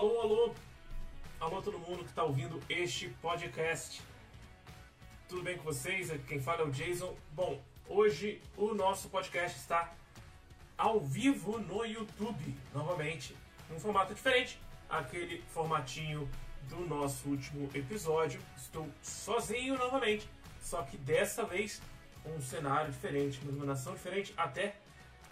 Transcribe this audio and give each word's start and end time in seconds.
alô, 0.00 0.20
alô! 0.22 0.54
Alô 1.38 1.60
todo 1.60 1.78
mundo 1.78 2.04
que 2.04 2.08
está 2.08 2.24
ouvindo 2.24 2.58
este 2.70 3.10
podcast. 3.20 4.00
Tudo 5.28 5.42
bem 5.42 5.58
com 5.58 5.64
vocês? 5.64 6.10
Quem 6.26 6.40
fala 6.40 6.62
é 6.62 6.64
o 6.64 6.70
Jason. 6.70 7.14
Bom, 7.32 7.62
hoje 7.86 8.40
o 8.56 8.72
nosso 8.72 9.10
podcast 9.10 9.58
está 9.58 9.92
ao 10.78 11.00
vivo 11.00 11.58
no 11.58 11.84
YouTube, 11.84 12.56
novamente, 12.72 13.36
um 13.70 13.78
formato 13.78 14.14
diferente, 14.14 14.58
aquele 14.88 15.42
formatinho 15.48 16.26
do 16.70 16.80
nosso 16.86 17.28
último 17.28 17.68
episódio. 17.74 18.40
Estou 18.56 18.88
sozinho 19.02 19.76
novamente, 19.76 20.26
só 20.62 20.82
que 20.82 20.96
dessa 20.96 21.44
vez 21.44 21.82
um 22.24 22.40
cenário 22.40 22.90
diferente, 22.90 23.38
uma 23.42 23.52
iluminação 23.52 23.92
diferente, 23.92 24.32
até 24.34 24.76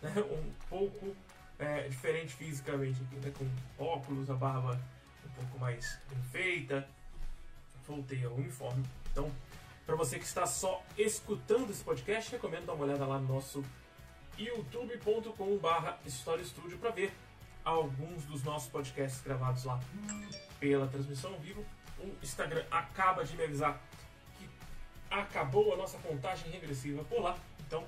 né, 0.02 0.12
um 0.30 0.52
pouco 0.68 1.16
é, 1.58 1.88
diferente 1.88 2.34
fisicamente 2.34 3.00
aqui, 3.02 3.16
né, 3.16 3.32
com 3.36 3.84
óculos, 3.84 4.30
a 4.30 4.34
barba 4.34 4.80
um 5.26 5.30
pouco 5.30 5.58
mais 5.58 5.98
bem 6.08 6.22
feita, 6.30 6.88
voltei 7.86 8.24
ao 8.24 8.34
uniforme. 8.34 8.84
Então, 9.10 9.30
para 9.84 9.96
você 9.96 10.18
que 10.18 10.24
está 10.24 10.46
só 10.46 10.82
escutando 10.96 11.70
esse 11.70 11.82
podcast, 11.82 12.30
recomendo 12.30 12.66
dar 12.66 12.74
uma 12.74 12.84
olhada 12.84 13.06
lá 13.06 13.18
no 13.18 13.26
nosso 13.26 13.64
youtube.com/barra 14.38 15.98
História 16.04 16.44
Studio 16.44 16.78
para 16.78 16.90
ver 16.90 17.12
alguns 17.64 18.24
dos 18.24 18.42
nossos 18.44 18.68
podcasts 18.68 19.20
gravados 19.22 19.64
lá 19.64 19.80
pela 20.60 20.86
transmissão 20.86 21.32
ao 21.32 21.40
vivo. 21.40 21.64
O 21.98 22.14
Instagram 22.22 22.64
acaba 22.70 23.24
de 23.24 23.36
me 23.36 23.44
avisar 23.44 23.80
que 24.38 24.48
acabou 25.10 25.74
a 25.74 25.76
nossa 25.76 25.98
contagem 25.98 26.50
regressiva 26.50 27.02
por 27.04 27.20
lá, 27.20 27.36
então 27.66 27.84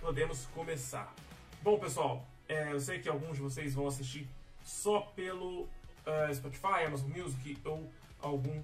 podemos 0.00 0.46
começar. 0.46 1.14
Bom, 1.62 1.78
pessoal, 1.78 2.26
é, 2.50 2.72
eu 2.72 2.80
sei 2.80 2.98
que 2.98 3.08
alguns 3.08 3.36
de 3.36 3.42
vocês 3.42 3.74
vão 3.74 3.86
assistir 3.86 4.28
só 4.64 5.02
pelo 5.14 5.62
uh, 5.62 6.34
Spotify, 6.34 6.84
Amazon 6.84 7.08
Music 7.08 7.56
ou 7.64 7.88
algum 8.20 8.60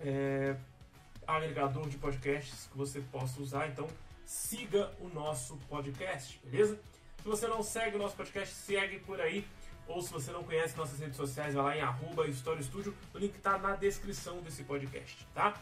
é, 0.00 0.56
agregador 1.26 1.86
de 1.86 1.98
podcasts 1.98 2.66
que 2.72 2.78
você 2.78 3.02
possa 3.12 3.38
usar. 3.42 3.68
Então, 3.68 3.86
siga 4.24 4.90
o 4.98 5.08
nosso 5.08 5.58
podcast, 5.68 6.40
beleza? 6.44 6.80
Se 7.18 7.28
você 7.28 7.46
não 7.46 7.62
segue 7.62 7.96
o 7.96 7.98
nosso 7.98 8.16
podcast, 8.16 8.54
segue 8.54 9.00
por 9.00 9.20
aí. 9.20 9.46
Ou 9.86 10.00
se 10.00 10.10
você 10.10 10.32
não 10.32 10.42
conhece 10.42 10.76
nossas 10.76 10.98
redes 10.98 11.16
sociais, 11.16 11.54
vai 11.54 11.62
lá 11.62 11.76
em 11.76 11.80
arroba 11.80 12.26
História. 12.26 12.64
O 13.14 13.18
link 13.18 13.36
está 13.36 13.58
na 13.58 13.76
descrição 13.76 14.40
desse 14.40 14.64
podcast, 14.64 15.26
tá? 15.34 15.54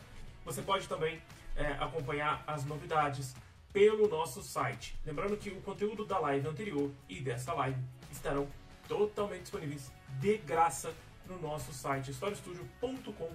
Você 0.45 0.63
pode 0.63 0.89
também 0.89 1.21
é, 1.57 1.73
acompanhar 1.73 2.43
as 2.47 2.65
novidades 2.65 3.35
pelo 3.75 4.09
nosso 4.09 4.41
site. 4.41 4.97
Lembrando 5.05 5.37
que 5.37 5.51
o 5.51 5.61
conteúdo 5.61 6.07
da 6.07 6.21
live 6.21 6.47
anterior 6.47 6.93
e 7.09 7.21
dessa 7.21 7.53
live 7.55 7.77
estarão 8.11 8.49
totalmente 8.87 9.43
disponíveis 9.43 9.91
de 10.21 10.39
graça 10.39 10.95
no 11.27 11.41
nosso 11.41 11.73
site 11.73 12.13
historiestudio.com.br, 12.13 13.27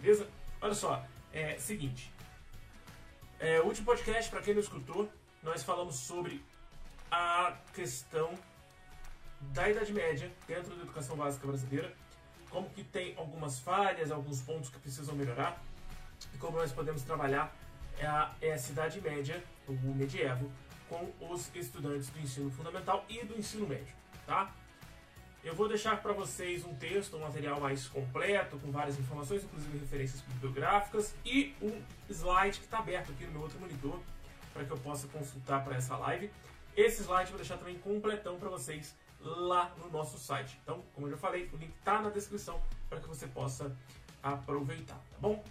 beleza? 0.00 0.28
Olha 0.60 0.74
só, 0.74 1.04
é 1.32 1.58
seguinte. 1.58 2.12
É, 3.40 3.60
o 3.60 3.64
último 3.64 3.86
podcast, 3.86 4.30
para 4.30 4.40
quem 4.40 4.54
não 4.54 4.60
escutou, 4.60 5.10
nós 5.42 5.64
falamos 5.64 5.96
sobre 5.96 6.42
a 7.10 7.56
questão 7.74 8.32
da 9.40 9.68
Idade 9.68 9.92
Média 9.92 10.30
dentro 10.46 10.76
da 10.76 10.82
educação 10.82 11.16
básica 11.16 11.44
brasileira, 11.44 11.92
como 12.48 12.70
que 12.70 12.84
tem 12.84 13.16
algumas 13.16 13.58
falhas, 13.58 14.12
alguns 14.12 14.40
pontos 14.42 14.70
que 14.70 14.78
precisam 14.78 15.16
melhorar 15.16 15.60
e 16.32 16.38
como 16.38 16.56
nós 16.56 16.72
podemos 16.72 17.02
trabalhar 17.02 17.54
é 17.98 18.06
a, 18.06 18.34
é 18.40 18.52
a 18.52 18.58
Cidade 18.58 19.00
Média, 19.00 19.42
o 19.66 19.72
medievo, 19.94 20.50
com 20.88 21.10
os 21.20 21.54
estudantes 21.54 22.08
do 22.10 22.20
ensino 22.20 22.50
fundamental 22.50 23.04
e 23.08 23.24
do 23.24 23.36
ensino 23.36 23.66
médio, 23.66 23.94
tá? 24.26 24.52
Eu 25.42 25.54
vou 25.54 25.68
deixar 25.68 26.02
para 26.02 26.12
vocês 26.12 26.64
um 26.64 26.74
texto, 26.74 27.16
um 27.16 27.20
material 27.20 27.60
mais 27.60 27.86
completo, 27.86 28.58
com 28.58 28.72
várias 28.72 28.98
informações, 28.98 29.44
inclusive 29.44 29.78
referências 29.78 30.20
bibliográficas, 30.22 31.14
e 31.24 31.54
um 31.62 31.80
slide 32.10 32.58
que 32.58 32.64
está 32.64 32.78
aberto 32.78 33.12
aqui 33.12 33.24
no 33.26 33.32
meu 33.32 33.42
outro 33.42 33.58
monitor, 33.60 34.00
para 34.52 34.64
que 34.64 34.70
eu 34.72 34.78
possa 34.78 35.06
consultar 35.06 35.64
para 35.64 35.76
essa 35.76 35.96
live. 35.98 36.30
Esse 36.76 37.02
slide 37.02 37.26
eu 37.26 37.30
vou 37.30 37.38
deixar 37.38 37.58
também 37.58 37.78
completão 37.78 38.38
para 38.38 38.48
vocês 38.48 38.94
lá 39.20 39.72
no 39.78 39.88
nosso 39.88 40.18
site. 40.18 40.58
Então, 40.62 40.82
como 40.94 41.06
eu 41.06 41.12
já 41.12 41.16
falei, 41.16 41.48
o 41.52 41.56
link 41.56 41.72
está 41.78 42.02
na 42.02 42.10
descrição 42.10 42.60
para 42.88 43.00
que 43.00 43.06
você 43.06 43.26
possa 43.28 43.76
aproveitar, 44.22 44.96
tá 44.96 45.18
bom? 45.20 45.44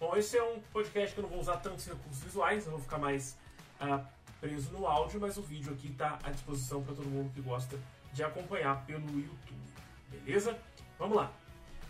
Bom, 0.00 0.16
esse 0.16 0.38
é 0.38 0.42
um 0.44 0.60
podcast 0.72 1.12
que 1.12 1.18
eu 1.18 1.22
não 1.22 1.28
vou 1.28 1.40
usar 1.40 1.56
tantos 1.56 1.84
recursos 1.84 2.22
visuais, 2.22 2.64
eu 2.64 2.70
vou 2.70 2.80
ficar 2.80 2.98
mais 2.98 3.36
uh, 3.80 4.06
preso 4.40 4.70
no 4.70 4.86
áudio, 4.86 5.20
mas 5.20 5.36
o 5.36 5.42
vídeo 5.42 5.72
aqui 5.72 5.88
está 5.88 6.20
à 6.22 6.30
disposição 6.30 6.84
para 6.84 6.94
todo 6.94 7.06
mundo 7.06 7.32
que 7.34 7.40
gosta 7.40 7.76
de 8.12 8.22
acompanhar 8.22 8.86
pelo 8.86 9.04
YouTube, 9.08 9.60
beleza? 10.08 10.56
Vamos 11.00 11.16
lá. 11.16 11.32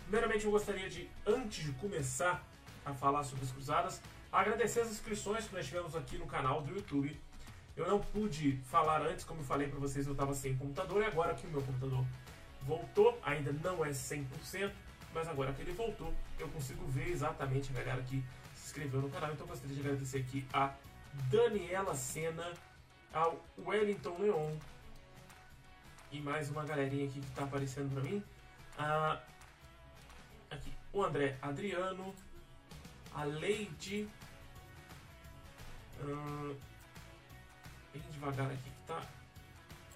Primeiramente, 0.05 0.43
eu 0.43 0.49
gostaria 0.49 0.89
de, 0.89 1.07
antes 1.23 1.63
de 1.63 1.71
começar 1.73 2.43
a 2.83 2.95
falar 2.95 3.23
sobre 3.23 3.45
as 3.45 3.51
cruzadas, 3.51 4.01
agradecer 4.31 4.79
as 4.79 4.89
inscrições 4.89 5.47
que 5.47 5.53
nós 5.53 5.67
tivemos 5.67 5.95
aqui 5.95 6.17
no 6.17 6.25
canal 6.25 6.63
do 6.63 6.73
YouTube. 6.73 7.15
Eu 7.77 7.87
não 7.87 7.99
pude 7.99 8.57
falar 8.71 9.03
antes, 9.03 9.23
como 9.23 9.41
eu 9.41 9.45
falei 9.45 9.67
para 9.67 9.77
vocês, 9.77 10.07
eu 10.07 10.13
estava 10.13 10.33
sem 10.33 10.57
computador 10.57 11.03
e 11.03 11.05
agora 11.05 11.35
que 11.35 11.45
o 11.45 11.49
meu 11.51 11.61
computador 11.61 12.03
voltou, 12.63 13.19
ainda 13.23 13.53
não 13.53 13.85
é 13.85 13.91
100%, 13.91 14.71
mas 15.13 15.27
agora 15.27 15.53
que 15.53 15.61
ele 15.61 15.73
voltou, 15.73 16.13
eu 16.37 16.47
consigo 16.49 16.85
ver 16.87 17.09
exatamente 17.09 17.71
a 17.71 17.79
galera 17.79 18.01
que 18.03 18.23
se 18.55 18.67
inscreveu 18.67 19.01
no 19.01 19.09
canal. 19.09 19.31
Então 19.31 19.47
gostaria 19.47 19.75
de 19.75 19.81
agradecer 19.81 20.19
aqui 20.19 20.45
a 20.53 20.73
Daniela 21.31 21.95
Sena, 21.95 22.53
ao 23.13 23.43
Wellington 23.57 24.17
Leon 24.19 24.55
e 26.11 26.19
mais 26.19 26.49
uma 26.49 26.63
galerinha 26.63 27.05
aqui 27.05 27.19
que 27.19 27.27
está 27.27 27.43
aparecendo 27.43 27.93
para 27.93 28.03
mim. 28.03 28.23
Ah, 28.77 29.21
aqui, 30.49 30.73
o 30.91 31.03
André 31.03 31.37
Adriano, 31.41 32.15
a 33.13 33.23
Leide. 33.23 34.09
Hum, 36.01 36.55
bem 37.93 38.01
devagar 38.11 38.47
aqui 38.47 38.63
que 38.63 38.87
tá. 38.87 39.03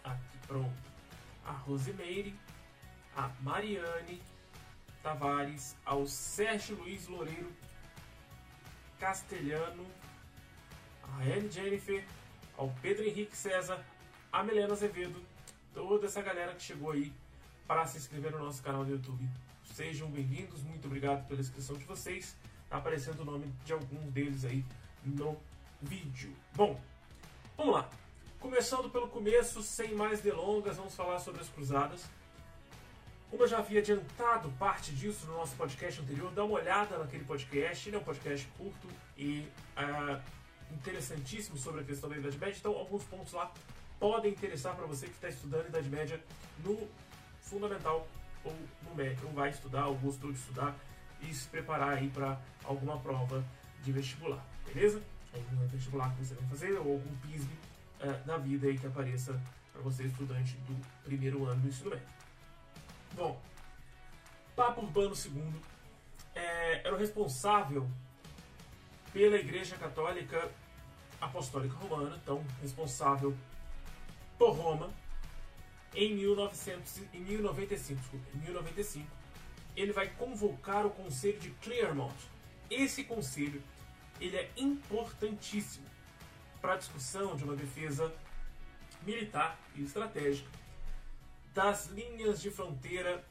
Aqui, 0.04 0.38
pronto. 0.48 0.94
A 1.46 1.52
Rosimeire, 1.52 2.36
a 3.16 3.30
Mariane, 3.42 4.22
Tavares, 5.04 5.76
ao 5.86 6.08
Sérgio 6.08 6.78
Luiz 6.78 7.08
Loureiro 7.08 7.52
Castelhano, 8.98 9.86
a 11.04 11.18
Anne 11.24 11.52
Jennifer, 11.52 12.06
ao 12.58 12.70
Pedro 12.82 13.04
Henrique 13.04 13.36
César, 13.36 13.86
a 14.32 14.42
Milena 14.42 14.72
Azevedo, 14.72 15.22
toda 15.74 16.06
essa 16.06 16.22
galera 16.22 16.56
que 16.56 16.64
chegou 16.64 16.92
aí 16.92 17.12
para 17.68 17.86
se 17.86 17.98
inscrever 17.98 18.32
no 18.32 18.40
nosso 18.40 18.64
canal 18.64 18.86
do 18.86 18.92
YouTube. 18.92 19.28
Sejam 19.66 20.10
bem-vindos, 20.10 20.64
muito 20.64 20.86
obrigado 20.86 21.28
pela 21.28 21.42
inscrição 21.42 21.76
de 21.76 21.84
vocês. 21.84 22.34
Tá 22.70 22.78
aparecendo 22.78 23.24
o 23.24 23.26
nome 23.26 23.54
de 23.66 23.74
alguns 23.74 24.10
deles 24.14 24.46
aí 24.46 24.64
no 25.04 25.38
vídeo. 25.82 26.34
Bom, 26.56 26.80
vamos 27.58 27.74
lá. 27.74 27.90
Começando 28.40 28.90
pelo 28.90 29.10
começo, 29.10 29.62
sem 29.62 29.94
mais 29.96 30.22
delongas, 30.22 30.78
vamos 30.78 30.96
falar 30.96 31.20
sobre 31.20 31.42
as 31.42 31.50
cruzadas. 31.50 32.06
Como 33.34 33.46
eu 33.46 33.48
já 33.48 33.58
havia 33.58 33.80
adiantado 33.80 34.48
parte 34.60 34.92
disso 34.92 35.26
no 35.26 35.34
nosso 35.34 35.56
podcast 35.56 36.00
anterior, 36.00 36.32
dá 36.34 36.44
uma 36.44 36.54
olhada 36.54 37.00
naquele 37.00 37.24
podcast. 37.24 37.90
Ele 37.90 37.96
é 37.96 38.00
um 38.00 38.04
podcast 38.04 38.48
curto 38.56 38.88
e 39.18 39.48
uh, 39.76 40.22
interessantíssimo 40.72 41.58
sobre 41.58 41.82
a 41.82 41.84
questão 41.84 42.08
da 42.08 42.16
Idade 42.16 42.38
Média. 42.38 42.56
Então, 42.60 42.74
alguns 42.74 43.04
pontos 43.06 43.34
lá 43.34 43.52
podem 44.00 44.34
interessar 44.34 44.76
para 44.76 44.86
você 44.86 45.08
que 45.08 45.14
está 45.14 45.30
estudando 45.30 45.66
Idade 45.66 45.90
Média 45.90 46.24
no 46.64 46.88
fundamental 47.42 48.08
ou 48.46 48.56
no 48.84 48.94
médio, 48.94 49.26
ou 49.26 49.34
vai 49.34 49.50
estudar, 49.50 49.88
ou 49.88 49.96
gostou 49.96 50.32
de 50.32 50.38
estudar 50.38 50.76
e 51.20 51.34
se 51.34 51.48
preparar 51.48 51.98
aí 51.98 52.10
para 52.10 52.40
alguma 52.64 53.00
prova 53.00 53.44
de 53.82 53.92
vestibular, 53.92 54.46
beleza? 54.64 55.02
Algum 55.34 55.68
vestibular 55.70 56.14
que 56.14 56.24
você 56.24 56.36
vai 56.36 56.48
fazer 56.50 56.74
ou 56.74 56.94
algum 56.94 57.16
PISB 57.24 57.52
uh, 58.00 58.28
da 58.28 58.38
vida 58.38 58.68
aí 58.68 58.78
que 58.78 58.86
apareça 58.86 59.42
para 59.72 59.82
você, 59.82 60.04
estudante 60.04 60.56
do 60.68 60.80
primeiro 61.04 61.44
ano 61.48 61.62
do 61.62 61.68
ensino 61.68 61.90
médio. 61.90 62.23
Bom, 63.14 63.40
Papa 64.56 64.82
Urbano 64.82 65.14
II 65.14 65.62
é, 66.34 66.80
era 66.86 66.96
o 66.96 66.98
responsável 66.98 67.88
pela 69.12 69.36
Igreja 69.38 69.76
Católica 69.78 70.52
Apostólica 71.22 71.76
Romana, 71.76 72.20
então 72.22 72.44
responsável 72.62 73.36
por 74.38 74.56
Roma, 74.56 74.92
em, 75.94 76.16
1900, 76.16 77.04
em 77.14 77.20
1095, 77.20 78.02
desculpa, 78.02 78.26
em 78.34 78.40
1095, 78.40 79.08
ele 79.76 79.94
vai 79.94 80.08
convocar 80.10 80.86
o 80.86 80.90
Conselho 80.90 81.40
de 81.40 81.52
Clermont. 81.52 82.16
Esse 82.70 83.04
conselho 83.04 83.62
ele 84.20 84.36
é 84.38 84.50
importantíssimo 84.58 85.86
para 86.60 86.74
a 86.74 86.78
discussão 86.78 87.36
de 87.36 87.44
uma 87.44 87.56
defesa 87.56 88.12
militar 89.06 89.60
e 89.76 89.84
estratégica 89.84 90.63
das 91.54 91.88
linhas 91.88 92.42
de 92.42 92.50
fronteira 92.50 93.24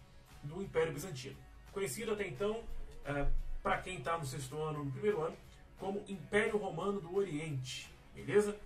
do 0.42 0.62
Império 0.62 0.92
Bizantino, 0.92 1.36
conhecido 1.72 2.12
até 2.12 2.26
então, 2.26 2.64
é, 3.04 3.26
para 3.62 3.78
quem 3.78 3.98
está 3.98 4.18
no 4.18 4.24
sexto 4.24 4.56
ano, 4.60 4.84
no 4.84 4.92
primeiro 4.92 5.22
ano, 5.22 5.36
como 5.78 6.04
Império 6.08 6.56
Romano 6.56 7.00
do 7.00 7.14
Oriente, 7.14 7.92
beleza? 8.14 8.58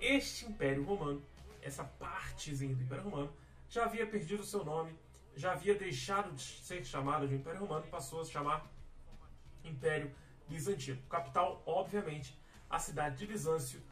Este 0.00 0.46
Império 0.46 0.84
Romano, 0.84 1.22
essa 1.62 1.84
partezinha 1.84 2.74
do 2.74 2.82
Império 2.82 3.04
Romano, 3.04 3.32
já 3.68 3.84
havia 3.84 4.06
perdido 4.06 4.44
seu 4.44 4.64
nome 4.64 4.94
já 5.36 5.52
havia 5.52 5.74
deixado 5.74 6.32
de 6.32 6.42
ser 6.42 6.84
chamado 6.84 7.26
de 7.26 7.34
Império 7.34 7.60
Romano 7.60 7.84
e 7.86 7.90
passou 7.90 8.20
a 8.20 8.24
se 8.24 8.30
chamar 8.30 8.70
Império 9.64 10.10
Bizantino. 10.48 11.00
Capital, 11.08 11.62
obviamente, 11.66 12.38
a 12.70 12.78
cidade 12.78 13.16
de 13.16 13.26
Bizâncio. 13.26 13.82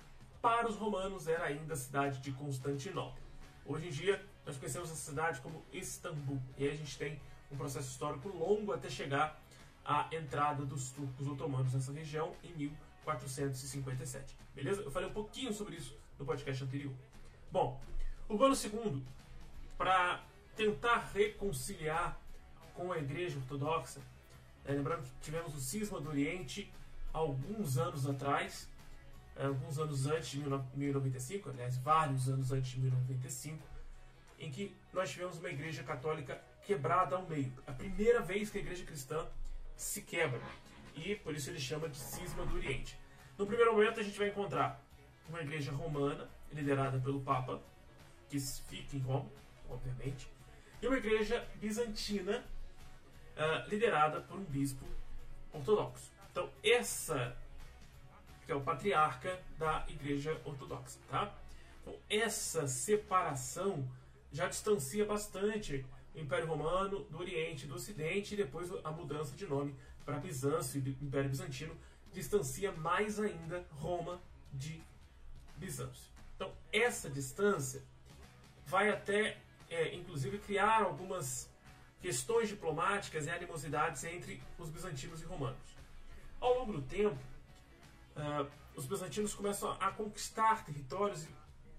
Para 0.40 0.68
os 0.68 0.76
romanos 0.76 1.28
era 1.28 1.44
ainda 1.44 1.74
a 1.74 1.76
cidade 1.76 2.20
de 2.20 2.32
Constantinopla. 2.32 3.22
Hoje 3.64 3.88
em 3.88 3.90
dia, 3.90 4.24
nós 4.46 4.56
conhecemos 4.56 4.90
essa 4.90 5.10
cidade 5.10 5.40
como 5.40 5.64
Istambul. 5.72 6.40
E 6.58 6.64
aí 6.64 6.70
a 6.72 6.76
gente 6.76 6.98
tem 6.98 7.20
um 7.50 7.56
processo 7.56 7.90
histórico 7.90 8.28
longo 8.28 8.72
até 8.72 8.88
chegar 8.88 9.40
à 9.84 10.08
entrada 10.12 10.64
dos 10.64 10.90
turcos 10.90 11.26
otomanos 11.26 11.74
nessa 11.74 11.92
região 11.92 12.34
em 12.42 12.52
1457. 12.54 14.36
Beleza? 14.54 14.82
Eu 14.82 14.90
falei 14.90 15.08
um 15.08 15.12
pouquinho 15.12 15.52
sobre 15.52 15.76
isso 15.76 15.96
no 16.18 16.24
podcast 16.24 16.62
anterior. 16.64 16.92
Bom, 17.50 17.80
Urbano 18.28 18.54
II, 18.54 19.02
para 19.76 20.24
tentar 20.56 21.10
reconciliar 21.12 22.18
com 22.74 22.92
a 22.92 22.98
Igreja 22.98 23.36
Ortodoxa, 23.38 24.00
é, 24.64 24.72
lembrando 24.72 25.02
que 25.02 25.10
tivemos 25.20 25.54
o 25.54 25.60
cisma 25.60 26.00
do 26.00 26.08
Oriente 26.08 26.72
alguns 27.12 27.76
anos 27.76 28.08
atrás, 28.08 28.68
é, 29.36 29.46
alguns 29.46 29.78
anos 29.78 30.06
antes 30.06 30.28
de 30.30 30.38
1095, 30.38 31.50
aliás, 31.50 31.76
vários 31.78 32.28
anos 32.28 32.52
antes 32.52 32.70
de 32.70 32.80
1095, 32.80 33.71
em 34.42 34.50
que 34.50 34.76
nós 34.92 35.10
tivemos 35.10 35.38
uma 35.38 35.48
igreja 35.48 35.84
católica 35.84 36.42
quebrada 36.66 37.14
ao 37.14 37.26
meio. 37.26 37.52
A 37.64 37.72
primeira 37.72 38.20
vez 38.20 38.50
que 38.50 38.58
a 38.58 38.60
igreja 38.60 38.84
cristã 38.84 39.26
se 39.76 40.02
quebra. 40.02 40.40
E 40.96 41.14
por 41.14 41.34
isso 41.34 41.48
ele 41.48 41.60
chama 41.60 41.88
de 41.88 41.96
cisma 41.96 42.44
do 42.44 42.56
Oriente. 42.56 42.98
No 43.38 43.46
primeiro 43.46 43.72
momento 43.72 44.00
a 44.00 44.02
gente 44.02 44.18
vai 44.18 44.28
encontrar 44.28 44.84
uma 45.28 45.40
igreja 45.40 45.70
romana, 45.70 46.28
liderada 46.52 46.98
pelo 46.98 47.20
Papa, 47.20 47.62
que 48.28 48.38
fica 48.38 48.96
em 48.96 49.00
Roma, 49.00 49.30
obviamente, 49.70 50.28
e 50.82 50.86
uma 50.86 50.96
igreja 50.96 51.46
bizantina, 51.60 52.44
uh, 53.36 53.68
liderada 53.68 54.20
por 54.22 54.38
um 54.38 54.44
bispo 54.44 54.84
ortodoxo. 55.52 56.10
Então, 56.30 56.50
essa 56.62 57.36
que 58.44 58.50
é 58.50 58.54
o 58.54 58.60
patriarca 58.60 59.40
da 59.56 59.84
igreja 59.88 60.38
ortodoxa, 60.44 60.98
tá? 61.08 61.32
Então, 61.80 61.96
essa 62.10 62.66
separação 62.66 63.88
já 64.32 64.48
distancia 64.48 65.04
bastante 65.04 65.84
o 66.14 66.18
Império 66.18 66.46
Romano 66.46 67.04
do 67.04 67.18
Oriente 67.18 67.66
do 67.66 67.74
Ocidente, 67.74 68.34
e 68.34 68.36
depois 68.36 68.70
a 68.84 68.90
mudança 68.90 69.36
de 69.36 69.46
nome 69.46 69.74
para 70.04 70.18
Bizâncio 70.18 70.82
e 70.84 71.04
Império 71.04 71.30
Bizantino 71.30 71.76
distancia 72.12 72.72
mais 72.72 73.18
ainda 73.18 73.66
Roma 73.72 74.20
de 74.52 74.82
Bizâncio. 75.56 76.10
Então, 76.36 76.52
essa 76.72 77.08
distância 77.08 77.82
vai 78.66 78.90
até 78.90 79.38
é, 79.70 79.94
inclusive 79.94 80.38
criar 80.38 80.82
algumas 80.82 81.48
questões 82.00 82.48
diplomáticas 82.48 83.26
e 83.26 83.30
animosidades 83.30 84.04
entre 84.04 84.42
os 84.58 84.68
bizantinos 84.68 85.22
e 85.22 85.24
romanos. 85.24 85.76
Ao 86.40 86.58
longo 86.58 86.72
do 86.72 86.82
tempo, 86.82 87.16
uh, 88.16 88.50
os 88.74 88.86
bizantinos 88.86 89.34
começam 89.34 89.70
a 89.80 89.90
conquistar 89.92 90.64
territórios 90.64 91.24
e 91.24 91.28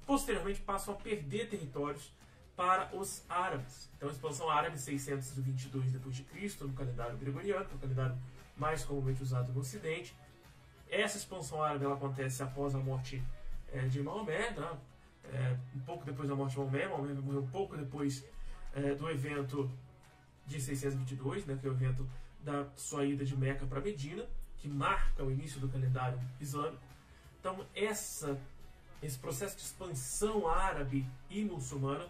posteriormente 0.06 0.62
passam 0.62 0.94
a 0.94 0.98
perder 0.98 1.50
territórios 1.50 2.12
para 2.56 2.96
os 2.96 3.24
árabes. 3.30 3.90
Então, 3.98 4.10
a 4.10 4.12
expansão 4.12 4.50
árabe 4.50 4.78
622 4.78 5.92
d.C., 5.92 6.64
no 6.64 6.74
calendário 6.74 7.18
gregoriano, 7.18 7.66
que 7.66 7.74
é 7.74 7.76
o 7.76 7.80
calendário 7.80 8.18
mais 8.56 8.84
comumente 8.86 9.24
usado 9.24 9.52
no 9.52 9.62
Ocidente. 9.62 10.16
Essa 10.90 11.18
expansão 11.18 11.64
árabe 11.64 11.86
ela 11.86 11.96
acontece 11.96 12.44
após 12.44 12.76
a 12.76 12.78
morte 12.78 13.24
é, 13.72 13.88
de 13.88 14.02
Maomé, 14.02 14.52
né? 14.52 14.78
é, 15.32 15.58
um 15.76 15.80
pouco 15.80 16.06
depois 16.06 16.28
da 16.28 16.36
morte 16.36 16.52
de 16.52 16.60
Maomé. 16.60 16.88
Maomé 16.88 17.14
morreu 17.14 17.42
um 17.42 17.48
pouco 17.48 17.76
depois 17.76 18.24
é, 18.74 18.94
do 18.94 19.10
evento 19.10 19.70
de 20.46 20.60
622, 20.62 21.46
né, 21.46 21.58
que 21.60 21.66
é 21.66 21.70
o 21.70 21.74
evento 21.74 22.08
da 22.42 22.68
sua 22.76 23.06
ida 23.06 23.24
de 23.24 23.36
Meca 23.36 23.66
para 23.66 23.80
Medina, 23.80 24.26
que 24.58 24.68
marca 24.68 25.24
o 25.24 25.32
início 25.32 25.60
do 25.60 25.70
calendário 25.70 26.20
islâmico. 26.40 26.84
Então, 27.40 27.66
essa, 27.76 28.38
esse 29.02 29.18
processo 29.18 29.56
de 29.56 29.64
expansão 29.64 30.48
árabe 30.48 31.08
e 31.30 31.44
muçulmana 31.44 32.08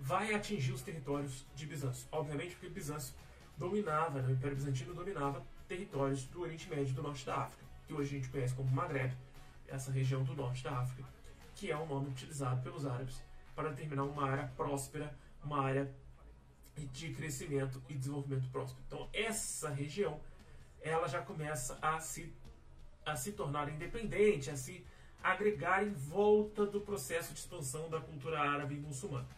vai 0.00 0.34
atingir 0.34 0.72
os 0.72 0.82
territórios 0.82 1.46
de 1.54 1.66
Bizâncio. 1.66 2.08
Obviamente, 2.10 2.56
porque 2.56 2.68
Bizâncio 2.68 3.14
dominava, 3.56 4.20
né, 4.20 4.28
o 4.28 4.32
Império 4.32 4.56
Bizantino 4.56 4.94
dominava 4.94 5.44
territórios 5.68 6.24
do 6.24 6.40
Oriente 6.40 6.68
Médio 6.68 6.88
e 6.88 6.94
do 6.94 7.02
Norte 7.02 7.24
da 7.24 7.36
África, 7.36 7.64
que 7.86 7.94
hoje 7.94 8.16
a 8.16 8.18
gente 8.18 8.28
conhece 8.28 8.54
como 8.54 8.70
Maghreb, 8.70 9.12
essa 9.68 9.92
região 9.92 10.24
do 10.24 10.34
Norte 10.34 10.64
da 10.64 10.78
África 10.78 11.04
que 11.60 11.70
é 11.70 11.76
um 11.76 11.86
nome 11.86 12.08
utilizado 12.08 12.62
pelos 12.62 12.86
árabes 12.86 13.22
para 13.54 13.68
determinar 13.68 14.04
uma 14.04 14.26
área 14.26 14.50
próspera, 14.56 15.14
uma 15.44 15.60
área 15.62 15.94
de 16.74 17.12
crescimento 17.12 17.82
e 17.86 17.94
desenvolvimento 17.94 18.48
próspero. 18.50 18.82
Então, 18.86 19.08
essa 19.12 19.68
região 19.68 20.18
ela 20.80 21.06
já 21.06 21.20
começa 21.20 21.78
a 21.82 22.00
se, 22.00 22.34
a 23.04 23.14
se 23.14 23.32
tornar 23.32 23.68
independente, 23.68 24.48
a 24.48 24.56
se 24.56 24.82
agregar 25.22 25.86
em 25.86 25.92
volta 25.92 26.64
do 26.64 26.80
processo 26.80 27.34
de 27.34 27.40
expansão 27.40 27.90
da 27.90 28.00
cultura 28.00 28.40
árabe 28.40 28.76
e 28.76 28.80
muçulmana. 28.80 29.28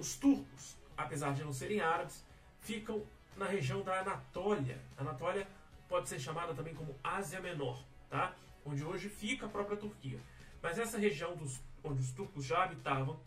Os 0.00 0.16
turcos, 0.16 0.78
apesar 0.96 1.34
de 1.34 1.44
não 1.44 1.52
serem 1.52 1.82
árabes, 1.82 2.24
ficam 2.60 3.04
na 3.36 3.44
região 3.44 3.82
da 3.82 4.00
Anatólia. 4.00 4.80
Anatólia 4.96 5.46
pode 5.90 6.08
ser 6.08 6.18
chamada 6.18 6.54
também 6.54 6.74
como 6.74 6.98
Ásia 7.04 7.38
Menor, 7.38 7.84
tá? 8.08 8.34
onde 8.64 8.82
hoje 8.82 9.10
fica 9.10 9.44
a 9.44 9.48
própria 9.50 9.76
Turquia. 9.76 10.18
Mas 10.62 10.78
essa 10.78 10.96
região 10.96 11.36
dos, 11.36 11.60
onde 11.84 12.00
os 12.00 12.12
turcos 12.12 12.46
já 12.46 12.64
habitavam, 12.64 13.20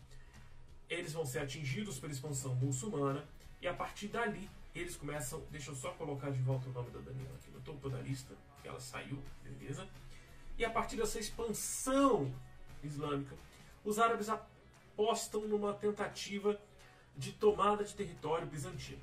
eles 0.90 1.12
vão 1.12 1.24
ser 1.24 1.38
atingidos 1.38 2.00
pela 2.00 2.12
expansão 2.12 2.56
muçulmana 2.56 3.24
e 3.62 3.68
a 3.68 3.72
partir 3.72 4.08
dali 4.08 4.50
eles 4.74 4.96
começam. 4.96 5.46
Deixa 5.52 5.70
eu 5.70 5.76
só 5.76 5.92
colocar 5.92 6.30
de 6.30 6.40
volta 6.40 6.68
o 6.68 6.72
nome 6.72 6.90
da 6.90 6.98
Daniela 6.98 7.36
aqui 7.36 7.52
no 7.52 7.60
topo 7.60 7.88
da 7.88 8.00
lista, 8.00 8.34
que 8.60 8.66
ela 8.66 8.80
saiu, 8.80 9.22
beleza? 9.44 9.88
E 10.58 10.64
a 10.64 10.70
partir 10.70 10.96
dessa 10.96 11.20
expansão 11.20 12.34
islâmica, 12.82 13.36
os 13.84 14.00
árabes 14.00 14.28
apostam 14.94 15.46
numa 15.48 15.74
tentativa 15.74 16.58
de 17.16 17.32
tomada 17.32 17.84
de 17.84 17.94
território 17.94 18.46
bizantino. 18.46 19.02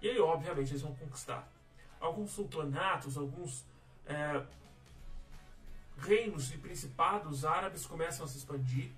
E 0.00 0.08
aí, 0.08 0.20
obviamente, 0.20 0.70
eles 0.70 0.82
vão 0.82 0.94
conquistar 0.94 1.50
alguns 1.98 2.32
sultanatos, 2.32 3.16
alguns 3.16 3.64
é, 4.06 4.44
reinos 5.96 6.52
e 6.52 6.58
principados 6.58 7.44
árabes 7.44 7.86
começam 7.86 8.26
a 8.26 8.28
se 8.28 8.38
expandir. 8.38 8.90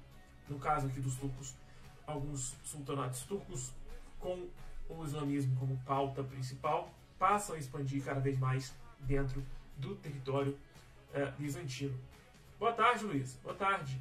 No 0.49 0.59
caso 0.59 0.87
aqui 0.87 1.01
dos 1.01 1.17
turcos, 1.17 1.55
alguns 2.07 2.55
sultanatos 2.65 3.23
turcos 3.23 3.73
com 4.19 4.49
o 4.89 5.05
islamismo 5.05 5.57
como 5.59 5.77
pauta 5.85 6.23
principal 6.23 6.93
passam 7.19 7.57
a 7.57 7.59
expandir 7.59 8.05
cada 8.05 8.21
vez 8.21 8.39
mais 8.39 8.75
dentro 9.01 9.45
do 9.77 9.95
território 9.97 10.57
é, 11.13 11.27
bizantino. 11.33 11.99
Boa 12.59 12.73
tarde, 12.73 13.05
Luiz. 13.05 13.35
Boa 13.43 13.55
tarde. 13.55 14.01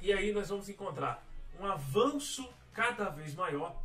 E 0.00 0.12
aí 0.12 0.32
nós 0.32 0.48
vamos 0.48 0.68
encontrar 0.68 1.26
um 1.58 1.66
avanço 1.66 2.48
cada 2.72 3.08
vez 3.08 3.34
maior 3.34 3.82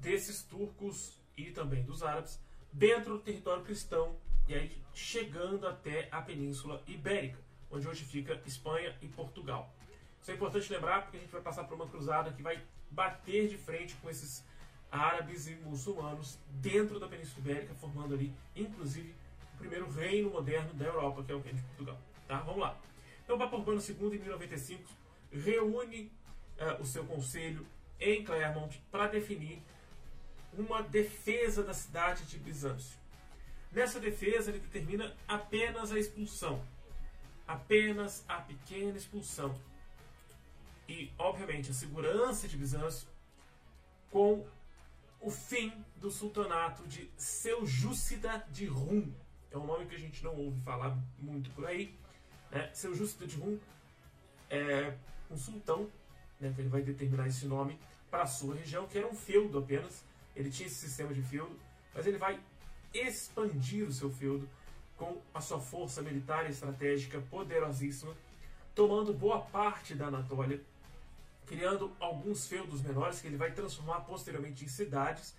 desses 0.00 0.42
turcos 0.42 1.16
e 1.36 1.50
também 1.50 1.82
dos 1.84 2.02
árabes 2.02 2.40
dentro 2.72 3.14
do 3.14 3.20
território 3.20 3.62
cristão 3.62 4.16
e 4.48 4.54
aí 4.54 4.76
chegando 4.92 5.66
até 5.66 6.08
a 6.10 6.20
Península 6.20 6.82
Ibérica, 6.86 7.38
onde 7.70 7.88
hoje 7.88 8.04
fica 8.04 8.40
Espanha 8.44 8.96
e 9.00 9.08
Portugal. 9.08 9.72
Isso 10.20 10.30
é 10.30 10.34
importante 10.34 10.72
lembrar 10.72 11.02
porque 11.02 11.16
a 11.16 11.20
gente 11.20 11.30
vai 11.30 11.40
passar 11.40 11.64
por 11.64 11.74
uma 11.74 11.86
cruzada 11.86 12.32
que 12.32 12.42
vai 12.42 12.62
bater 12.90 13.48
de 13.48 13.56
frente 13.56 13.94
com 13.96 14.10
esses 14.10 14.44
árabes 14.90 15.48
e 15.48 15.54
muçulmanos 15.56 16.38
dentro 16.48 17.00
da 17.00 17.08
Península 17.08 17.40
Ibérica, 17.40 17.74
formando 17.74 18.14
ali, 18.14 18.32
inclusive, 18.54 19.14
o 19.54 19.58
primeiro 19.58 19.90
reino 19.90 20.30
moderno 20.30 20.72
da 20.74 20.84
Europa, 20.84 21.22
que 21.22 21.32
é 21.32 21.34
o 21.34 21.40
reino 21.40 21.58
de 21.58 21.64
Portugal. 21.64 21.98
Tá? 22.28 22.38
Vamos 22.38 22.60
lá. 22.60 22.78
Então, 23.24 23.36
o 23.36 23.38
Papa 23.38 23.56
Urbano 23.56 23.80
II, 23.80 24.16
em 24.16 24.18
1095, 24.18 24.82
reúne 25.34 26.12
uh, 26.58 26.80
o 26.80 26.86
seu 26.86 27.04
conselho 27.04 27.66
em 28.00 28.24
Clermont 28.24 28.80
para 28.90 29.08
definir 29.08 29.62
uma 30.52 30.82
defesa 30.82 31.62
da 31.62 31.74
cidade 31.74 32.24
de 32.24 32.38
Bizâncio. 32.38 32.96
Nessa 33.72 33.98
defesa, 33.98 34.50
ele 34.50 34.60
determina 34.60 35.14
apenas 35.26 35.90
a 35.90 35.98
expulsão. 35.98 36.64
Apenas 37.46 38.24
a 38.28 38.40
pequena 38.40 38.96
expulsão. 38.96 39.54
E, 40.88 41.10
obviamente, 41.18 41.70
a 41.70 41.74
segurança 41.74 42.46
de 42.46 42.56
Bizâncio 42.56 43.08
com 44.10 44.46
o 45.20 45.30
fim 45.30 45.72
do 45.96 46.10
sultanato 46.10 46.86
de 46.86 47.10
Seljúcida 47.16 48.46
de 48.50 48.66
Rum. 48.66 49.12
É 49.50 49.58
um 49.58 49.66
nome 49.66 49.86
que 49.86 49.94
a 49.94 49.98
gente 49.98 50.22
não 50.22 50.36
ouve 50.36 50.60
falar 50.60 50.96
muito 51.18 51.50
por 51.50 51.66
aí. 51.66 51.98
Né? 52.50 52.70
Seljúcida 52.72 53.26
de 53.26 53.36
Rum 53.36 53.58
é 54.48 54.96
um 55.30 55.36
sultão, 55.36 55.88
né, 56.40 56.52
que 56.54 56.60
ele 56.60 56.68
vai 56.68 56.82
determinar 56.82 57.26
esse 57.26 57.46
nome 57.46 57.78
para 58.10 58.22
a 58.22 58.26
sua 58.26 58.54
região, 58.54 58.86
que 58.86 58.98
era 58.98 59.06
um 59.06 59.14
feudo 59.14 59.58
apenas. 59.58 60.04
Ele 60.34 60.50
tinha 60.50 60.66
esse 60.66 60.76
sistema 60.76 61.12
de 61.12 61.22
feudo, 61.22 61.56
mas 61.94 62.06
ele 62.06 62.18
vai 62.18 62.40
expandir 62.92 63.86
o 63.86 63.92
seu 63.92 64.10
feudo 64.10 64.48
com 64.96 65.20
a 65.32 65.40
sua 65.40 65.60
força 65.60 66.02
militar 66.02 66.46
e 66.46 66.50
estratégica 66.50 67.20
poderosíssima, 67.30 68.14
tomando 68.74 69.12
boa 69.12 69.40
parte 69.40 69.94
da 69.94 70.06
Anatólia 70.06 70.60
criando 71.46 71.92
alguns 72.00 72.46
feudos 72.46 72.82
menores 72.82 73.20
que 73.20 73.26
ele 73.26 73.36
vai 73.36 73.52
transformar 73.52 74.00
posteriormente 74.00 74.64
em 74.64 74.68
cidades, 74.68 75.34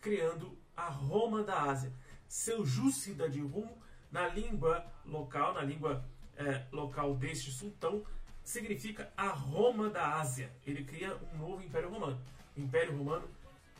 criando 0.00 0.56
a 0.76 0.88
Roma 0.88 1.42
da 1.42 1.62
Ásia. 1.62 1.92
Seljúcida 2.28 3.28
de 3.28 3.40
Rum, 3.40 3.68
na 4.10 4.28
língua 4.28 4.86
local, 5.04 5.54
na 5.54 5.62
língua 5.62 6.04
é, 6.36 6.64
local 6.70 7.14
deste 7.14 7.50
sultão, 7.50 8.04
significa 8.44 9.12
a 9.16 9.28
Roma 9.28 9.88
da 9.90 10.16
Ásia. 10.20 10.50
Ele 10.66 10.84
cria 10.84 11.16
um 11.32 11.38
novo 11.38 11.62
Império 11.62 11.90
Romano. 11.90 12.20
O 12.56 12.60
Império 12.60 12.96
Romano 12.96 13.28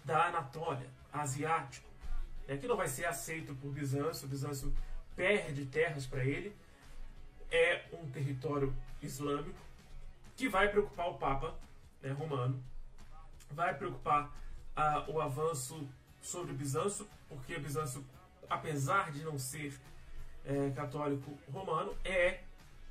da 0.04 0.26
Anatólia, 0.26 0.88
asiático. 1.12 1.88
É, 2.48 2.56
que 2.56 2.66
não 2.66 2.76
vai 2.76 2.88
ser 2.88 3.04
aceito 3.04 3.54
por 3.54 3.70
Bizâncio. 3.72 4.28
Bizâncio 4.28 4.74
perde 5.14 5.66
terras 5.66 6.06
para 6.06 6.24
ele. 6.24 6.54
É 7.50 7.84
um 7.92 8.10
território 8.10 8.74
islâmico 9.02 9.58
que 10.36 10.48
vai 10.48 10.68
preocupar 10.68 11.08
o 11.10 11.18
Papa 11.18 11.54
né, 12.02 12.12
romano, 12.12 12.62
vai 13.50 13.76
preocupar 13.76 14.34
ah, 14.74 15.04
o 15.08 15.20
avanço 15.20 15.86
sobre 16.22 16.52
Bizâncio, 16.52 17.06
porque 17.28 17.58
Bizâncio, 17.58 18.04
apesar 18.48 19.12
de 19.12 19.22
não 19.22 19.38
ser 19.38 19.78
é, 20.44 20.70
católico 20.70 21.38
romano, 21.52 21.94
é 22.04 22.40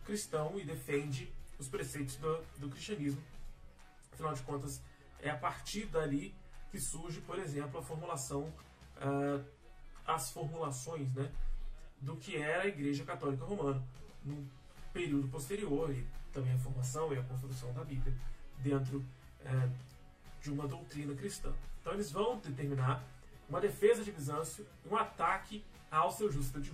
cristão 0.05 0.59
e 0.59 0.63
defende 0.63 1.31
os 1.59 1.67
preceitos 1.67 2.15
do, 2.15 2.41
do 2.57 2.69
cristianismo. 2.69 3.21
Afinal 4.13 4.33
de 4.33 4.41
contas, 4.43 4.81
é 5.21 5.29
a 5.29 5.37
partir 5.37 5.85
dali 5.85 6.33
que 6.71 6.79
surge, 6.79 7.19
por 7.21 7.37
exemplo, 7.37 7.79
a 7.79 7.83
formulação, 7.83 8.43
uh, 8.97 9.45
as 10.07 10.31
formulações 10.31 11.13
né, 11.13 11.31
do 11.99 12.15
que 12.15 12.37
era 12.37 12.63
a 12.63 12.67
Igreja 12.67 13.03
Católica 13.03 13.43
Romana 13.43 13.83
no 14.23 14.49
período 14.93 15.27
posterior 15.27 15.91
e 15.91 16.05
também 16.31 16.53
a 16.53 16.57
formação 16.57 17.13
e 17.13 17.17
a 17.17 17.23
construção 17.23 17.73
da 17.73 17.83
Bíblia 17.83 18.15
dentro 18.57 18.99
uh, 19.41 19.71
de 20.41 20.51
uma 20.51 20.67
doutrina 20.67 21.13
cristã. 21.13 21.53
Então 21.81 21.93
eles 21.93 22.11
vão 22.11 22.37
determinar 22.39 23.03
uma 23.47 23.59
defesa 23.59 24.03
de 24.03 24.11
Bizâncio 24.11 24.65
e 24.85 24.89
um 24.89 24.95
ataque 24.95 25.63
ao 25.91 26.11
seu 26.11 26.31
justo 26.31 26.61
de. 26.61 26.71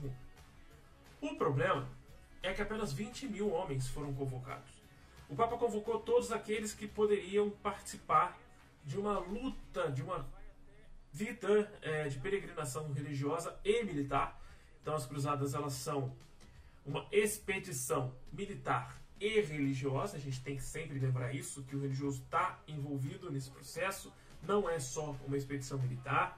O 1.22 1.36
problema 1.38 1.88
é 2.46 2.54
que 2.54 2.62
apenas 2.62 2.94
20 2.94 3.28
mil 3.28 3.52
homens 3.52 3.88
foram 3.88 4.14
convocados. 4.14 4.72
O 5.28 5.36
Papa 5.36 5.58
convocou 5.58 6.00
todos 6.00 6.32
aqueles 6.32 6.74
que 6.74 6.88
poderiam 6.88 7.50
participar 7.50 8.38
de 8.84 8.98
uma 9.00 9.18
luta, 9.18 9.92
de 9.92 10.04
uma 10.04 10.28
vida 11.12 11.72
é, 11.82 12.08
de 12.08 12.20
peregrinação 12.20 12.92
religiosa 12.94 13.58
e 13.64 13.84
militar. 13.84 14.40
Então 14.82 14.94
as 14.94 15.06
cruzadas 15.06 15.56
elas 15.56 15.74
são 15.74 16.16
uma 16.86 17.08
expedição 17.12 18.14
militar 18.32 19.02
e 19.20 19.40
religiosa. 19.42 20.18
A 20.18 20.20
gente 20.20 20.42
tem 20.42 20.58
que 20.58 20.64
sempre 20.64 21.00
lembrar 21.00 21.34
isso, 21.34 21.64
que 21.64 21.75
o 21.75 21.82
religioso 21.82 22.22
está 22.22 22.60
envolvido 22.68 23.32
nesse 23.32 23.50
processo. 23.50 24.14
Não 24.44 24.70
é 24.70 24.80
só 24.80 25.16
uma 25.25 25.36
expedição 25.36 25.80
militar. 25.80 26.38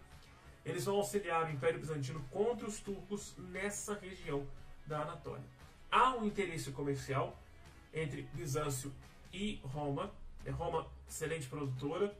Eles 0.63 0.85
vão 0.85 0.95
auxiliar 0.95 1.45
o 1.45 1.49
Império 1.49 1.79
Bizantino 1.79 2.23
contra 2.31 2.65
os 2.65 2.79
turcos 2.79 3.35
nessa 3.37 3.95
região 3.95 4.47
da 4.85 5.01
Anatólia. 5.01 5.56
Há 5.91 6.15
um 6.15 6.25
interesse 6.25 6.71
comercial 6.71 7.37
entre 7.93 8.23
Bizâncio 8.33 8.93
e 9.31 9.59
Roma. 9.63 10.11
É 10.45 10.51
Roma, 10.51 10.87
excelente 11.07 11.47
produtora, 11.47 12.15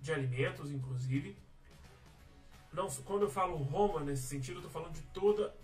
de 0.00 0.12
alimentos, 0.12 0.70
inclusive. 0.70 1.36
Não, 2.72 2.88
quando 3.04 3.22
eu 3.22 3.30
falo 3.30 3.56
Roma 3.56 4.00
nesse 4.00 4.22
sentido, 4.22 4.54
eu 4.54 4.66
estou 4.66 4.70
falando 4.70 4.94
de 4.94 5.02
toda 5.12 5.54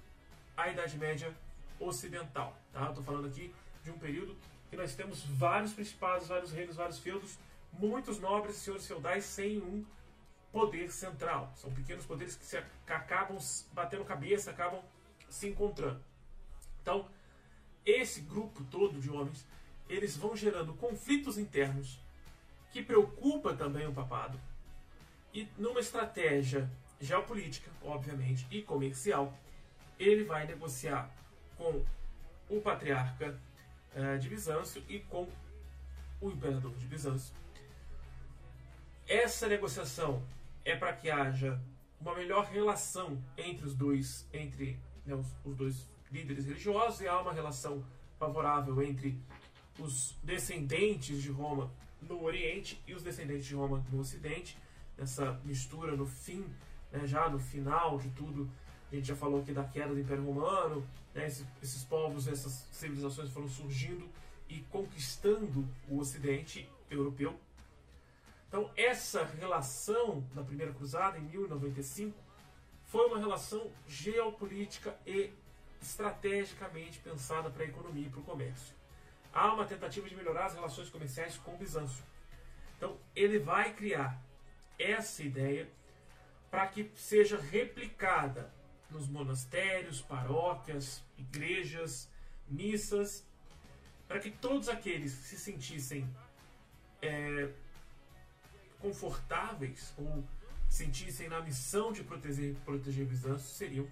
a 0.57 0.69
Idade 0.69 0.99
Média 0.99 1.35
ocidental. 1.79 2.57
Tá? 2.73 2.89
Estou 2.89 3.05
falando 3.05 3.27
aqui 3.27 3.55
de 3.85 3.91
um 3.91 3.99
período 3.99 4.37
que 4.69 4.77
nós 4.77 4.95
temos 4.95 5.23
vários 5.23 5.73
principados, 5.73 6.29
vários 6.29 6.51
reinos, 6.51 6.77
vários 6.77 6.99
feudos, 6.99 7.39
muitos 7.73 8.19
nobres 8.19 8.57
senhores 8.57 8.87
feudais 8.87 9.25
sem 9.25 9.59
um 9.59 9.85
poder 10.53 10.91
central. 10.91 11.53
São 11.57 11.71
pequenos 11.73 12.05
poderes 12.05 12.35
que, 12.35 12.45
se, 12.45 12.61
que 12.87 12.93
acabam 12.93 13.39
batendo 13.73 14.05
cabeça, 14.05 14.51
acabam 14.51 14.83
se 15.29 15.49
encontrando. 15.49 16.03
Então, 16.83 17.09
esse 17.87 18.21
grupo 18.21 18.65
todo 18.65 19.01
de 19.01 19.09
homens, 19.09 19.47
eles 19.89 20.17
vão 20.17 20.35
gerando 20.37 20.75
conflitos 20.75 21.39
internos 21.39 22.01
que 22.73 22.83
preocupa 22.83 23.55
também 23.55 23.87
o 23.87 23.93
papado. 23.93 24.39
E 25.33 25.49
numa 25.57 25.81
estratégia 25.81 26.69
geopolítica, 27.01 27.71
obviamente, 27.83 28.47
e 28.51 28.61
comercial, 28.61 29.33
ele 29.99 30.25
vai 30.25 30.47
negociar 30.47 31.11
com 31.57 31.85
o 32.51 32.61
patriarca 32.61 33.39
uh, 33.95 34.19
de 34.19 34.29
Bizâncio 34.29 34.83
e 34.89 34.99
com 34.99 35.29
o 36.21 36.31
imperador 36.31 36.75
de 36.75 36.87
Bizâncio. 36.87 37.35
Essa 39.07 39.47
negociação 39.47 40.23
é 40.65 40.75
para 40.75 40.93
que 40.93 41.09
haja 41.09 41.61
uma 42.01 42.15
melhor 42.15 42.47
relação 42.47 43.23
entre 43.37 43.65
os 43.65 43.75
dois, 43.75 44.27
entre 44.33 44.79
né, 45.05 45.15
os, 45.15 45.27
os 45.45 45.57
dois 45.57 45.89
líderes 46.11 46.47
religiosos, 46.47 47.01
e 47.01 47.09
há 47.09 47.21
uma 47.21 47.33
relação 47.33 47.85
favorável 48.19 48.83
entre 48.83 49.19
os 49.79 50.17
descendentes 50.23 51.23
de 51.23 51.31
Roma 51.31 51.71
no 52.01 52.23
Oriente 52.23 52.81
e 52.87 52.95
os 52.95 53.03
descendentes 53.03 53.47
de 53.47 53.55
Roma 53.55 53.85
no 53.91 54.01
Ocidente. 54.01 54.57
Essa 54.97 55.39
mistura 55.45 55.97
no 55.97 56.07
fim, 56.07 56.45
né, 56.91 57.07
já 57.07 57.29
no 57.29 57.39
final 57.39 57.99
de 57.99 58.09
tudo, 58.11 58.51
a 58.91 58.95
gente 58.95 59.09
já 59.09 59.17
falou 59.17 59.41
aqui 59.41 59.53
da 59.53 59.65
queda 59.65 59.93
do 59.93 60.01
Império 60.01 60.25
Romano, 60.25 60.87
né, 61.15 61.27
esses, 61.27 61.47
esses 61.63 61.85
povos, 61.85 62.29
essas 62.29 62.67
civilizações 62.73 63.31
foram 63.31 63.49
surgindo 63.49 64.09
e 64.49 64.61
conquistando 64.71 65.69
o 65.89 65.99
Ocidente 65.99 66.69
europeu. 66.91 67.39
Então, 68.49 68.71
essa 68.77 69.25
relação 69.25 70.25
da 70.35 70.43
Primeira 70.43 70.73
Cruzada, 70.73 71.19
em 71.19 71.23
1095, 71.23 72.17
foi 72.85 73.07
uma 73.09 73.19
relação 73.19 73.71
geopolítica 73.87 74.97
e 75.05 75.31
estrategicamente 75.87 76.99
pensada 76.99 77.51
para 77.51 77.63
a 77.63 77.67
economia 77.67 78.07
e 78.07 78.11
para 78.11 78.21
o 78.21 78.25
comércio 78.25 78.75
há 79.37 79.53
uma 79.53 79.67
tentativa 79.67 80.09
de 80.09 80.17
melhorar 80.17 80.47
as 80.47 80.55
relações 80.55 80.89
comerciais 80.89 81.37
com 81.37 81.55
o 81.55 81.59
Bizâncio. 81.59 82.03
Então, 82.77 82.97
ele 83.15 83.39
vai 83.39 83.75
criar 83.75 84.19
essa 84.79 85.23
ideia 85.23 85.69
para 86.51 86.67
que 86.69 86.91
seja 86.95 87.39
replicada 87.39 88.51
nos 88.91 89.07
monastérios, 89.07 90.01
paróquias, 90.01 91.05
igrejas, 91.19 92.09
missas, 92.49 93.27
para 94.09 94.19
que 94.21 94.31
todos 94.31 94.71
aqueles 94.71 95.15
que 95.15 95.25
se 95.25 95.39
sentissem 95.39 96.09
é, 97.03 97.51
confortáveis 98.79 99.93
ou 99.99 100.25
sentissem 100.69 101.29
na 101.29 101.43
missão 101.43 101.93
de 101.93 102.03
proteger, 102.03 102.55
proteger 102.65 103.05
Bizâncio 103.05 103.49
seriam 103.49 103.87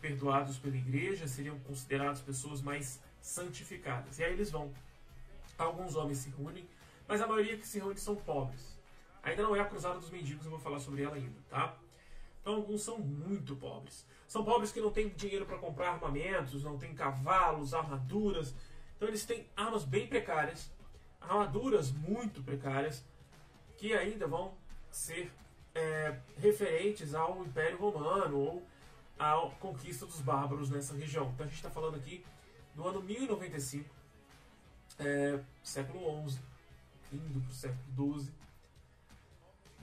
perdoados 0.00 0.58
pela 0.58 0.76
igreja, 0.76 1.28
seriam 1.28 1.58
considerados 1.60 2.20
pessoas 2.20 2.60
mais 2.62 3.00
santificadas. 3.20 4.18
E 4.18 4.24
aí 4.24 4.32
eles 4.32 4.50
vão. 4.50 4.72
Alguns 5.58 5.94
homens 5.94 6.18
se 6.18 6.30
reúnem, 6.30 6.66
mas 7.06 7.20
a 7.20 7.26
maioria 7.26 7.56
que 7.56 7.66
se 7.66 7.78
reúne 7.78 7.98
são 7.98 8.16
pobres. 8.16 8.78
Ainda 9.22 9.42
não 9.42 9.54
é 9.54 9.60
a 9.60 9.66
cruzada 9.66 9.98
dos 9.98 10.10
mendigos, 10.10 10.44
eu 10.44 10.50
vou 10.50 10.60
falar 10.60 10.80
sobre 10.80 11.02
ela 11.02 11.16
ainda, 11.16 11.38
tá? 11.48 11.76
Então 12.40 12.54
alguns 12.54 12.82
são 12.82 12.98
muito 12.98 13.54
pobres. 13.56 14.06
São 14.26 14.42
pobres 14.44 14.72
que 14.72 14.80
não 14.80 14.90
têm 14.90 15.08
dinheiro 15.10 15.44
para 15.44 15.58
comprar 15.58 15.90
armamentos, 15.90 16.64
não 16.64 16.78
têm 16.78 16.94
cavalos, 16.94 17.74
armaduras. 17.74 18.54
Então 18.96 19.08
eles 19.08 19.26
têm 19.26 19.46
armas 19.54 19.84
bem 19.84 20.06
precárias, 20.06 20.72
armaduras 21.20 21.90
muito 21.92 22.42
precárias, 22.42 23.04
que 23.76 23.92
ainda 23.92 24.26
vão 24.26 24.54
ser 24.90 25.30
é, 25.74 26.16
referentes 26.38 27.14
ao 27.14 27.44
Império 27.44 27.78
Romano 27.78 28.38
ou 28.38 28.66
à 29.20 29.36
conquista 29.60 30.06
dos 30.06 30.22
bárbaros 30.22 30.70
nessa 30.70 30.94
região. 30.94 31.30
Então 31.34 31.44
a 31.44 31.48
gente 31.48 31.58
está 31.58 31.70
falando 31.70 31.96
aqui 31.96 32.24
no 32.74 32.88
ano 32.88 33.02
1095, 33.02 33.84
é, 34.98 35.38
século 35.62 36.28
XI, 36.30 36.40
indo 37.12 37.40
para 37.40 37.50
o 37.50 37.54
século 37.54 38.18
XII. 38.18 38.32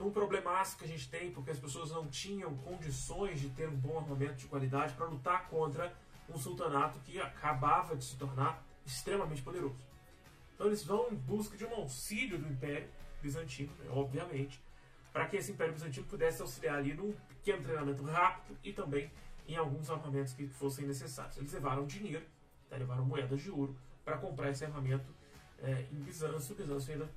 Um 0.00 0.10
problemaço 0.10 0.76
que 0.76 0.84
a 0.84 0.88
gente 0.88 1.08
tem, 1.08 1.30
porque 1.30 1.50
as 1.50 1.58
pessoas 1.58 1.90
não 1.90 2.08
tinham 2.08 2.54
condições 2.58 3.40
de 3.40 3.48
ter 3.50 3.68
um 3.68 3.76
bom 3.76 3.98
armamento 3.98 4.34
de 4.34 4.46
qualidade 4.46 4.94
para 4.94 5.06
lutar 5.06 5.48
contra 5.48 5.92
um 6.28 6.36
sultanato 6.36 6.98
que 7.00 7.20
acabava 7.20 7.96
de 7.96 8.04
se 8.04 8.16
tornar 8.16 8.62
extremamente 8.84 9.42
poderoso. 9.42 9.78
Então 10.54 10.66
eles 10.66 10.82
vão 10.82 11.08
em 11.10 11.14
busca 11.14 11.56
de 11.56 11.64
um 11.64 11.74
auxílio 11.74 12.38
do 12.38 12.48
Império 12.48 12.88
Bizantino, 13.22 13.72
né, 13.78 13.86
obviamente, 13.90 14.60
para 15.12 15.26
que 15.26 15.36
esse 15.36 15.52
Império 15.52 15.72
Bizantino 15.72 16.06
pudesse 16.06 16.42
auxiliar 16.42 16.78
ali 16.78 16.94
num 16.94 17.12
pequeno 17.28 17.62
treinamento 17.62 18.04
rápido 18.04 18.56
e 18.62 18.72
também 18.72 19.10
em 19.48 19.56
alguns 19.56 19.90
armamentos 19.90 20.34
que 20.34 20.46
fossem 20.46 20.86
necessários. 20.86 21.36
Eles 21.38 21.52
levaram 21.52 21.86
dinheiro 21.86 22.24
Tá? 22.68 22.76
Levaram 22.76 23.04
moedas 23.04 23.40
de 23.40 23.50
ouro 23.50 23.76
para 24.04 24.18
comprar 24.18 24.50
esse 24.50 24.64
armamento 24.64 25.14
é, 25.58 25.86
em 25.90 26.00
Bizâncio. 26.00 26.54
Bizâncio 26.54 26.92
ainda 26.92 27.10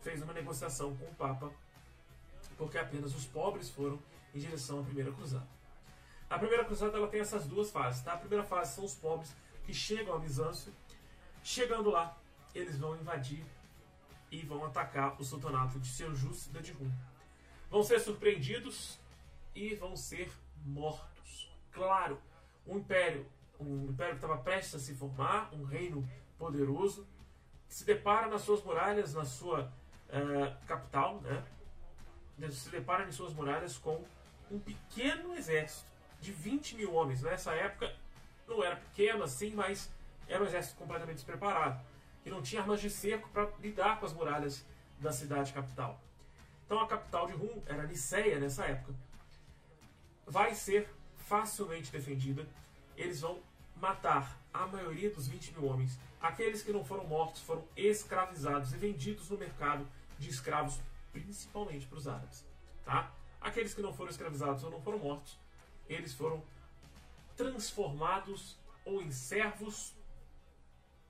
fez 0.00 0.22
uma 0.22 0.32
negociação 0.32 0.94
com 0.96 1.06
o 1.06 1.14
Papa, 1.14 1.50
porque 2.56 2.78
apenas 2.78 3.14
os 3.14 3.24
pobres 3.26 3.70
foram 3.70 3.98
em 4.34 4.38
direção 4.38 4.80
à 4.80 4.82
primeira 4.82 5.12
cruzada. 5.12 5.46
A 6.28 6.38
primeira 6.38 6.64
cruzada 6.64 6.96
ela 6.96 7.08
tem 7.08 7.20
essas 7.20 7.46
duas 7.46 7.70
fases. 7.70 8.02
Tá? 8.02 8.14
A 8.14 8.18
primeira 8.18 8.44
fase 8.44 8.74
são 8.74 8.84
os 8.84 8.94
pobres 8.94 9.34
que 9.64 9.72
chegam 9.72 10.14
a 10.14 10.18
Bizâncio. 10.18 10.72
Chegando 11.42 11.90
lá, 11.90 12.18
eles 12.54 12.76
vão 12.76 12.96
invadir 12.96 13.44
e 14.30 14.42
vão 14.42 14.64
atacar 14.64 15.18
o 15.18 15.24
sultanato 15.24 15.78
de 15.78 15.88
e 15.88 16.62
de 16.62 16.72
Rum. 16.72 16.90
Vão 17.70 17.82
ser 17.82 18.00
surpreendidos 18.00 18.98
e 19.54 19.74
vão 19.74 19.96
ser 19.96 20.30
mortos. 20.64 21.17
Claro, 21.72 22.20
um 22.66 22.78
império, 22.78 23.26
um 23.58 23.86
império 23.90 24.14
que 24.14 24.24
estava 24.24 24.38
prestes 24.38 24.74
a 24.74 24.78
se 24.78 24.94
formar, 24.94 25.50
um 25.52 25.64
reino 25.64 26.08
poderoso, 26.38 27.06
se 27.68 27.84
depara 27.84 28.28
nas 28.28 28.42
suas 28.42 28.62
muralhas, 28.62 29.14
na 29.14 29.24
sua 29.24 29.70
uh, 30.08 30.66
capital, 30.66 31.20
né? 31.20 31.44
se 32.50 32.70
depara 32.70 33.06
em 33.06 33.12
suas 33.12 33.34
muralhas 33.34 33.76
com 33.76 34.04
um 34.50 34.58
pequeno 34.58 35.34
exército 35.36 35.86
de 36.20 36.32
20 36.32 36.76
mil 36.76 36.94
homens. 36.94 37.22
Nessa 37.22 37.52
época 37.52 37.94
não 38.46 38.62
era 38.62 38.76
pequeno 38.76 39.24
assim, 39.24 39.52
mas 39.54 39.90
era 40.28 40.42
um 40.42 40.46
exército 40.46 40.76
completamente 40.76 41.16
despreparado, 41.16 41.80
que 42.22 42.30
não 42.30 42.42
tinha 42.42 42.62
armas 42.62 42.80
de 42.80 42.90
cerco 42.90 43.28
para 43.30 43.48
lidar 43.60 43.98
com 43.98 44.06
as 44.06 44.12
muralhas 44.12 44.64
da 44.98 45.12
cidade 45.12 45.52
capital. 45.52 46.00
Então 46.64 46.80
a 46.80 46.86
capital 46.86 47.26
de 47.26 47.32
Rum 47.32 47.62
era 47.66 47.84
Niceia 47.84 48.38
nessa 48.38 48.64
época. 48.66 48.94
Vai 50.26 50.54
ser 50.54 50.88
facilmente 51.28 51.92
defendida. 51.92 52.48
Eles 52.96 53.20
vão 53.20 53.38
matar 53.76 54.40
a 54.52 54.66
maioria 54.66 55.10
dos 55.10 55.28
20 55.28 55.52
mil 55.52 55.66
homens. 55.66 55.98
Aqueles 56.20 56.62
que 56.62 56.72
não 56.72 56.84
foram 56.84 57.04
mortos 57.06 57.42
foram 57.42 57.64
escravizados 57.76 58.72
e 58.72 58.76
vendidos 58.76 59.28
no 59.30 59.38
mercado 59.38 59.86
de 60.18 60.28
escravos, 60.28 60.80
principalmente 61.12 61.86
para 61.86 61.98
os 61.98 62.08
árabes. 62.08 62.44
Tá? 62.84 63.12
Aqueles 63.40 63.74
que 63.74 63.82
não 63.82 63.92
foram 63.92 64.10
escravizados 64.10 64.64
ou 64.64 64.70
não 64.70 64.80
foram 64.80 64.98
mortos, 64.98 65.38
eles 65.88 66.12
foram 66.14 66.42
transformados 67.36 68.58
ou 68.84 69.00
em 69.00 69.12
servos 69.12 69.94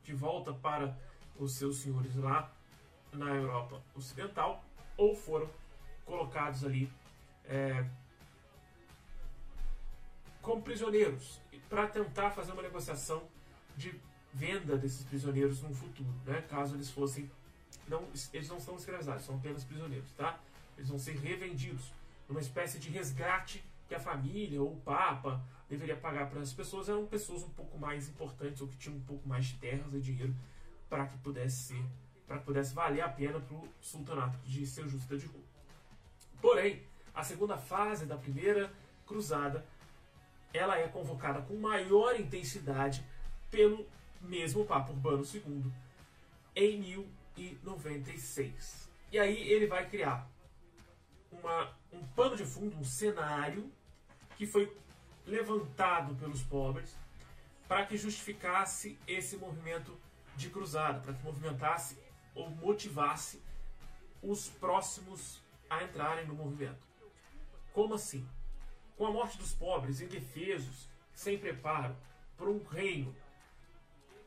de 0.03 0.13
volta 0.13 0.53
para 0.53 0.99
os 1.37 1.53
seus 1.53 1.79
senhores 1.79 2.15
lá 2.17 2.53
na 3.13 3.31
Europa 3.35 3.83
Ocidental, 3.95 4.63
ou 4.97 5.15
foram 5.15 5.49
colocados 6.05 6.65
ali 6.65 6.93
é, 7.45 7.89
como 10.43 10.63
prisioneiros 10.63 11.41
para 11.69 11.87
tentar 11.87 12.31
fazer 12.31 12.53
uma 12.53 12.63
negociação 12.63 13.23
de 13.77 13.95
venda 14.33 14.77
desses 14.77 15.05
prisioneiros 15.05 15.63
no 15.63 15.75
futuro, 15.75 16.09
né? 16.25 16.43
Caso 16.49 16.75
eles 16.75 16.91
fossem 16.91 17.31
não, 17.89 18.07
eles 18.33 18.49
não 18.49 18.61
são 18.61 18.77
escravizados, 18.77 19.25
são 19.25 19.37
apenas 19.37 19.65
prisioneiros, 19.65 20.11
tá? 20.13 20.39
Eles 20.77 20.89
vão 20.89 20.99
ser 20.99 21.17
revendidos 21.17 21.93
numa 22.29 22.41
espécie 22.41 22.79
de 22.79 22.91
resgate 22.91 23.65
que 23.89 23.95
a 23.95 24.01
família 24.01 24.61
ou 24.63 24.75
o 24.75 24.81
Papa 24.81 25.43
deveria 25.69 25.97
pagar 25.97 26.29
para 26.29 26.41
as 26.41 26.53
pessoas. 26.53 26.89
Eram 26.89 27.07
pessoas 27.07 27.43
um 27.43 27.49
pouco 27.51 27.79
mais 27.79 28.09
importantes 28.09 28.61
ou 28.61 28.69
que 28.69 28.77
tinham 28.77 28.97
um 28.97 29.03
pouco 29.03 29.27
mais 29.27 29.47
de 29.47 29.57
terras 29.57 29.93
e 29.95 30.01
dinheiro 30.01 30.35
para 30.89 31.07
que 31.07 31.17
pudesse 31.19 31.75
ser, 31.75 31.85
para 32.27 32.39
pudesse 32.39 32.75
valer 32.75 33.01
a 33.01 33.09
pena 33.09 33.41
para 33.41 33.57
o 33.57 33.69
sultanato 33.81 34.39
de 34.45 34.67
Seljusta 34.67 35.17
de 35.17 35.27
Rum. 35.27 35.43
Porém, 36.41 36.83
a 37.15 37.25
segunda 37.25 37.57
fase 37.57 38.07
da 38.07 38.17
primeira 38.17 38.73
cruzada 39.07 39.67
ela 40.53 40.79
é 40.79 40.89
convocada 40.89 41.43
com 41.43 41.57
maior 41.57 42.19
intensidade 42.19 43.05
pelo 43.51 43.87
mesmo 44.21 44.65
Papa 44.65 44.91
Urbano 44.91 45.25
II 45.25 45.71
em 46.55 46.81
1096. 46.81 48.89
E 49.13 49.19
aí 49.19 49.51
ele 49.51 49.67
vai 49.67 49.89
criar 49.89 50.29
uma, 51.31 51.73
um 51.93 52.05
pano 52.09 52.37
de 52.37 52.45
fundo, 52.45 52.77
um 52.77 52.85
cenário 52.85 53.71
que 54.37 54.47
foi 54.47 54.75
levantado 55.27 56.15
pelos 56.17 56.43
pobres 56.43 56.97
para 57.67 57.85
que 57.85 57.97
justificasse 57.97 58.99
esse 59.07 59.37
movimento 59.37 59.97
de 60.37 60.49
cruzada, 60.49 61.01
para 61.01 61.13
que 61.13 61.23
movimentasse 61.23 61.99
ou 62.35 62.49
motivasse 62.51 63.43
os 64.23 64.49
próximos 64.49 65.43
a 65.69 65.85
entrarem 65.85 66.27
no 66.27 66.35
movimento. 66.35 66.87
Como 67.73 67.95
assim? 67.95 68.27
Com 68.99 69.07
a 69.07 69.13
morte 69.13 69.39
dos 69.39 69.55
pobres, 69.55 70.01
indefesos, 70.01 70.89
sem 71.15 71.39
preparo, 71.39 71.95
por 72.37 72.49
um 72.49 72.61
reino 72.65 73.15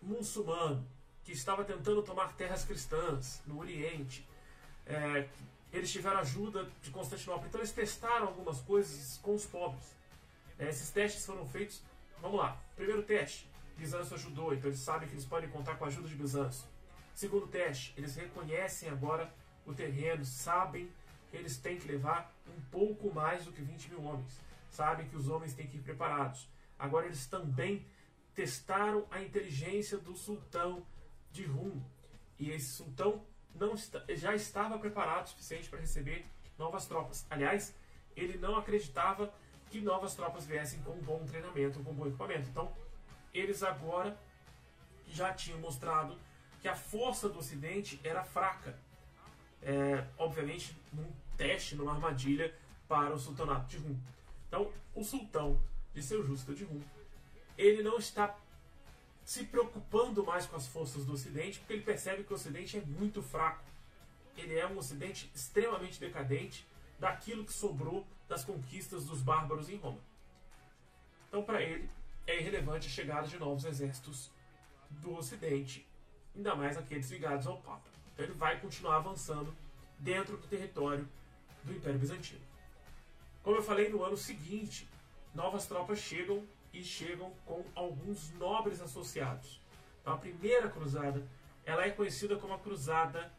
muçulmano 0.02 0.88
que 1.26 1.34
estava 1.34 1.66
tentando 1.66 2.02
tomar 2.02 2.32
terras 2.38 2.64
cristãs 2.64 3.42
no 3.46 3.60
Oriente, 3.60 4.26
é, 4.86 5.28
eles 5.74 5.92
tiveram 5.92 6.20
ajuda 6.20 6.70
de 6.82 6.90
Constantinopla. 6.90 7.50
Então 7.50 7.60
eles 7.60 7.74
testaram 7.74 8.28
algumas 8.28 8.62
coisas 8.62 9.18
com 9.18 9.36
os 9.36 9.46
pobres. 9.46 9.94
É, 10.58 10.70
esses 10.70 10.90
testes 10.90 11.26
foram 11.26 11.46
feitos. 11.46 11.82
Vamos 12.22 12.40
lá. 12.40 12.58
Primeiro 12.78 13.04
teste: 13.04 13.46
Bizâncio 13.76 14.16
ajudou, 14.16 14.54
então 14.54 14.70
eles 14.70 14.80
sabem 14.80 15.10
que 15.10 15.14
eles 15.14 15.26
podem 15.26 15.50
contar 15.50 15.76
com 15.76 15.84
a 15.84 15.88
ajuda 15.90 16.08
de 16.08 16.16
Bizâncio. 16.16 16.66
Segundo 17.14 17.46
teste: 17.46 17.94
eles 17.98 18.16
reconhecem 18.16 18.88
agora 18.88 19.34
o 19.66 19.74
terreno, 19.74 20.24
sabem 20.24 20.90
que 21.30 21.36
eles 21.36 21.58
têm 21.58 21.78
que 21.78 21.90
levar 21.90 22.34
um 22.48 22.62
pouco 22.72 23.14
mais 23.14 23.44
do 23.44 23.52
que 23.52 23.62
20 23.62 23.90
mil 23.90 24.04
homens 24.04 24.40
sabem 24.72 25.08
que 25.08 25.16
os 25.16 25.30
homens 25.30 25.54
têm 25.54 25.68
que 25.68 25.78
ir 25.78 25.82
preparados. 25.82 26.50
Agora 26.80 27.06
eles 27.06 27.28
também 27.28 27.86
testaram 28.34 29.06
a 29.12 29.22
inteligência 29.22 29.98
do 29.98 30.16
sultão 30.16 30.86
de 31.32 31.46
Rum. 31.46 31.82
E 32.40 32.50
esse 32.50 32.72
sultão 32.72 33.24
não 33.54 33.74
está, 33.74 34.04
já 34.10 34.34
estava 34.34 34.80
preparado 34.80 35.26
o 35.26 35.30
suficiente 35.30 35.70
para 35.70 35.80
receber 35.80 36.26
novas 36.58 36.86
tropas. 36.86 37.26
Aliás, 37.30 37.76
ele 38.16 38.38
não 38.38 38.56
acreditava 38.56 39.32
que 39.70 39.80
novas 39.82 40.16
tropas 40.16 40.46
viessem 40.46 40.82
com 40.82 40.92
um 40.92 41.02
bom 41.02 41.24
treinamento, 41.26 41.80
com 41.84 41.92
um 41.92 41.96
bom 41.96 42.08
equipamento. 42.08 42.50
Então, 42.50 42.74
eles 43.34 43.64
agora 43.64 44.18
já 45.08 45.34
tinham 45.34 45.60
mostrado 45.60 46.18
que 46.62 46.68
a 46.68 46.76
força 46.76 47.30
do 47.30 47.40
Ocidente 47.40 48.00
era 48.04 48.24
fraca. 48.24 48.78
É, 49.62 50.06
obviamente, 50.18 50.76
num 50.92 51.12
teste, 51.38 51.76
numa 51.76 51.94
armadilha 51.94 52.54
para 52.88 53.14
o 53.14 53.20
sultanato 53.20 53.68
de 53.68 53.78
Rum. 53.78 53.98
Então, 54.52 54.70
o 54.94 55.02
sultão 55.02 55.58
de 55.94 56.04
seu 56.04 56.28
justo 56.28 56.54
de 56.54 56.66
Rum, 56.66 56.82
ele 57.58 57.82
não 57.82 57.98
está 57.98 58.38
se 59.24 59.46
preocupando 59.46 60.26
mais 60.26 60.46
com 60.46 60.58
as 60.58 60.68
forças 60.68 61.06
do 61.06 61.14
Ocidente, 61.14 61.60
porque 61.60 61.72
ele 61.72 61.84
percebe 61.84 62.26
que 62.26 62.34
o 62.34 62.36
Ocidente 62.36 62.78
é 62.78 62.82
muito 62.82 63.24
fraco. 63.24 63.64
Ele 64.36 64.60
é 64.60 64.68
um 64.68 64.78
Ocidente 64.78 65.32
extremamente 65.34 66.02
decadente 66.02 66.68
daquilo 67.00 67.46
que 67.46 67.54
sobrou 67.54 68.06
das 68.28 68.44
conquistas 68.44 69.06
dos 69.06 69.22
bárbaros 69.22 69.70
em 69.70 69.78
Roma. 69.78 70.00
Então, 71.30 71.44
para 71.44 71.62
ele, 71.62 71.90
é 72.28 72.38
irrelevante 72.38 72.88
a 72.88 72.92
chegada 72.92 73.30
de 73.30 73.40
novos 73.40 73.64
exércitos 73.64 74.30
do 74.90 75.16
Ocidente, 75.16 75.88
ainda 76.36 76.56
mais 76.56 76.76
aqueles 76.78 77.10
ligados 77.10 77.48
ao 77.48 77.62
Papa. 77.62 77.88
Então, 78.14 78.26
ele 78.26 78.34
vai 78.34 78.60
continuar 78.60 78.98
avançando 78.98 79.56
dentro 79.98 80.36
do 80.36 80.46
território 80.46 81.08
do 81.64 81.72
Império 81.72 81.98
Bizantino. 81.98 82.51
Como 83.44 83.58
eu 83.58 83.64
falei, 83.64 83.90
no 83.90 84.04
ano 84.04 84.18
seguinte, 84.18 84.88
novas 85.34 85.66
tropas 85.66 86.00
chegam 86.00 86.44
e 86.72 86.84
chegam 86.84 87.32
com 87.46 87.64
alguns 87.76 88.32
nobres 88.34 88.82
associados. 88.82 89.60
Então, 90.02 90.14
a 90.14 90.18
primeira 90.18 90.70
cruzada 90.70 91.26
ela 91.66 91.86
é 91.86 91.92
conhecida 91.92 92.36
como 92.38 92.54
a 92.54 92.60
cruzada 92.60 93.32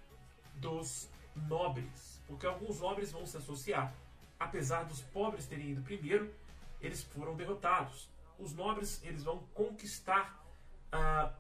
dos 0.55 1.09
nobres, 1.49 2.21
porque 2.27 2.47
alguns 2.47 2.81
nobres 2.81 3.13
vão 3.13 3.27
se 3.27 3.37
associar. 3.37 3.95
Apesar 4.39 4.85
dos 4.85 5.01
pobres 5.01 5.47
terem 5.47 5.71
ido 5.71 5.83
primeiro, 5.83 6.33
eles 6.81 7.03
foram 7.03 7.35
derrotados. 7.35 8.09
Os 8.39 8.53
nobres 8.53 9.01
eles 9.05 9.23
vão 9.23 9.39
conquistar 9.55 10.45
uh, 10.93 11.33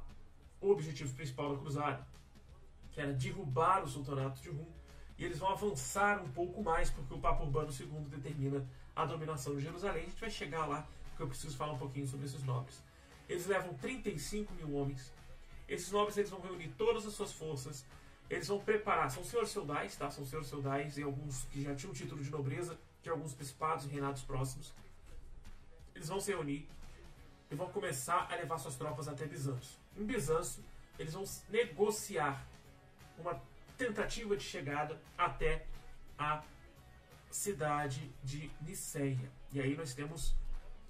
o 0.60 0.70
objetivo 0.70 1.12
principal 1.14 1.54
da 1.54 1.60
cruzada, 1.60 2.06
que 2.92 3.00
era 3.00 3.12
derrubar 3.12 3.82
o 3.82 3.88
sultanato 3.88 4.40
de 4.40 4.50
Rum 4.50 4.66
e 5.18 5.24
eles 5.24 5.38
vão 5.38 5.50
avançar 5.50 6.22
um 6.22 6.30
pouco 6.30 6.62
mais, 6.62 6.90
porque 6.90 7.14
o 7.14 7.18
Papa 7.18 7.42
Urbano 7.42 7.70
II 7.70 8.06
determina 8.08 8.66
a 8.94 9.04
dominação 9.04 9.54
de 9.54 9.62
Jerusalém. 9.62 10.04
A 10.04 10.06
gente 10.06 10.20
vai 10.20 10.30
chegar 10.30 10.66
lá, 10.66 10.86
porque 11.10 11.22
eu 11.22 11.28
preciso 11.28 11.56
falar 11.56 11.72
um 11.72 11.78
pouquinho 11.78 12.06
sobre 12.06 12.26
esses 12.26 12.42
nobres. 12.42 12.82
Eles 13.28 13.46
levam 13.46 13.74
35 13.74 14.52
mil 14.54 14.74
homens. 14.74 15.12
Esses 15.68 15.90
nobres 15.90 16.16
eles 16.16 16.30
vão 16.30 16.40
reunir 16.40 16.68
todas 16.76 17.06
as 17.06 17.14
suas 17.14 17.32
forças. 17.32 17.84
Eles 18.28 18.48
vão 18.48 18.60
preparar, 18.60 19.10
são 19.10 19.22
senhores 19.22 19.52
feudais, 19.52 19.96
tá? 19.96 20.10
São 20.10 20.24
senhores 20.24 20.48
feudais 20.48 20.96
e 20.96 21.02
alguns 21.02 21.44
que 21.44 21.62
já 21.62 21.74
tinham 21.74 21.92
título 21.92 22.22
de 22.22 22.30
nobreza 22.30 22.78
de 23.02 23.10
alguns 23.10 23.34
principados 23.34 23.84
e 23.84 23.88
reinados 23.88 24.22
próximos. 24.22 24.72
Eles 25.94 26.08
vão 26.08 26.20
se 26.20 26.30
reunir 26.30 26.68
e 27.50 27.54
vão 27.54 27.68
começar 27.68 28.28
a 28.30 28.36
levar 28.36 28.58
suas 28.58 28.76
tropas 28.76 29.08
até 29.08 29.26
Bizâncio. 29.26 29.78
Em 29.96 30.04
Bizâncio, 30.04 30.64
eles 30.98 31.12
vão 31.12 31.24
negociar 31.48 32.46
uma 33.18 33.40
tentativa 33.76 34.36
de 34.36 34.44
chegada 34.44 35.00
até 35.16 35.66
a 36.18 36.42
cidade 37.30 38.12
de 38.22 38.50
Niceia. 38.60 39.30
E 39.52 39.60
aí 39.60 39.76
nós 39.76 39.94
temos 39.94 40.34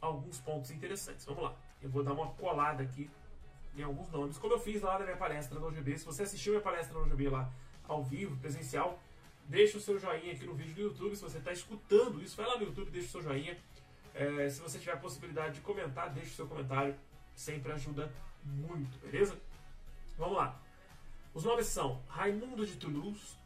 alguns 0.00 0.40
pontos 0.40 0.70
interessantes. 0.70 1.24
Vamos 1.24 1.44
lá. 1.44 1.56
Eu 1.80 1.88
vou 1.88 2.02
dar 2.02 2.12
uma 2.12 2.28
colada 2.34 2.82
aqui 2.82 3.10
em 3.76 3.82
alguns 3.82 4.10
nomes, 4.10 4.36
como 4.36 4.52
eu 4.52 4.58
fiz 4.58 4.82
lá 4.82 4.98
na 4.98 5.04
minha 5.04 5.16
palestra 5.16 5.58
no 5.58 5.66
OGB. 5.66 5.96
Se 5.96 6.04
você 6.04 6.24
assistiu 6.24 6.52
minha 6.52 6.62
palestra 6.62 6.92
no 6.92 7.04
OGB 7.04 7.30
lá 7.30 7.50
ao 7.88 8.04
vivo, 8.04 8.36
presencial, 8.36 9.00
deixa 9.46 9.78
o 9.78 9.80
seu 9.80 9.98
joinha 9.98 10.32
aqui 10.32 10.44
no 10.44 10.54
vídeo 10.54 10.74
do 10.74 10.80
YouTube. 10.82 11.16
Se 11.16 11.22
você 11.22 11.38
está 11.38 11.52
escutando 11.52 12.22
isso, 12.22 12.36
vai 12.36 12.46
lá 12.46 12.58
no 12.58 12.64
YouTube, 12.64 12.90
deixa 12.90 13.08
o 13.08 13.10
seu 13.10 13.22
joinha. 13.22 13.56
É, 14.14 14.48
se 14.48 14.60
você 14.60 14.78
tiver 14.78 14.92
a 14.92 14.96
possibilidade 14.96 15.54
de 15.54 15.60
comentar, 15.62 16.10
deixa 16.10 16.30
o 16.30 16.34
seu 16.34 16.46
comentário. 16.46 16.94
Sempre 17.34 17.72
ajuda 17.72 18.12
muito, 18.44 18.98
beleza? 18.98 19.38
Vamos 20.18 20.36
lá. 20.36 20.60
Os 21.34 21.44
nomes 21.44 21.66
são 21.66 22.02
Raimundo 22.08 22.66
de 22.66 22.76
Toulouse, 22.76 23.38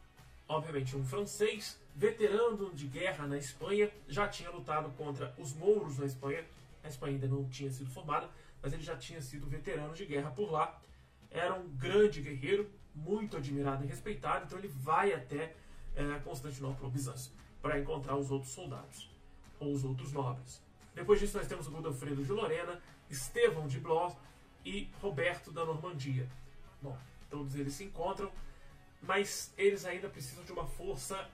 obviamente 0.48 0.96
um 0.96 1.04
francês, 1.04 1.78
veterano 1.94 2.74
de 2.74 2.88
guerra 2.88 3.28
na 3.28 3.38
Espanha, 3.38 3.90
já 4.08 4.26
tinha 4.26 4.50
lutado 4.50 4.90
contra 4.96 5.32
os 5.38 5.52
mouros 5.52 5.96
na 5.98 6.06
Espanha. 6.06 6.44
A 6.82 6.88
Espanha 6.88 7.14
ainda 7.14 7.28
não 7.28 7.48
tinha 7.48 7.70
sido 7.70 7.88
formada, 7.90 8.28
mas 8.60 8.72
ele 8.72 8.82
já 8.82 8.96
tinha 8.96 9.22
sido 9.22 9.46
veterano 9.46 9.94
de 9.94 10.04
guerra 10.04 10.32
por 10.32 10.50
lá. 10.50 10.80
Era 11.30 11.54
um 11.54 11.68
grande 11.76 12.20
guerreiro, 12.20 12.68
muito 12.92 13.36
admirado 13.36 13.84
e 13.84 13.86
respeitado, 13.86 14.46
então 14.46 14.58
ele 14.58 14.68
vai 14.68 15.12
até 15.12 15.54
é, 15.94 16.18
Constantinopla 16.24 16.86
ou 16.86 16.90
Bizâncio 16.90 17.30
para 17.62 17.78
encontrar 17.78 18.16
os 18.16 18.32
outros 18.32 18.52
soldados 18.52 19.08
ou 19.60 19.72
os 19.72 19.84
outros 19.84 20.12
nobres. 20.12 20.60
Depois 20.92 21.20
disso, 21.20 21.36
nós 21.38 21.46
temos 21.46 21.68
Godofredo 21.68 22.24
de 22.24 22.32
Lorena, 22.32 22.80
Estevão 23.08 23.68
de 23.68 23.78
Blois 23.78 24.16
e 24.64 24.88
Roberto 25.00 25.52
da 25.52 25.64
Normandia. 25.64 26.28
Bom, 26.82 26.96
todos 27.30 27.54
eles 27.54 27.74
se 27.74 27.84
encontram, 27.84 28.30
mas 29.02 29.52
eles 29.56 29.84
ainda 29.84 30.08
precisam 30.08 30.44
de 30.44 30.52
uma 30.52 30.66
força 30.66 31.28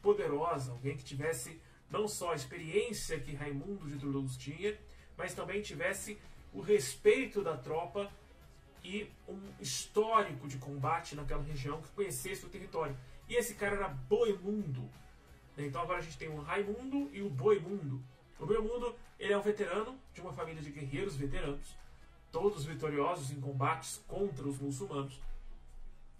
poderosa, 0.00 0.72
alguém 0.72 0.96
que 0.96 1.04
tivesse 1.04 1.60
não 1.90 2.08
só 2.08 2.32
a 2.32 2.34
experiência 2.34 3.20
que 3.20 3.34
Raimundo 3.34 3.86
de 3.86 3.98
Toulouse 3.98 4.38
tinha, 4.38 4.76
mas 5.16 5.34
também 5.34 5.60
tivesse 5.60 6.18
o 6.52 6.60
respeito 6.60 7.42
da 7.42 7.56
tropa 7.56 8.10
e 8.82 9.08
um 9.28 9.40
histórico 9.60 10.48
de 10.48 10.58
combate 10.58 11.14
naquela 11.14 11.42
região 11.42 11.80
que 11.80 11.88
conhecesse 11.90 12.44
o 12.44 12.48
território. 12.48 12.96
E 13.28 13.36
esse 13.36 13.54
cara 13.54 13.76
era 13.76 13.88
Boemundo. 13.88 14.90
Então 15.56 15.82
agora 15.82 15.98
a 15.98 16.02
gente 16.02 16.18
tem 16.18 16.28
o 16.28 16.40
Raimundo 16.40 17.10
e 17.12 17.22
o 17.22 17.28
Boemundo. 17.28 18.02
O 18.38 18.46
Boemundo 18.46 18.96
ele 19.18 19.32
é 19.32 19.38
um 19.38 19.42
veterano 19.42 19.96
de 20.12 20.20
uma 20.20 20.32
família 20.32 20.60
de 20.60 20.70
guerreiros 20.70 21.14
veteranos, 21.14 21.76
todos 22.32 22.64
vitoriosos 22.64 23.30
em 23.30 23.40
combates 23.40 24.02
contra 24.08 24.48
os 24.48 24.58
muçulmanos. 24.58 25.20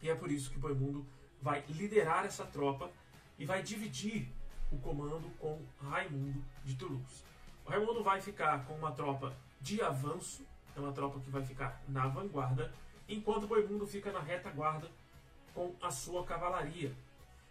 E 0.01 0.11
é 0.11 0.15
por 0.15 0.31
isso 0.31 0.51
que 0.51 0.59
Boemundo 0.59 1.07
vai 1.41 1.65
liderar 1.69 2.27
essa 2.27 2.45
tropa 2.45 2.91
e 3.39 3.47
vai 3.47 3.63
dividir 3.63 4.29
o 4.71 4.79
comando 4.79 5.29
com 5.39 5.61
Raimundo 5.81 6.45
de 6.65 6.77
Toulouse. 6.77 7.25
O 7.65 7.71
Raimundo 7.71 8.05
vai 8.05 8.21
ficar 8.21 8.65
com 8.67 8.75
uma 8.75 8.93
tropa 8.93 9.35
de 9.61 9.81
avanço, 9.81 10.47
é 10.77 10.81
uma 10.81 10.93
tropa 10.93 11.19
que 11.21 11.31
vai 11.31 11.43
ficar 11.45 11.83
na 11.89 12.07
vanguarda, 12.07 12.73
enquanto 13.09 13.47
Boimundo 13.47 13.87
fica 13.87 14.13
na 14.13 14.21
retaguarda 14.21 14.91
com 15.55 15.75
a 15.81 15.91
sua 15.91 16.25
cavalaria. 16.25 16.93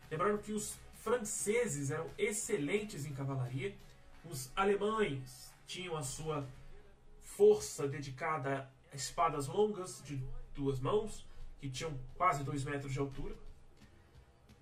Lembrando 0.10 0.40
que 0.40 0.52
os 0.52 0.78
franceses 0.96 1.90
eram 1.90 2.10
excelentes 2.18 3.06
em 3.06 3.14
cavalaria, 3.14 3.76
os 4.26 4.52
alemães 4.56 5.52
tinham 5.66 5.96
a 5.96 6.04
sua 6.04 6.48
força 7.42 7.88
dedicada 7.88 8.70
a 8.94 8.96
espadas 8.96 9.48
longas 9.48 10.04
de 10.06 10.24
duas 10.54 10.80
mãos, 10.80 11.26
que 11.60 11.68
tinham 11.72 11.92
quase 12.14 12.44
dois 12.44 12.64
metros 12.64 12.94
de 12.94 13.00
altura. 13.00 13.36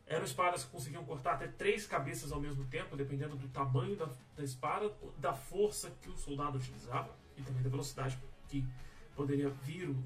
Eram 0.08 0.24
espadas 0.24 0.63
que 0.63 0.72
conseguiam 0.72 1.04
cortar 1.04 1.34
até 1.34 1.50
três 1.50 1.86
cabeças 1.86 2.32
ao 2.32 2.39
mesmo 2.39 2.63
tempo, 2.68 2.96
dependendo 2.96 3.36
do 3.36 3.50
tamanho 3.50 3.98
da, 3.98 4.08
da 4.34 4.44
espada, 4.46 4.96
da 5.18 5.34
força 5.34 5.92
que 6.02 6.10
o 6.10 6.15
soldado 6.15 6.58
utilizava 6.58 7.13
e 7.36 7.42
também 7.42 7.62
da 7.62 7.70
velocidade 7.70 8.18
que 8.48 8.65
poderia 9.13 9.50
vir 9.50 9.89
o, 9.89 10.02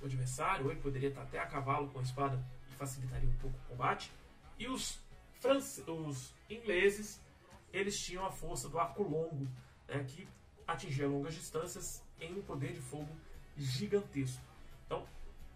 o 0.00 0.06
adversário, 0.06 0.64
ou 0.64 0.70
ele 0.70 0.80
poderia 0.80 1.10
estar 1.10 1.24
até 1.24 1.40
a 1.40 1.46
cavalo 1.46 1.90
com 1.90 1.98
a 1.98 2.02
espada 2.02 2.42
e 2.70 2.74
facilitaria 2.74 3.28
um 3.28 3.36
pouco 3.36 3.58
o 3.66 3.68
combate. 3.68 4.10
E 4.58 4.66
os, 4.66 4.98
os 5.86 6.34
ingleses, 6.48 7.20
eles 7.70 8.00
tinham 8.00 8.24
a 8.24 8.30
força 8.30 8.66
do 8.66 8.78
arco 8.78 9.02
longo, 9.02 9.46
né, 9.86 10.02
que 10.08 10.26
atingia 10.72 11.06
longas 11.06 11.34
distâncias 11.34 12.02
em 12.20 12.38
um 12.38 12.42
poder 12.42 12.72
de 12.72 12.80
fogo 12.80 13.08
gigantesco. 13.56 14.42
Então, 14.86 15.06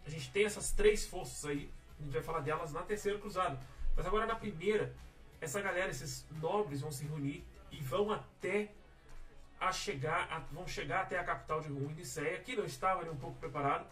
a 0.05 0.11
gente 0.11 0.31
tem 0.31 0.45
essas 0.45 0.73
três 0.73 1.07
forças 1.07 1.45
aí, 1.45 1.71
a 1.99 2.03
gente 2.03 2.13
vai 2.13 2.23
falar 2.23 2.41
delas 2.41 2.73
na 2.73 2.83
terceira 2.83 3.19
cruzada. 3.19 3.59
Mas 3.97 4.07
agora 4.07 4.27
na 4.27 4.37
primeira, 4.37 4.95
essa 5.41 5.61
galera, 5.61 5.91
esses 5.91 6.27
nobres 6.41 6.81
vão 6.81 6.91
se 6.91 7.05
reunir 7.05 7.45
e 7.71 7.81
vão 7.81 8.13
até 8.13 8.71
a 9.59 9.73
chegar, 9.73 10.29
a, 10.31 10.39
vão 10.53 10.67
chegar 10.67 11.03
até 11.03 11.19
a 11.19 11.25
capital 11.25 11.61
de 11.61 11.71
Niceia, 11.71 12.41
que 12.41 12.55
não 12.55 12.65
estava 12.65 13.01
ali 13.01 13.11
um 13.11 13.17
pouco 13.17 13.39
preparado. 13.39 13.87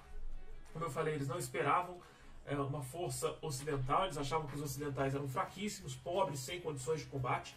Como 0.73 0.85
eu 0.85 0.91
falei, 0.91 1.15
eles 1.15 1.29
não 1.29 1.39
esperavam 1.39 1.99
é, 2.45 2.55
uma 2.57 2.83
força 2.83 3.37
ocidental, 3.41 4.05
eles 4.05 4.19
achavam 4.19 4.47
que 4.47 4.55
os 4.57 4.63
ocidentais 4.63 5.15
eram 5.15 5.29
fraquíssimos, 5.29 5.95
pobres, 5.95 6.41
sem 6.41 6.61
condições 6.61 7.01
de 7.01 7.07
combate, 7.07 7.57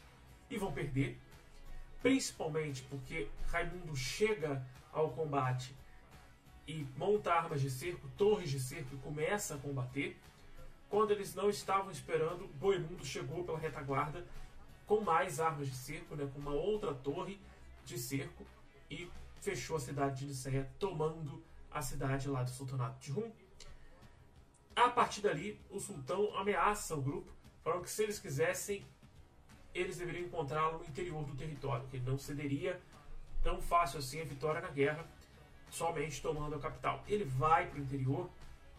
e 0.49 0.57
vão 0.57 0.71
perder. 0.71 1.19
Principalmente 2.01 2.83
porque 2.83 3.27
Raimundo 3.47 3.95
chega 3.95 4.65
ao 4.91 5.09
combate 5.09 5.75
e 6.67 6.85
monta 6.97 7.33
armas 7.33 7.61
de 7.61 7.69
cerco, 7.69 8.07
torres 8.17 8.49
de 8.49 8.59
cerco 8.59 8.95
e 8.95 8.97
começa 8.97 9.55
a 9.55 9.57
combater. 9.57 10.17
Quando 10.89 11.11
eles 11.11 11.33
não 11.33 11.49
estavam 11.49 11.91
esperando, 11.91 12.47
Boimundo 12.55 13.05
chegou 13.05 13.43
pela 13.43 13.57
retaguarda 13.57 14.25
com 14.85 15.01
mais 15.01 15.39
armas 15.39 15.67
de 15.67 15.75
cerco, 15.75 16.15
né, 16.15 16.29
com 16.33 16.39
uma 16.39 16.53
outra 16.53 16.93
torre 16.93 17.39
de 17.85 17.97
cerco 17.97 18.45
e 18.89 19.09
fechou 19.41 19.77
a 19.77 19.79
cidade 19.79 20.19
de 20.19 20.27
Niceia, 20.27 20.69
tomando 20.79 21.43
a 21.71 21.81
cidade 21.81 22.27
lá 22.27 22.43
do 22.43 22.49
sultanato 22.49 22.99
de 22.99 23.11
Rum. 23.11 23.31
A 24.75 24.89
partir 24.89 25.21
dali, 25.21 25.59
o 25.69 25.79
sultão 25.79 26.35
ameaça 26.37 26.95
o 26.95 27.01
grupo, 27.01 27.31
falando 27.63 27.83
que 27.83 27.89
se 27.89 28.03
eles 28.03 28.19
quisessem, 28.19 28.85
eles 29.73 29.97
deveriam 29.97 30.25
encontrá-lo 30.25 30.79
no 30.79 30.85
interior 30.85 31.23
do 31.23 31.35
território, 31.35 31.87
que 31.89 31.99
não 31.99 32.17
cederia 32.17 32.79
tão 33.43 33.61
fácil 33.61 33.99
assim 33.99 34.21
a 34.21 34.25
vitória 34.25 34.61
na 34.61 34.69
guerra, 34.69 35.05
somente 35.69 36.21
tomando 36.21 36.55
a 36.55 36.59
capital. 36.59 37.03
Ele 37.07 37.23
vai 37.23 37.67
para 37.67 37.79
o 37.79 37.81
interior, 37.81 38.29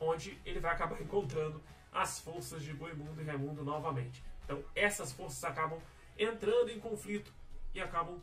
onde 0.00 0.38
ele 0.44 0.60
vai 0.60 0.72
acabar 0.72 1.00
encontrando 1.02 1.62
as 1.92 2.18
forças 2.20 2.62
de 2.62 2.72
Boimundo 2.72 3.20
e 3.20 3.24
Raimundo 3.24 3.64
novamente. 3.64 4.22
Então, 4.44 4.62
essas 4.74 5.12
forças 5.12 5.42
acabam 5.44 5.78
entrando 6.18 6.70
em 6.70 6.80
conflito 6.80 7.32
e 7.74 7.80
acabam 7.80 8.20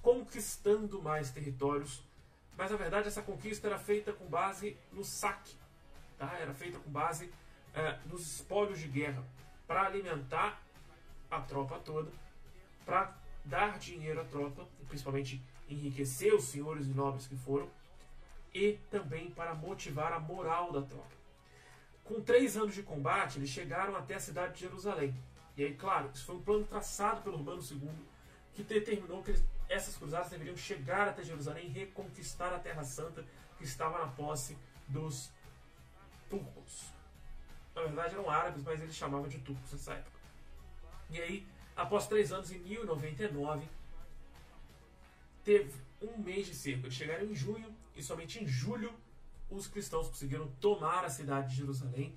conquistando 0.00 1.00
mais 1.00 1.30
territórios. 1.30 2.02
Mas 2.56 2.70
na 2.70 2.76
verdade 2.76 3.08
essa 3.08 3.22
conquista 3.22 3.66
era 3.66 3.78
feita 3.78 4.12
com 4.12 4.26
base 4.26 4.76
no 4.92 5.04
saque, 5.04 5.54
tá? 6.18 6.36
era 6.38 6.52
feita 6.52 6.78
com 6.78 6.90
base 6.90 7.32
é, 7.74 7.98
nos 8.06 8.20
espólios 8.20 8.78
de 8.78 8.88
guerra, 8.88 9.24
para 9.66 9.86
alimentar 9.86 10.60
a 11.32 11.40
tropa 11.40 11.78
toda, 11.78 12.12
para 12.84 13.16
dar 13.42 13.78
dinheiro 13.78 14.20
à 14.20 14.24
tropa, 14.24 14.68
principalmente 14.86 15.42
enriquecer 15.68 16.34
os 16.34 16.44
senhores 16.44 16.86
e 16.86 16.90
nobres 16.90 17.26
que 17.26 17.34
foram, 17.36 17.68
e 18.54 18.78
também 18.90 19.30
para 19.30 19.54
motivar 19.54 20.12
a 20.12 20.20
moral 20.20 20.70
da 20.70 20.82
tropa. 20.82 21.16
Com 22.04 22.20
três 22.20 22.56
anos 22.56 22.74
de 22.74 22.82
combate, 22.82 23.38
eles 23.38 23.48
chegaram 23.48 23.96
até 23.96 24.14
a 24.14 24.20
cidade 24.20 24.54
de 24.54 24.60
Jerusalém. 24.60 25.14
E 25.56 25.64
aí, 25.64 25.74
claro, 25.74 26.10
isso 26.12 26.26
foi 26.26 26.36
um 26.36 26.42
plano 26.42 26.64
traçado 26.66 27.22
pelo 27.22 27.38
Urbano 27.38 27.62
II 27.62 27.90
que 28.54 28.62
determinou 28.62 29.22
que 29.22 29.34
essas 29.70 29.96
cruzadas 29.96 30.30
deveriam 30.30 30.56
chegar 30.56 31.08
até 31.08 31.24
Jerusalém 31.24 31.66
e 31.66 31.70
reconquistar 31.70 32.52
a 32.52 32.58
Terra 32.58 32.84
Santa 32.84 33.24
que 33.56 33.64
estava 33.64 33.98
na 33.98 34.08
posse 34.08 34.58
dos 34.86 35.30
turcos. 36.28 36.92
Na 37.74 37.82
verdade 37.82 38.14
eram 38.14 38.28
árabes, 38.28 38.62
mas 38.62 38.82
eles 38.82 38.94
chamavam 38.94 39.28
de 39.28 39.38
turcos 39.38 39.72
nessa 39.72 39.94
época. 39.94 40.21
E 41.12 41.20
aí, 41.20 41.46
após 41.76 42.06
três 42.06 42.32
anos, 42.32 42.50
em 42.50 42.58
1099, 42.58 43.68
teve 45.44 45.70
um 46.00 46.16
mês 46.18 46.46
de 46.46 46.54
cerco. 46.54 46.86
Eles 46.86 46.94
chegaram 46.94 47.26
em 47.26 47.34
junho 47.34 47.74
e 47.94 48.02
somente 48.02 48.42
em 48.42 48.46
julho 48.46 48.90
os 49.50 49.66
cristãos 49.66 50.08
conseguiram 50.08 50.48
tomar 50.58 51.04
a 51.04 51.10
cidade 51.10 51.50
de 51.50 51.56
Jerusalém 51.56 52.16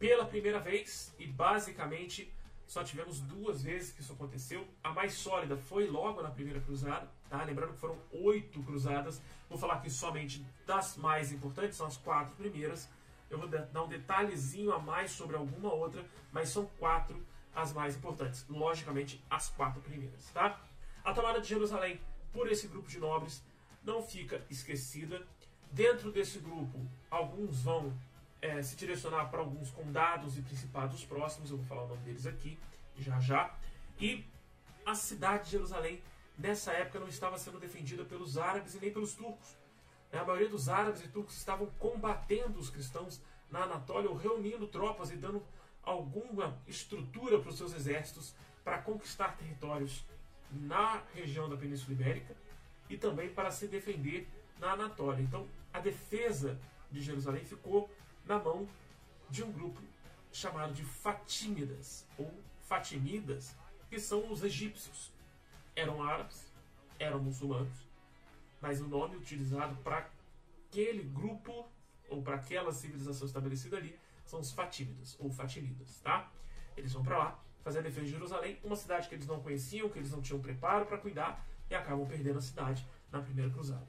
pela 0.00 0.26
primeira 0.26 0.58
vez 0.58 1.14
e 1.16 1.26
basicamente 1.26 2.32
só 2.66 2.82
tivemos 2.82 3.20
duas 3.20 3.62
vezes 3.62 3.92
que 3.92 4.00
isso 4.00 4.12
aconteceu. 4.12 4.66
A 4.82 4.92
mais 4.92 5.14
sólida 5.14 5.56
foi 5.56 5.86
logo 5.86 6.20
na 6.20 6.30
primeira 6.30 6.60
cruzada, 6.60 7.08
tá? 7.30 7.42
Lembrando 7.44 7.72
que 7.74 7.78
foram 7.78 7.98
oito 8.10 8.60
cruzadas. 8.64 9.22
Vou 9.48 9.56
falar 9.56 9.74
aqui 9.74 9.90
somente 9.90 10.44
das 10.66 10.96
mais 10.96 11.32
importantes, 11.32 11.76
são 11.76 11.86
as 11.86 11.96
quatro 11.96 12.34
primeiras. 12.34 12.88
Eu 13.30 13.38
vou 13.38 13.48
dar 13.48 13.82
um 13.82 13.88
detalhezinho 13.88 14.72
a 14.72 14.78
mais 14.78 15.12
sobre 15.12 15.36
alguma 15.36 15.72
outra, 15.72 16.04
mas 16.32 16.48
são 16.48 16.66
quatro 16.78 17.24
as 17.60 17.72
mais 17.72 17.96
importantes. 17.96 18.46
Logicamente, 18.48 19.22
as 19.28 19.48
quatro 19.50 19.80
primeiras, 19.80 20.24
tá? 20.32 20.60
A 21.04 21.12
tomada 21.12 21.40
de 21.40 21.48
Jerusalém 21.48 22.00
por 22.32 22.50
esse 22.50 22.68
grupo 22.68 22.88
de 22.88 22.98
nobres 22.98 23.42
não 23.82 24.02
fica 24.02 24.44
esquecida. 24.48 25.26
Dentro 25.70 26.10
desse 26.10 26.38
grupo, 26.38 26.80
alguns 27.10 27.62
vão 27.62 27.92
é, 28.40 28.62
se 28.62 28.76
direcionar 28.76 29.26
para 29.26 29.40
alguns 29.40 29.70
condados 29.70 30.38
e 30.38 30.42
principados 30.42 31.04
próximos, 31.04 31.50
eu 31.50 31.56
vou 31.58 31.66
falar 31.66 31.84
o 31.84 31.88
nome 31.88 32.02
deles 32.02 32.26
aqui 32.26 32.58
já 32.96 33.18
já. 33.20 33.54
E 34.00 34.24
a 34.86 34.94
cidade 34.94 35.44
de 35.44 35.50
Jerusalém, 35.50 36.02
nessa 36.38 36.72
época, 36.72 37.00
não 37.00 37.08
estava 37.08 37.38
sendo 37.38 37.58
defendida 37.58 38.04
pelos 38.04 38.38
árabes 38.38 38.74
e 38.74 38.80
nem 38.80 38.92
pelos 38.92 39.14
turcos. 39.14 39.56
A 40.12 40.24
maioria 40.24 40.48
dos 40.48 40.68
árabes 40.68 41.04
e 41.04 41.08
turcos 41.08 41.36
estavam 41.36 41.66
combatendo 41.78 42.58
os 42.58 42.70
cristãos 42.70 43.20
na 43.50 43.64
Anatólia, 43.64 44.08
ou 44.08 44.16
reunindo 44.16 44.66
tropas 44.66 45.10
e 45.10 45.16
dando 45.16 45.44
alguma 45.88 46.58
estrutura 46.66 47.38
para 47.40 47.50
os 47.50 47.56
seus 47.56 47.72
exércitos 47.72 48.34
para 48.62 48.78
conquistar 48.78 49.36
territórios 49.36 50.04
na 50.52 51.02
região 51.14 51.48
da 51.48 51.56
Península 51.56 51.92
Ibérica 51.92 52.36
e 52.88 52.96
também 52.96 53.30
para 53.30 53.50
se 53.50 53.66
defender 53.66 54.28
na 54.58 54.72
Anatólia. 54.72 55.22
Então, 55.22 55.48
a 55.72 55.80
defesa 55.80 56.58
de 56.90 57.00
Jerusalém 57.00 57.44
ficou 57.44 57.90
na 58.26 58.38
mão 58.38 58.68
de 59.30 59.42
um 59.42 59.50
grupo 59.50 59.80
chamado 60.32 60.74
de 60.74 60.84
Fatímidas 60.84 62.06
ou 62.18 62.32
Fatimidas, 62.60 63.54
que 63.88 63.98
são 63.98 64.30
os 64.30 64.42
egípcios. 64.42 65.10
Eram 65.74 66.02
árabes, 66.02 66.52
eram 66.98 67.18
muçulmanos, 67.20 67.88
mas 68.60 68.80
o 68.80 68.88
nome 68.88 69.16
utilizado 69.16 69.74
para 69.76 70.10
aquele 70.68 71.02
grupo 71.02 71.66
ou 72.10 72.22
para 72.22 72.36
aquela 72.36 72.72
civilização 72.72 73.26
estabelecida 73.26 73.76
ali 73.76 73.98
são 74.28 74.40
os 74.40 74.52
Fatímidas 74.52 75.16
ou 75.18 75.30
Fatimidas, 75.30 76.00
tá? 76.00 76.30
Eles 76.76 76.92
vão 76.92 77.02
para 77.02 77.18
lá 77.18 77.40
fazer 77.64 77.80
a 77.80 77.82
defesa 77.82 78.06
de 78.06 78.12
Jerusalém, 78.12 78.58
uma 78.62 78.76
cidade 78.76 79.08
que 79.08 79.14
eles 79.14 79.26
não 79.26 79.40
conheciam, 79.40 79.88
que 79.88 79.98
eles 79.98 80.10
não 80.10 80.20
tinham 80.20 80.40
preparo 80.40 80.86
para 80.86 80.98
cuidar 80.98 81.44
e 81.70 81.74
acabam 81.74 82.06
perdendo 82.06 82.38
a 82.38 82.42
cidade 82.42 82.86
na 83.10 83.20
primeira 83.20 83.50
cruzada. 83.50 83.86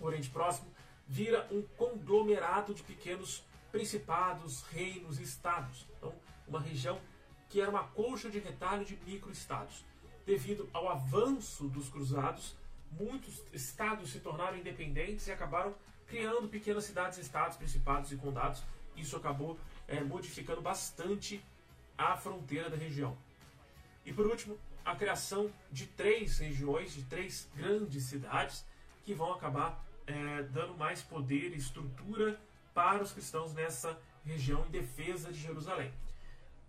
O 0.00 0.04
Oriente 0.04 0.30
Próximo 0.30 0.68
vira 1.06 1.46
um 1.50 1.62
conglomerado 1.76 2.72
de 2.72 2.82
pequenos 2.82 3.44
principados, 3.72 4.62
reinos 4.70 5.18
e 5.18 5.22
estados. 5.22 5.86
Então, 5.96 6.14
uma 6.46 6.60
região 6.60 7.00
que 7.48 7.60
era 7.60 7.70
uma 7.70 7.84
colcha 7.84 8.30
de 8.30 8.38
retalho 8.38 8.84
de 8.84 8.96
microestados. 9.06 9.84
Devido 10.26 10.68
ao 10.72 10.88
avanço 10.88 11.68
dos 11.68 11.88
cruzados, 11.88 12.54
muitos 12.92 13.42
estados 13.52 14.10
se 14.10 14.20
tornaram 14.20 14.58
independentes 14.58 15.26
e 15.26 15.32
acabaram 15.32 15.74
criando 16.06 16.48
pequenas 16.48 16.84
cidades, 16.84 17.18
estados, 17.18 17.56
principados 17.56 18.12
e 18.12 18.16
condados. 18.16 18.62
Isso 19.00 19.16
acabou 19.16 19.58
é, 19.86 20.00
modificando 20.00 20.60
bastante 20.60 21.42
a 21.96 22.16
fronteira 22.16 22.70
da 22.70 22.76
região. 22.76 23.16
E 24.04 24.12
por 24.12 24.26
último, 24.26 24.58
a 24.84 24.94
criação 24.94 25.50
de 25.70 25.86
três 25.86 26.38
regiões, 26.38 26.94
de 26.94 27.02
três 27.04 27.48
grandes 27.54 28.04
cidades, 28.04 28.64
que 29.04 29.14
vão 29.14 29.32
acabar 29.32 29.84
é, 30.06 30.42
dando 30.44 30.74
mais 30.76 31.02
poder 31.02 31.52
e 31.52 31.58
estrutura 31.58 32.40
para 32.72 33.02
os 33.02 33.12
cristãos 33.12 33.52
nessa 33.52 33.98
região 34.24 34.64
em 34.66 34.70
defesa 34.70 35.32
de 35.32 35.38
Jerusalém. 35.38 35.92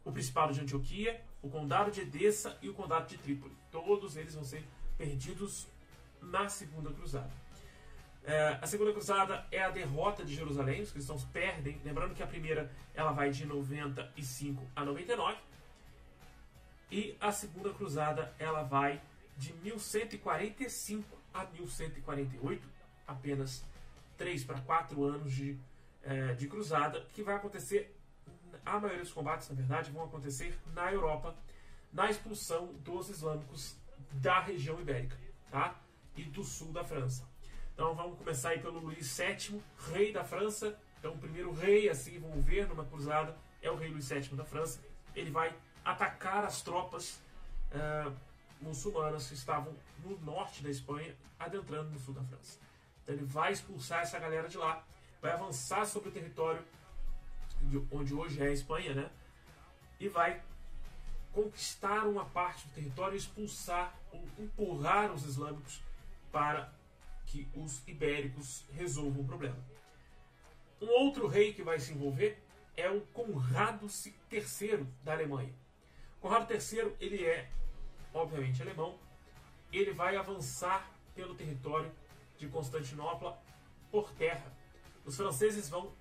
O 0.03 0.11
Principado 0.11 0.53
de 0.53 0.61
Antioquia, 0.61 1.21
o 1.41 1.49
Condado 1.49 1.91
de 1.91 2.01
Edessa 2.01 2.57
e 2.61 2.69
o 2.69 2.73
Condado 2.73 3.07
de 3.07 3.17
Trípoli. 3.17 3.55
Todos 3.71 4.17
eles 4.17 4.33
vão 4.33 4.43
ser 4.43 4.65
perdidos 4.97 5.67
na 6.21 6.49
Segunda 6.49 6.91
Cruzada. 6.91 7.31
É, 8.29 8.59
a 8.61 8.67
Segunda 8.67 8.91
Cruzada 8.91 9.43
é 9.51 9.59
a 9.59 9.71
derrota 9.71 10.23
de 10.23 10.35
Jerusalém, 10.35 10.83
os 10.83 10.91
cristãos 10.91 11.23
perdem. 11.33 11.81
Lembrando 11.83 12.13
que 12.13 12.21
a 12.21 12.27
primeira 12.27 12.71
ela 12.93 13.11
vai 13.11 13.31
de 13.31 13.43
95 13.43 14.63
a 14.75 14.85
99. 14.85 15.35
E 16.91 17.17
a 17.19 17.31
Segunda 17.31 17.73
Cruzada 17.73 18.31
ela 18.37 18.61
vai 18.61 19.01
de 19.35 19.51
1145 19.53 21.17
a 21.33 21.43
1148, 21.45 22.69
apenas 23.07 23.65
3 24.15 24.43
para 24.43 24.61
4 24.61 25.03
anos 25.03 25.33
de 25.33 25.57
é, 26.03 26.33
de 26.33 26.47
cruzada, 26.47 27.07
que 27.13 27.23
vai 27.23 27.35
acontecer, 27.35 27.95
a 28.65 28.79
maioria 28.79 29.03
dos 29.03 29.11
combates, 29.11 29.49
na 29.49 29.55
verdade, 29.55 29.91
vão 29.91 30.03
acontecer 30.05 30.57
na 30.73 30.91
Europa, 30.93 31.35
na 31.91 32.09
expulsão 32.09 32.73
dos 32.75 33.09
islâmicos 33.09 33.75
da 34.13 34.39
região 34.39 34.79
ibérica 34.79 35.17
tá? 35.51 35.75
e 36.15 36.23
do 36.23 36.43
sul 36.43 36.71
da 36.71 36.83
França. 36.83 37.28
Então 37.79 37.95
vamos 37.95 38.17
começar 38.17 38.49
aí 38.49 38.59
pelo 38.59 38.77
Luís 38.77 39.17
VII, 39.17 39.63
rei 39.93 40.11
da 40.11 40.21
França. 40.21 40.77
Então 40.99 41.13
o 41.13 41.17
primeiro 41.17 41.53
rei, 41.53 41.87
assim, 41.87 42.19
vamos 42.19 42.43
ver 42.43 42.67
numa 42.67 42.83
cruzada, 42.83 43.37
é 43.61 43.71
o 43.71 43.77
rei 43.77 43.89
Luís 43.89 44.09
VII 44.09 44.35
da 44.35 44.43
França. 44.43 44.81
Ele 45.15 45.31
vai 45.31 45.55
atacar 45.85 46.43
as 46.43 46.61
tropas 46.61 47.21
uh, 47.71 48.13
muçulmanas 48.59 49.29
que 49.29 49.33
estavam 49.33 49.73
no 50.03 50.19
norte 50.19 50.61
da 50.61 50.69
Espanha, 50.69 51.15
adentrando 51.39 51.89
no 51.89 51.97
sul 51.97 52.13
da 52.13 52.21
França. 52.23 52.59
Então 53.01 53.15
ele 53.15 53.23
vai 53.23 53.53
expulsar 53.53 54.01
essa 54.01 54.19
galera 54.19 54.49
de 54.49 54.57
lá 54.57 54.83
vai 55.21 55.31
avançar 55.31 55.85
sobre 55.85 56.09
o 56.09 56.11
território 56.11 56.61
onde 57.93 58.13
hoje 58.13 58.41
é 58.41 58.47
a 58.47 58.51
Espanha, 58.51 58.93
né? 58.93 59.09
E 60.01 60.09
vai 60.09 60.41
conquistar 61.31 62.05
uma 62.05 62.25
parte 62.25 62.67
do 62.67 62.73
território, 62.73 63.15
expulsar 63.15 63.97
ou 64.11 64.27
empurrar 64.37 65.13
os 65.13 65.23
islâmicos 65.23 65.81
para 66.29 66.77
que 67.29 67.49
os 67.55 67.87
ibéricos 67.87 68.65
resolvam 68.71 69.21
o 69.21 69.25
problema. 69.25 69.57
Um 70.81 70.87
outro 70.87 71.27
rei 71.27 71.53
que 71.53 71.63
vai 71.63 71.79
se 71.79 71.93
envolver 71.93 72.41
é 72.75 72.89
o 72.89 73.01
Conrado 73.07 73.87
III 74.31 74.85
da 75.03 75.13
Alemanha. 75.13 75.53
Conrado 76.21 76.53
III, 76.53 76.95
ele 76.99 77.25
é, 77.25 77.49
obviamente, 78.13 78.61
alemão. 78.61 78.97
Ele 79.71 79.91
vai 79.91 80.15
avançar 80.15 80.91
pelo 81.15 81.35
território 81.35 81.91
de 82.37 82.47
Constantinopla 82.47 83.41
por 83.91 84.11
terra 84.11 84.59
os 85.09 85.17
franceses 85.17 85.67
vão 85.67 85.91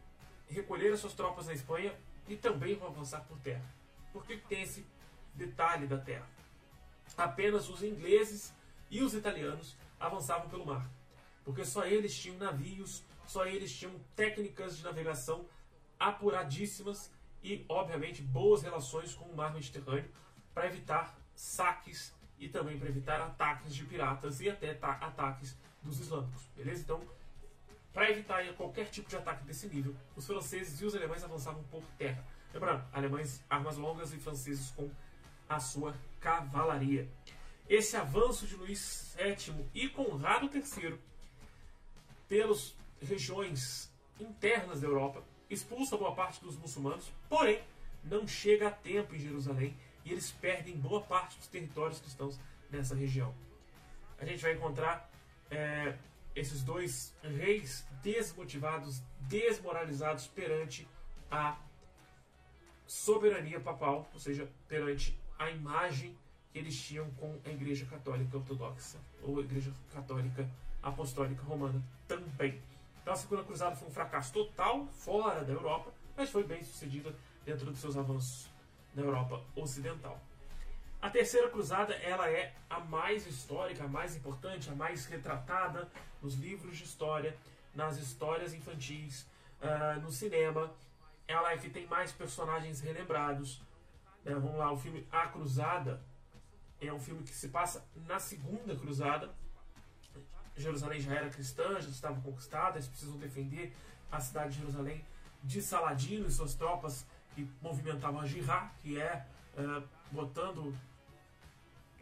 recolher 0.48 0.92
as 0.92 1.00
suas 1.00 1.14
tropas 1.14 1.46
na 1.46 1.54
Espanha 1.54 1.94
e 2.28 2.36
também 2.36 2.76
vão 2.76 2.88
avançar 2.88 3.22
por 3.22 3.38
terra. 3.38 3.64
Por 4.12 4.22
que 4.26 4.36
tem 4.36 4.60
esse 4.60 4.86
detalhe 5.32 5.86
da 5.86 5.96
terra? 5.96 6.28
Apenas 7.16 7.70
os 7.70 7.82
ingleses 7.82 8.52
e 8.90 9.02
os 9.02 9.14
italianos 9.14 9.74
avançavam 9.98 10.50
pelo 10.50 10.66
mar, 10.66 10.86
porque 11.48 11.64
só 11.64 11.86
eles 11.86 12.14
tinham 12.14 12.36
navios, 12.36 13.02
só 13.26 13.46
eles 13.46 13.74
tinham 13.74 13.98
técnicas 14.14 14.76
de 14.76 14.84
navegação 14.84 15.48
apuradíssimas 15.98 17.10
e, 17.42 17.64
obviamente, 17.70 18.20
boas 18.20 18.62
relações 18.62 19.14
com 19.14 19.24
o 19.24 19.34
mar 19.34 19.54
Mediterrâneo 19.54 20.10
para 20.52 20.66
evitar 20.66 21.18
saques 21.34 22.14
e 22.38 22.50
também 22.50 22.78
para 22.78 22.90
evitar 22.90 23.18
ataques 23.22 23.74
de 23.74 23.82
piratas 23.86 24.42
e 24.42 24.50
até 24.50 24.78
ataques 24.82 25.56
dos 25.82 25.98
islâmicos, 25.98 26.42
beleza? 26.54 26.82
Então, 26.82 27.00
para 27.94 28.10
evitar 28.10 28.44
qualquer 28.52 28.90
tipo 28.90 29.08
de 29.08 29.16
ataque 29.16 29.42
desse 29.44 29.68
nível, 29.68 29.96
os 30.14 30.26
franceses 30.26 30.78
e 30.82 30.84
os 30.84 30.94
alemães 30.94 31.24
avançavam 31.24 31.64
por 31.70 31.82
terra. 31.96 32.22
Lembrando, 32.52 32.84
alemães 32.92 33.42
armas 33.48 33.78
longas 33.78 34.12
e 34.12 34.18
franceses 34.18 34.70
com 34.72 34.90
a 35.48 35.58
sua 35.58 35.96
cavalaria. 36.20 37.10
Esse 37.66 37.96
avanço 37.96 38.46
de 38.46 38.54
Luís 38.54 39.16
VII 39.16 39.64
e 39.72 39.88
Conrado 39.88 40.50
III 40.54 41.08
pelas 42.28 42.74
regiões 43.00 43.90
internas 44.20 44.80
da 44.80 44.86
Europa 44.86 45.22
expulsa 45.48 45.96
boa 45.96 46.14
parte 46.14 46.42
dos 46.42 46.56
muçulmanos, 46.56 47.10
porém 47.28 47.62
não 48.04 48.26
chega 48.26 48.68
a 48.68 48.70
tempo 48.70 49.14
em 49.14 49.18
Jerusalém 49.18 49.76
e 50.04 50.12
eles 50.12 50.30
perdem 50.30 50.76
boa 50.76 51.00
parte 51.00 51.38
dos 51.38 51.48
territórios 51.48 52.00
cristãos 52.00 52.38
nessa 52.70 52.94
região. 52.94 53.34
A 54.18 54.24
gente 54.24 54.42
vai 54.42 54.54
encontrar 54.54 55.10
é, 55.50 55.96
esses 56.34 56.62
dois 56.62 57.14
reis 57.22 57.86
desmotivados, 58.02 59.02
desmoralizados 59.20 60.26
perante 60.26 60.86
a 61.30 61.56
soberania 62.86 63.60
papal, 63.60 64.08
ou 64.12 64.20
seja, 64.20 64.50
perante 64.66 65.18
a 65.38 65.50
imagem 65.50 66.16
que 66.52 66.58
eles 66.58 66.80
tinham 66.80 67.10
com 67.12 67.38
a 67.44 67.50
Igreja 67.50 67.84
Católica 67.86 68.36
Ortodoxa, 68.36 68.98
ou 69.22 69.38
a 69.38 69.42
Igreja 69.42 69.72
Católica 69.92 70.48
Apostólica 70.82 71.42
Romana 71.42 71.82
também. 72.06 72.60
Então 73.02 73.12
a 73.12 73.16
Segunda 73.16 73.44
Cruzada 73.44 73.76
foi 73.76 73.88
um 73.88 73.92
fracasso 73.92 74.32
total 74.32 74.86
fora 74.86 75.44
da 75.44 75.52
Europa, 75.52 75.92
mas 76.16 76.30
foi 76.30 76.44
bem 76.44 76.62
sucedida 76.62 77.14
dentro 77.44 77.66
dos 77.66 77.80
seus 77.80 77.96
avanços 77.96 78.48
na 78.94 79.02
Europa 79.02 79.42
Ocidental. 79.56 80.20
A 81.00 81.08
terceira 81.08 81.48
cruzada 81.48 81.94
ela 81.94 82.28
é 82.28 82.52
a 82.68 82.80
mais 82.80 83.24
histórica, 83.24 83.84
a 83.84 83.88
mais 83.88 84.16
importante, 84.16 84.68
a 84.68 84.74
mais 84.74 85.06
retratada 85.06 85.88
nos 86.20 86.34
livros 86.34 86.76
de 86.76 86.84
história, 86.84 87.36
nas 87.72 87.96
histórias 87.98 88.52
infantis, 88.52 89.24
uh, 89.62 90.00
no 90.00 90.10
cinema. 90.10 90.72
Ela 91.28 91.52
é 91.52 91.56
que 91.56 91.70
tem 91.70 91.86
mais 91.86 92.10
personagens 92.10 92.80
relembrados. 92.80 93.62
Né? 94.24 94.34
Vamos 94.34 94.56
lá, 94.56 94.72
o 94.72 94.76
filme 94.76 95.06
A 95.12 95.28
Cruzada 95.28 96.02
é 96.80 96.92
um 96.92 96.98
filme 96.98 97.22
que 97.22 97.34
se 97.34 97.48
passa 97.48 97.84
na 98.06 98.18
segunda 98.18 98.74
cruzada. 98.74 99.32
Jerusalém 100.62 101.00
já 101.00 101.14
era 101.14 101.28
cristã, 101.30 101.80
já 101.80 101.88
estava 101.88 102.20
conquistada, 102.20 102.76
eles 102.76 102.88
precisam 102.88 103.16
defender 103.16 103.72
a 104.10 104.20
cidade 104.20 104.54
de 104.54 104.60
Jerusalém 104.60 105.04
de 105.42 105.62
Saladino 105.62 106.26
e 106.26 106.30
suas 106.30 106.54
tropas 106.54 107.06
que 107.34 107.48
movimentavam 107.62 108.20
a 108.20 108.26
Jihad, 108.26 108.70
que 108.82 109.00
é 109.00 109.24
uh, 109.56 109.82
botando 110.10 110.74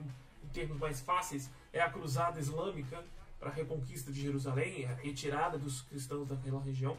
em 0.01 0.49
termos 0.53 0.79
mais 0.79 1.01
fáceis, 1.01 1.51
é 1.73 1.81
a 1.81 1.90
cruzada 1.90 2.40
islâmica 2.40 3.05
para 3.38 3.51
a 3.51 3.53
reconquista 3.53 4.11
de 4.11 4.23
Jerusalém, 4.23 4.87
a 4.87 4.95
retirada 4.95 5.59
dos 5.59 5.83
cristãos 5.83 6.27
daquela 6.27 6.61
região. 6.62 6.97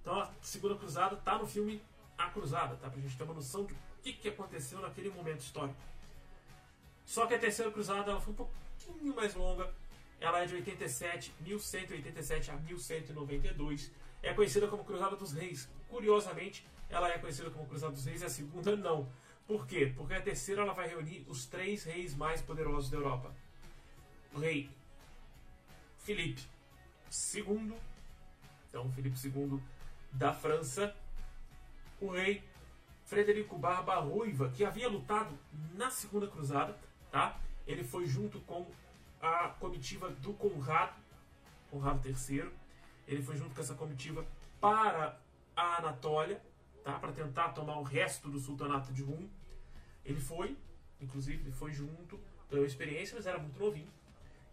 Então 0.00 0.20
a 0.20 0.30
segunda 0.40 0.76
cruzada 0.76 1.16
está 1.16 1.36
no 1.36 1.46
filme 1.46 1.82
A 2.16 2.30
Cruzada, 2.30 2.76
tá? 2.76 2.88
para 2.88 2.98
a 2.98 3.02
gente 3.02 3.16
ter 3.16 3.24
uma 3.24 3.34
noção 3.34 3.64
do 3.64 3.76
que, 4.02 4.12
que 4.12 4.28
aconteceu 4.28 4.80
naquele 4.80 5.10
momento 5.10 5.40
histórico. 5.40 5.76
Só 7.04 7.26
que 7.26 7.34
a 7.34 7.38
terceira 7.38 7.70
cruzada 7.70 8.10
ela 8.10 8.20
foi 8.20 8.32
um 8.32 8.36
pouquinho 8.36 9.14
mais 9.14 9.34
longa. 9.34 9.72
Ela 10.20 10.42
é 10.42 10.46
de 10.46 10.54
87, 10.54 11.34
1187 11.40 12.50
a 12.50 12.56
1192. 12.56 13.92
É 14.22 14.32
conhecida 14.32 14.66
como 14.66 14.84
Cruzada 14.84 15.16
dos 15.16 15.32
Reis. 15.32 15.68
Curiosamente, 15.88 16.66
ela 16.88 17.08
é 17.10 17.18
conhecida 17.18 17.50
como 17.50 17.66
Cruzada 17.66 17.92
dos 17.92 18.04
Reis 18.04 18.22
e 18.22 18.24
a 18.24 18.28
segunda 18.28 18.76
não. 18.76 19.08
Por 19.46 19.66
quê? 19.66 19.92
Porque 19.96 20.14
a 20.14 20.20
terceira 20.20 20.62
ela 20.62 20.72
vai 20.72 20.88
reunir 20.88 21.24
os 21.28 21.46
três 21.46 21.84
reis 21.84 22.14
mais 22.14 22.40
poderosos 22.40 22.90
da 22.90 22.96
Europa. 22.96 23.34
O 24.34 24.38
rei 24.38 24.68
Filipe 25.98 26.42
II, 27.34 27.72
então 28.68 28.90
Filipe 28.92 29.16
II 29.24 29.60
da 30.12 30.32
França, 30.32 30.94
o 32.00 32.10
rei 32.10 32.42
Frederico 33.04 33.56
Barba 33.56 33.96
Ruiva, 33.96 34.50
que 34.50 34.64
havia 34.64 34.88
lutado 34.88 35.38
na 35.74 35.90
Segunda 35.90 36.26
Cruzada, 36.26 36.76
tá? 37.10 37.38
Ele 37.66 37.84
foi 37.84 38.06
junto 38.06 38.40
com 38.40 38.66
a 39.26 39.48
comitiva 39.60 40.10
do 40.10 40.32
Conrado, 40.34 40.94
Conrado 41.70 42.06
III. 42.06 42.50
Ele 43.06 43.22
foi 43.22 43.36
junto 43.36 43.54
com 43.54 43.60
essa 43.60 43.74
comitiva 43.74 44.24
para 44.60 45.18
a 45.54 45.78
Anatólia, 45.78 46.40
tá? 46.84 46.98
Para 46.98 47.12
tentar 47.12 47.50
tomar 47.50 47.78
o 47.78 47.82
resto 47.82 48.28
do 48.28 48.38
sultanato 48.38 48.92
de 48.92 49.02
Rum. 49.02 49.28
Ele 50.04 50.20
foi, 50.20 50.56
inclusive, 51.00 51.42
ele 51.42 51.52
foi 51.52 51.72
junto, 51.72 52.18
pela 52.48 52.64
experiência, 52.64 53.16
mas 53.16 53.26
era 53.26 53.38
muito 53.38 53.58
novinho. 53.58 53.90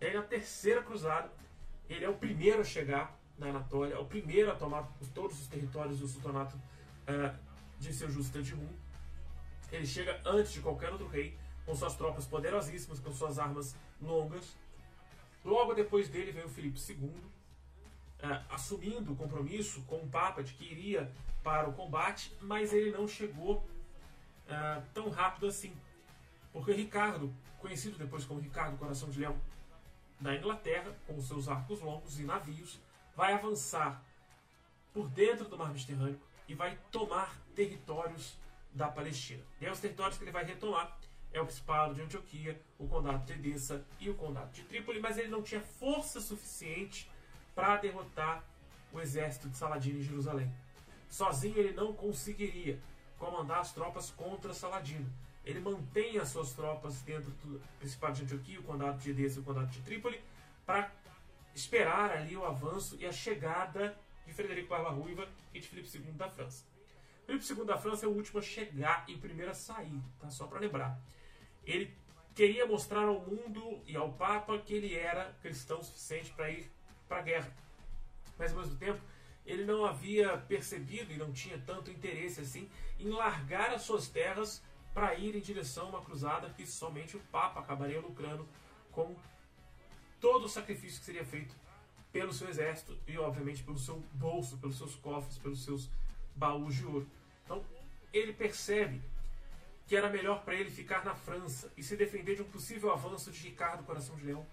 E 0.01 0.05
aí 0.05 0.13
na 0.13 0.23
terceira 0.23 0.81
cruzada, 0.81 1.31
ele 1.89 2.03
é 2.05 2.09
o 2.09 2.15
primeiro 2.15 2.61
a 2.61 2.63
chegar 2.63 3.17
na 3.37 3.47
Anatólia, 3.47 3.95
é 3.95 3.99
o 3.99 4.05
primeiro 4.05 4.51
a 4.51 4.55
tomar 4.55 4.87
todos 5.13 5.39
os 5.39 5.47
territórios 5.47 5.99
do 5.99 6.07
sultanato 6.07 6.55
uh, 6.55 7.37
de 7.79 7.93
seu 7.93 8.07
de 8.09 8.53
Rum. 8.53 8.69
Ele 9.71 9.85
chega 9.85 10.21
antes 10.25 10.53
de 10.53 10.61
qualquer 10.61 10.91
outro 10.91 11.07
rei, 11.07 11.37
com 11.65 11.75
suas 11.75 11.95
tropas 11.95 12.25
poderosíssimas, 12.25 12.99
com 12.99 13.11
suas 13.11 13.39
armas 13.39 13.75
longas. 14.01 14.55
Logo 15.43 15.73
depois 15.73 16.07
dele 16.09 16.31
vem 16.31 16.43
o 16.43 16.49
Filipe 16.49 16.79
II, 16.89 17.07
uh, 17.07 18.45
assumindo 18.49 19.11
o 19.11 19.15
compromisso 19.15 19.81
com 19.83 19.97
o 19.97 20.07
Papa 20.07 20.43
de 20.43 20.53
que 20.53 20.63
iria 20.63 21.11
para 21.43 21.67
o 21.67 21.73
combate, 21.73 22.33
mas 22.41 22.71
ele 22.71 22.91
não 22.91 23.07
chegou 23.07 23.57
uh, 23.57 24.83
tão 24.93 25.09
rápido 25.09 25.47
assim. 25.47 25.75
Porque 26.51 26.71
Ricardo, 26.71 27.33
conhecido 27.59 27.97
depois 27.97 28.23
como 28.25 28.39
Ricardo 28.39 28.77
Coração 28.77 29.09
de 29.09 29.19
Leão, 29.19 29.35
da 30.19 30.33
Inglaterra, 30.35 30.95
com 31.05 31.19
seus 31.19 31.49
arcos 31.49 31.81
longos 31.81 32.19
e 32.19 32.23
navios, 32.23 32.79
vai 33.15 33.33
avançar 33.33 34.01
por 34.93 35.09
dentro 35.09 35.49
do 35.49 35.57
Mar 35.57 35.71
Mediterrâneo 35.71 36.19
e 36.47 36.55
vai 36.55 36.77
tomar 36.91 37.35
territórios 37.55 38.37
da 38.73 38.87
Palestina. 38.87 39.43
E 39.59 39.65
aí 39.65 39.71
os 39.71 39.79
territórios 39.79 40.17
que 40.17 40.23
ele 40.23 40.31
vai 40.31 40.45
retomar 40.45 40.97
é 41.33 41.41
o 41.41 41.45
Principado 41.45 41.95
de 41.95 42.01
Antioquia, 42.01 42.61
o 42.77 42.87
Condado 42.87 43.25
de 43.25 43.33
Edessa 43.33 43.83
e 43.99 44.09
o 44.09 44.13
Condado 44.13 44.51
de 44.51 44.61
Trípoli, 44.63 44.99
mas 44.99 45.17
ele 45.17 45.29
não 45.29 45.41
tinha 45.41 45.61
força 45.61 46.21
suficiente 46.21 47.09
para 47.55 47.77
derrotar 47.77 48.43
o 48.91 49.01
exército 49.01 49.49
de 49.49 49.57
Saladino 49.57 49.99
em 49.99 50.03
Jerusalém. 50.03 50.53
Sozinho 51.09 51.57
ele 51.57 51.73
não 51.73 51.93
conseguiria 51.93 52.79
comandar 53.17 53.59
as 53.59 53.73
tropas 53.73 54.11
contra 54.11 54.53
Saladino. 54.53 55.11
Ele 55.43 55.59
mantém 55.59 56.17
as 56.17 56.29
suas 56.29 56.53
tropas 56.53 57.01
dentro 57.01 57.31
do 57.31 57.61
Principado 57.79 58.15
de 58.15 58.23
Antioquia, 58.23 58.59
o 58.59 58.63
Condado 58.63 58.99
de 58.99 59.09
Edessa 59.09 59.39
e 59.39 59.41
o 59.41 59.43
Condado 59.43 59.67
de 59.67 59.81
Trípoli, 59.81 60.21
para 60.65 60.91
esperar 61.53 62.11
ali 62.11 62.35
o 62.35 62.45
avanço 62.45 62.95
e 62.99 63.05
a 63.05 63.11
chegada 63.11 63.97
de 64.25 64.33
Frederico 64.33 64.69
Barba 64.69 64.89
Ruiva 64.89 65.27
e 65.53 65.59
de 65.59 65.67
Filipe 65.67 65.89
II 65.97 66.13
da 66.13 66.29
França. 66.29 66.65
Filipe 67.25 67.45
II 67.51 67.65
da 67.65 67.77
França 67.77 68.05
é 68.05 68.09
o 68.09 68.11
último 68.11 68.39
a 68.39 68.41
chegar 68.41 69.05
e 69.07 69.15
o 69.15 69.19
primeiro 69.19 69.51
a 69.51 69.53
sair, 69.53 70.01
tá? 70.19 70.29
só 70.29 70.47
para 70.47 70.59
lembrar. 70.59 70.99
Ele 71.65 71.95
queria 72.35 72.65
mostrar 72.65 73.03
ao 73.03 73.19
mundo 73.19 73.81
e 73.85 73.95
ao 73.95 74.11
Papa 74.13 74.57
que 74.57 74.73
ele 74.73 74.95
era 74.95 75.33
cristão 75.41 75.79
o 75.79 75.83
suficiente 75.83 76.31
para 76.31 76.49
ir 76.49 76.71
para 77.07 77.19
a 77.19 77.21
guerra. 77.21 77.55
Mas 78.37 78.51
ao 78.51 78.59
mesmo 78.59 78.75
tempo, 78.77 79.01
ele 79.45 79.65
não 79.65 79.85
havia 79.85 80.37
percebido 80.37 81.11
e 81.11 81.17
não 81.17 81.31
tinha 81.31 81.57
tanto 81.59 81.91
interesse 81.91 82.41
assim 82.41 82.69
em 82.99 83.09
largar 83.09 83.73
as 83.73 83.83
suas 83.83 84.07
terras 84.07 84.63
para 84.93 85.15
ir 85.15 85.35
em 85.35 85.41
direção 85.41 85.87
a 85.87 85.89
uma 85.89 86.01
cruzada 86.01 86.49
que 86.49 86.65
somente 86.65 87.17
o 87.17 87.19
Papa 87.31 87.59
acabaria 87.59 87.99
lucrando 87.99 88.47
com 88.91 89.15
todo 90.21 90.45
o 90.45 90.49
sacrifício 90.49 90.99
que 90.99 91.05
seria 91.05 91.25
feito 91.25 91.55
pelo 92.11 92.31
seu 92.31 92.47
exército 92.47 92.97
e, 93.07 93.17
obviamente, 93.17 93.63
pelo 93.63 93.77
seu 93.77 93.97
bolso, 94.13 94.57
pelos 94.57 94.77
seus 94.77 94.95
cofres, 94.95 95.37
pelos 95.39 95.63
seus 95.63 95.89
baús 96.35 96.75
de 96.75 96.85
ouro. 96.85 97.09
Então, 97.43 97.65
ele 98.13 98.31
percebe 98.31 99.01
que 99.93 99.97
era 99.97 100.09
melhor 100.09 100.43
para 100.43 100.55
ele 100.55 100.71
ficar 100.71 101.05
na 101.05 101.13
França 101.13 101.71
e 101.77 101.83
se 101.83 101.95
defender 101.95 102.35
de 102.35 102.41
um 102.41 102.49
possível 102.49 102.91
avanço 102.91 103.31
de 103.31 103.39
Ricardo 103.47 103.83
Coração 103.83 104.15
de 104.15 104.25
Leão, 104.25 104.43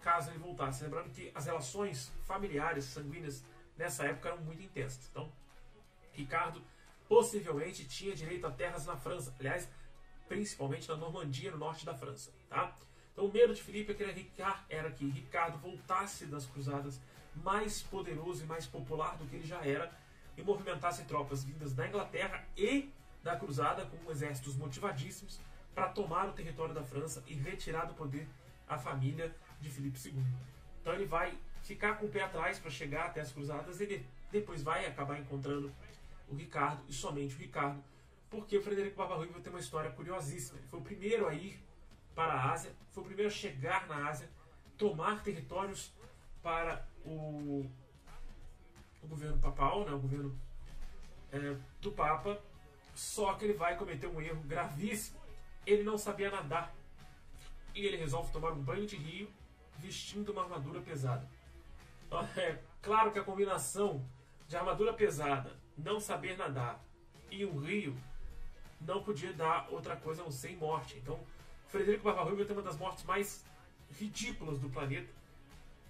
caso 0.00 0.30
ele 0.30 0.38
voltasse. 0.38 0.84
Lembrando 0.84 1.10
que 1.10 1.32
as 1.34 1.46
relações 1.46 2.12
familiares, 2.22 2.84
sanguíneas, 2.84 3.44
nessa 3.76 4.04
época 4.04 4.28
eram 4.28 4.40
muito 4.42 4.62
intensas. 4.62 5.08
Então, 5.10 5.32
Ricardo 6.12 6.62
possivelmente 7.08 7.84
tinha 7.88 8.14
direito 8.14 8.46
a 8.46 8.52
terras 8.52 8.86
na 8.86 8.96
França, 8.96 9.34
aliás, 9.40 9.68
principalmente 10.28 10.88
na 10.88 10.94
Normandia, 10.94 11.50
no 11.50 11.58
norte 11.58 11.84
da 11.84 11.96
França. 11.96 12.30
Tá? 12.48 12.72
Então 13.12 13.24
o 13.24 13.32
medo 13.32 13.52
de 13.52 13.64
Filipe 13.64 13.96
era 14.68 14.92
que 14.92 15.10
Ricardo 15.10 15.58
voltasse 15.58 16.24
das 16.26 16.46
cruzadas 16.46 17.00
mais 17.34 17.82
poderoso 17.82 18.44
e 18.44 18.46
mais 18.46 18.64
popular 18.64 19.16
do 19.16 19.26
que 19.26 19.34
ele 19.34 19.44
já 19.44 19.60
era 19.66 19.90
e 20.36 20.42
movimentasse 20.44 21.02
tropas 21.02 21.42
vindas 21.42 21.72
da 21.72 21.84
Inglaterra 21.84 22.46
e 22.56 22.92
da 23.24 23.34
cruzada 23.34 23.86
com 23.86 24.10
exércitos 24.10 24.54
motivadíssimos 24.54 25.40
para 25.74 25.88
tomar 25.88 26.28
o 26.28 26.32
território 26.32 26.74
da 26.74 26.84
França 26.84 27.24
e 27.26 27.34
retirar 27.34 27.86
do 27.86 27.94
poder 27.94 28.28
a 28.68 28.78
família 28.78 29.34
de 29.60 29.70
Filipe 29.70 29.98
II. 30.06 30.22
Então 30.80 30.92
ele 30.92 31.06
vai 31.06 31.36
ficar 31.62 31.96
com 31.96 32.06
o 32.06 32.08
pé 32.10 32.22
atrás 32.22 32.58
para 32.58 32.70
chegar 32.70 33.06
até 33.06 33.22
as 33.22 33.32
cruzadas 33.32 33.80
e 33.80 34.06
depois 34.30 34.62
vai 34.62 34.84
acabar 34.84 35.18
encontrando 35.18 35.74
o 36.28 36.36
Ricardo 36.36 36.82
e 36.88 36.92
somente 36.92 37.34
o 37.34 37.38
Ricardo, 37.38 37.82
porque 38.30 38.58
o 38.58 38.62
Frederico 38.62 38.96
Barbarroja 38.96 39.32
tem 39.40 39.52
uma 39.52 39.60
história 39.60 39.90
curiosíssima. 39.90 40.58
Ele 40.58 40.68
foi 40.68 40.80
o 40.80 40.82
primeiro 40.82 41.26
a 41.26 41.34
ir 41.34 41.58
para 42.14 42.34
a 42.34 42.52
Ásia, 42.52 42.72
foi 42.92 43.02
o 43.02 43.06
primeiro 43.06 43.30
a 43.30 43.34
chegar 43.34 43.88
na 43.88 44.08
Ásia, 44.08 44.28
tomar 44.76 45.22
territórios 45.22 45.92
para 46.42 46.86
o, 47.04 47.66
o 49.02 49.06
governo 49.06 49.38
papal, 49.38 49.84
né, 49.86 49.92
o 49.92 49.98
governo 49.98 50.38
é, 51.32 51.56
do 51.80 51.90
Papa, 51.92 52.40
só 52.94 53.34
que 53.34 53.44
ele 53.44 53.54
vai 53.54 53.76
cometer 53.76 54.06
um 54.06 54.20
erro 54.20 54.42
gravíssimo. 54.42 55.20
Ele 55.66 55.82
não 55.82 55.98
sabia 55.98 56.30
nadar. 56.30 56.74
E 57.74 57.84
ele 57.84 57.96
resolve 57.96 58.32
tomar 58.32 58.52
um 58.52 58.62
banho 58.62 58.86
de 58.86 58.96
rio 58.96 59.28
vestindo 59.78 60.32
uma 60.32 60.42
armadura 60.42 60.80
pesada. 60.80 61.28
É 62.36 62.58
claro 62.80 63.10
que 63.10 63.18
a 63.18 63.24
combinação 63.24 64.04
de 64.46 64.56
armadura 64.56 64.92
pesada, 64.92 65.50
não 65.76 65.98
saber 65.98 66.36
nadar 66.36 66.80
e 67.28 67.44
um 67.44 67.58
rio 67.58 67.96
não 68.80 69.02
podia 69.02 69.32
dar 69.32 69.66
outra 69.70 69.96
coisa 69.96 70.22
a 70.22 70.24
não 70.24 70.30
ser 70.30 70.56
morte. 70.56 70.96
Então, 70.98 71.18
Frederico 71.66 72.04
Barbarroja 72.04 72.44
tem 72.44 72.54
uma 72.54 72.62
das 72.62 72.76
mortes 72.76 73.02
mais 73.04 73.44
ridículas 73.98 74.58
do 74.60 74.68
planeta, 74.68 75.12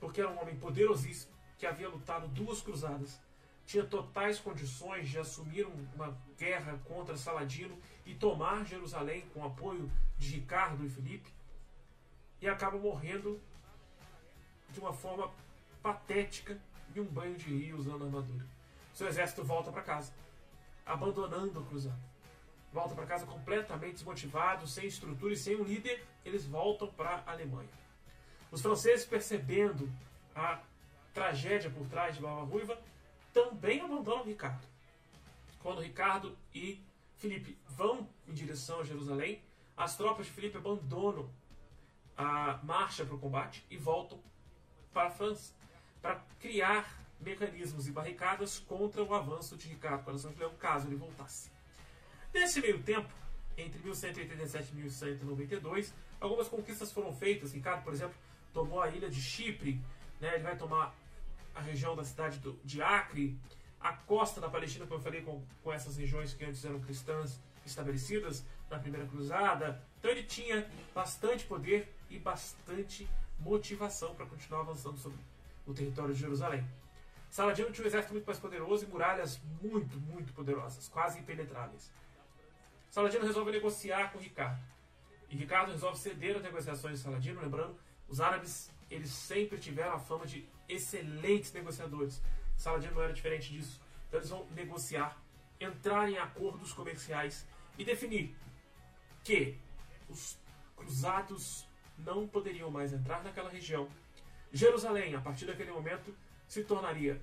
porque 0.00 0.20
era 0.20 0.30
um 0.30 0.40
homem 0.40 0.56
poderosíssimo 0.56 1.32
que 1.58 1.66
havia 1.66 1.88
lutado 1.88 2.28
duas 2.28 2.60
cruzadas, 2.62 3.20
tinha 3.66 3.84
totais 3.84 4.38
condições 4.38 5.08
de 5.08 5.18
assumir 5.18 5.66
uma 5.94 6.16
guerra 6.38 6.78
contra 6.84 7.16
Saladino 7.16 7.78
e 8.04 8.14
tomar 8.14 8.64
Jerusalém 8.64 9.22
com 9.32 9.44
apoio 9.44 9.90
de 10.18 10.36
Ricardo 10.36 10.84
e 10.84 10.88
Felipe, 10.88 11.32
e 12.40 12.48
acaba 12.48 12.78
morrendo 12.78 13.40
de 14.70 14.80
uma 14.80 14.92
forma 14.92 15.32
patética 15.82 16.60
em 16.94 17.00
um 17.00 17.06
banho 17.06 17.36
de 17.36 17.44
rio 17.44 17.78
usando 17.78 18.04
armadura. 18.04 18.46
Seu 18.92 19.08
exército 19.08 19.42
volta 19.42 19.72
para 19.72 19.82
casa, 19.82 20.12
abandonando 20.84 21.60
a 21.60 21.64
cruzada 21.64 22.14
volta 22.74 22.92
para 22.92 23.06
casa 23.06 23.24
completamente 23.24 23.92
desmotivados, 23.92 24.74
sem 24.74 24.86
estrutura 24.86 25.32
e 25.32 25.36
sem 25.36 25.54
um 25.54 25.62
líder, 25.62 26.04
eles 26.24 26.44
voltam 26.44 26.88
para 26.88 27.22
a 27.24 27.30
Alemanha. 27.30 27.68
Os 28.50 28.60
franceses, 28.60 29.06
percebendo 29.06 29.88
a 30.34 30.60
tragédia 31.14 31.70
por 31.70 31.86
trás 31.86 32.16
de 32.16 32.20
Barba 32.20 32.42
Ruiva, 32.42 32.76
também 33.34 33.80
abandonam 33.80 34.24
Ricardo. 34.24 34.66
Quando 35.58 35.82
Ricardo 35.82 36.38
e 36.54 36.80
Felipe 37.18 37.58
vão 37.66 38.08
em 38.26 38.32
direção 38.32 38.80
a 38.80 38.84
Jerusalém, 38.84 39.42
as 39.76 39.96
tropas 39.96 40.26
de 40.26 40.32
Felipe 40.32 40.56
abandonam 40.56 41.28
a 42.16 42.60
marcha 42.62 43.04
para 43.04 43.14
o 43.14 43.18
combate 43.18 43.64
e 43.68 43.76
voltam 43.76 44.20
para 44.92 45.08
a 45.08 45.10
França 45.10 45.52
para 46.00 46.22
criar 46.38 47.02
mecanismos 47.20 47.88
e 47.88 47.90
barricadas 47.90 48.58
contra 48.60 49.02
o 49.02 49.14
avanço 49.14 49.56
de 49.56 49.68
Ricardo 49.68 50.04
Coração 50.04 50.30
de 50.30 50.38
Leão, 50.38 50.54
caso 50.54 50.86
ele 50.86 50.96
voltasse. 50.96 51.50
Nesse 52.32 52.60
meio 52.60 52.82
tempo, 52.82 53.08
entre 53.56 53.82
1187 53.82 54.72
e 54.72 54.76
1192, 54.76 55.94
algumas 56.20 56.48
conquistas 56.48 56.92
foram 56.92 57.12
feitas. 57.12 57.52
Ricardo, 57.52 57.82
por 57.82 57.92
exemplo, 57.92 58.14
tomou 58.52 58.82
a 58.82 58.90
ilha 58.90 59.08
de 59.08 59.20
Chipre, 59.20 59.80
né? 60.20 60.34
ele 60.34 60.42
vai 60.42 60.56
tomar 60.56 60.94
a 61.54 61.60
região 61.60 61.94
da 61.94 62.04
cidade 62.04 62.38
do, 62.38 62.58
de 62.64 62.82
Acre, 62.82 63.38
a 63.80 63.92
costa 63.92 64.40
da 64.40 64.48
Palestina, 64.48 64.86
como 64.86 64.98
eu 64.98 65.04
falei, 65.04 65.22
com, 65.22 65.42
com 65.62 65.72
essas 65.72 65.96
regiões 65.96 66.32
que 66.32 66.44
antes 66.44 66.64
eram 66.64 66.80
cristãs 66.80 67.38
estabelecidas 67.66 68.44
na 68.70 68.78
Primeira 68.78 69.06
Cruzada. 69.06 69.82
Então 69.98 70.10
ele 70.10 70.22
tinha 70.22 70.68
bastante 70.94 71.44
poder 71.44 71.94
e 72.10 72.18
bastante 72.18 73.08
motivação 73.38 74.14
para 74.14 74.26
continuar 74.26 74.60
avançando 74.60 74.98
sobre 74.98 75.18
o 75.66 75.74
território 75.74 76.14
de 76.14 76.20
Jerusalém. 76.20 76.66
Saladino 77.30 77.70
tinha 77.72 77.84
um 77.84 77.88
exército 77.88 78.14
muito 78.14 78.26
mais 78.26 78.38
poderoso 78.38 78.84
e 78.84 78.88
muralhas 78.88 79.40
muito, 79.60 79.98
muito 79.98 80.32
poderosas, 80.32 80.88
quase 80.88 81.18
impenetráveis. 81.18 81.90
Saladino 82.90 83.24
resolve 83.24 83.50
negociar 83.50 84.12
com 84.12 84.18
Ricardo. 84.18 84.62
E 85.28 85.36
Ricardo 85.36 85.72
resolve 85.72 85.98
ceder 85.98 86.36
as 86.36 86.42
negociações 86.42 86.98
de 86.98 87.04
Saladino, 87.04 87.40
lembrando, 87.40 87.76
os 88.08 88.20
árabes 88.20 88.70
eles 88.88 89.10
sempre 89.10 89.58
tiveram 89.58 89.94
a 89.94 89.98
fama 89.98 90.24
de 90.26 90.48
excelentes 90.68 91.52
negociadores. 91.52 92.22
Saladino 92.56 92.94
não 92.94 93.02
era 93.02 93.12
diferente 93.12 93.52
disso. 93.52 93.80
Então 94.08 94.20
eles 94.20 94.30
vão 94.30 94.46
negociar 94.50 95.20
entrar 95.60 96.08
em 96.08 96.18
acordos 96.18 96.72
comerciais 96.72 97.46
e 97.78 97.84
definir 97.84 98.36
que 99.22 99.58
os 100.08 100.38
cruzados 100.76 101.66
não 101.98 102.26
poderiam 102.26 102.70
mais 102.70 102.92
entrar 102.92 103.22
naquela 103.22 103.48
região. 103.48 103.88
Jerusalém, 104.52 105.14
a 105.14 105.20
partir 105.20 105.46
daquele 105.46 105.72
momento, 105.72 106.14
se 106.46 106.64
tornaria 106.64 107.20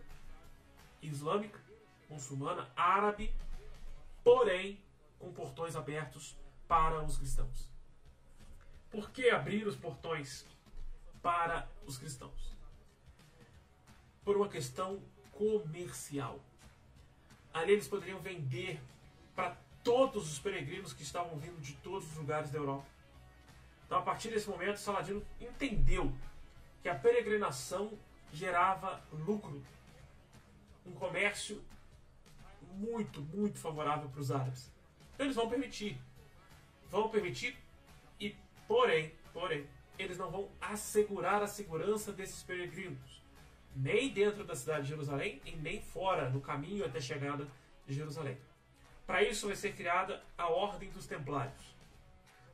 islâmica, 1.01 1.59
muçulmana, 2.09 2.69
árabe, 2.75 3.33
porém 4.23 4.81
com 5.19 5.31
portões 5.31 5.75
abertos 5.75 6.35
para 6.67 7.01
os 7.03 7.17
cristãos. 7.17 7.69
Por 8.89 9.11
que 9.11 9.29
abrir 9.29 9.65
os 9.65 9.75
portões 9.75 10.45
para 11.21 11.69
os 11.85 11.97
cristãos? 11.97 12.55
Por 14.31 14.37
uma 14.37 14.47
questão 14.47 14.97
comercial. 15.33 16.39
Ali 17.53 17.73
eles 17.73 17.85
poderiam 17.85 18.17
vender 18.21 18.79
para 19.35 19.57
todos 19.83 20.31
os 20.31 20.39
peregrinos 20.39 20.93
que 20.93 21.03
estavam 21.03 21.37
vindo 21.37 21.59
de 21.59 21.73
todos 21.73 22.09
os 22.09 22.15
lugares 22.15 22.49
da 22.49 22.57
Europa. 22.57 22.85
Então, 23.85 23.99
a 23.99 24.01
partir 24.01 24.29
desse 24.29 24.49
momento, 24.49 24.77
Saladino 24.77 25.21
entendeu 25.37 26.15
que 26.81 26.87
a 26.87 26.95
peregrinação 26.95 27.91
gerava 28.31 29.03
lucro, 29.11 29.61
um 30.85 30.93
comércio 30.93 31.61
muito, 32.75 33.19
muito 33.21 33.59
favorável 33.59 34.07
para 34.07 34.21
os 34.21 34.31
árabes. 34.31 34.71
Então, 35.13 35.25
eles 35.25 35.35
vão 35.35 35.49
permitir, 35.49 36.01
vão 36.89 37.09
permitir 37.09 37.57
e, 38.17 38.33
porém, 38.65 39.13
porém, 39.33 39.67
eles 39.99 40.17
não 40.17 40.31
vão 40.31 40.49
assegurar 40.61 41.43
a 41.43 41.47
segurança 41.47 42.13
desses 42.13 42.41
peregrinos, 42.43 43.10
nem 43.75 44.09
dentro 44.09 44.43
da 44.43 44.55
cidade 44.55 44.83
de 44.83 44.89
Jerusalém 44.89 45.41
e 45.45 45.55
nem 45.55 45.81
fora, 45.81 46.29
no 46.29 46.41
caminho 46.41 46.85
até 46.85 46.97
a 46.97 47.01
chegada 47.01 47.47
de 47.85 47.93
Jerusalém. 47.93 48.37
Para 49.05 49.23
isso 49.23 49.47
vai 49.47 49.55
ser 49.55 49.73
criada 49.73 50.23
a 50.37 50.47
Ordem 50.47 50.89
dos 50.89 51.05
Templários. 51.05 51.75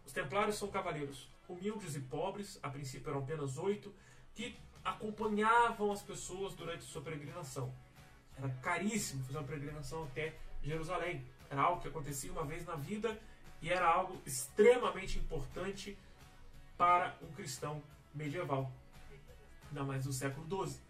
Os 0.05 0.13
Templários 0.13 0.57
são 0.57 0.70
cavaleiros 0.70 1.30
humildes 1.47 1.95
e 1.95 1.99
pobres, 1.99 2.59
a 2.61 2.70
princípio 2.70 3.09
eram 3.09 3.20
apenas 3.20 3.57
oito, 3.57 3.93
que 4.36 4.57
acompanhavam 4.84 5.91
as 5.91 6.01
pessoas 6.01 6.53
durante 6.53 6.84
sua 6.84 7.01
peregrinação. 7.01 7.74
Era 8.38 8.49
caríssimo 8.61 9.24
fazer 9.24 9.38
uma 9.38 9.47
peregrinação 9.47 10.03
até 10.03 10.36
Jerusalém. 10.61 11.26
Era 11.49 11.61
algo 11.61 11.82
que 11.82 11.88
acontecia 11.88 12.32
uma 12.32 12.45
vez 12.45 12.65
na 12.65 12.76
vida 12.76 13.20
e 13.61 13.70
era 13.70 13.88
algo 13.88 14.22
extremamente 14.26 15.18
importante 15.18 15.97
para 16.78 17.18
um 17.22 17.32
cristão 17.34 17.82
medieval, 18.13 18.72
ainda 19.70 19.84
mais 19.84 20.05
no 20.05 20.13
século 20.13 20.68
XII. 20.68 20.87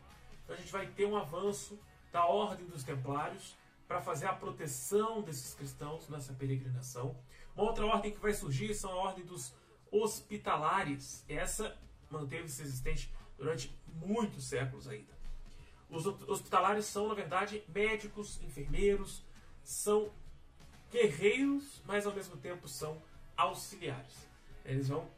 Então 0.48 0.56
a 0.56 0.60
gente 0.60 0.72
vai 0.72 0.88
ter 0.88 1.06
um 1.06 1.18
avanço 1.18 1.78
da 2.10 2.26
Ordem 2.26 2.66
dos 2.68 2.82
Templários 2.82 3.58
para 3.86 4.00
fazer 4.00 4.28
a 4.28 4.34
proteção 4.34 5.22
desses 5.22 5.54
cristãos 5.54 6.08
nessa 6.08 6.32
peregrinação. 6.32 7.18
Uma 7.54 7.66
outra 7.66 7.86
ordem 7.86 8.14
que 8.14 8.20
vai 8.20 8.34
surgir 8.34 8.74
são 8.74 8.90
a 8.92 8.96
Ordem 8.96 9.26
dos 9.26 9.54
Hospitalares. 9.92 11.26
Essa 11.28 11.78
manteve-se 12.10 12.62
existente 12.62 13.14
durante 13.38 13.78
muitos 13.88 14.48
séculos 14.48 14.88
ainda. 14.88 15.12
Os 15.90 16.06
hospitalares 16.06 16.86
são, 16.86 17.10
na 17.10 17.14
verdade, 17.14 17.62
médicos, 17.68 18.42
enfermeiros, 18.42 19.26
são 19.64 20.10
guerreiros, 20.90 21.82
mas 21.86 22.06
ao 22.06 22.14
mesmo 22.14 22.38
tempo 22.38 22.70
são 22.70 23.02
auxiliares. 23.36 24.30
Eles 24.64 24.88
vão 24.88 25.10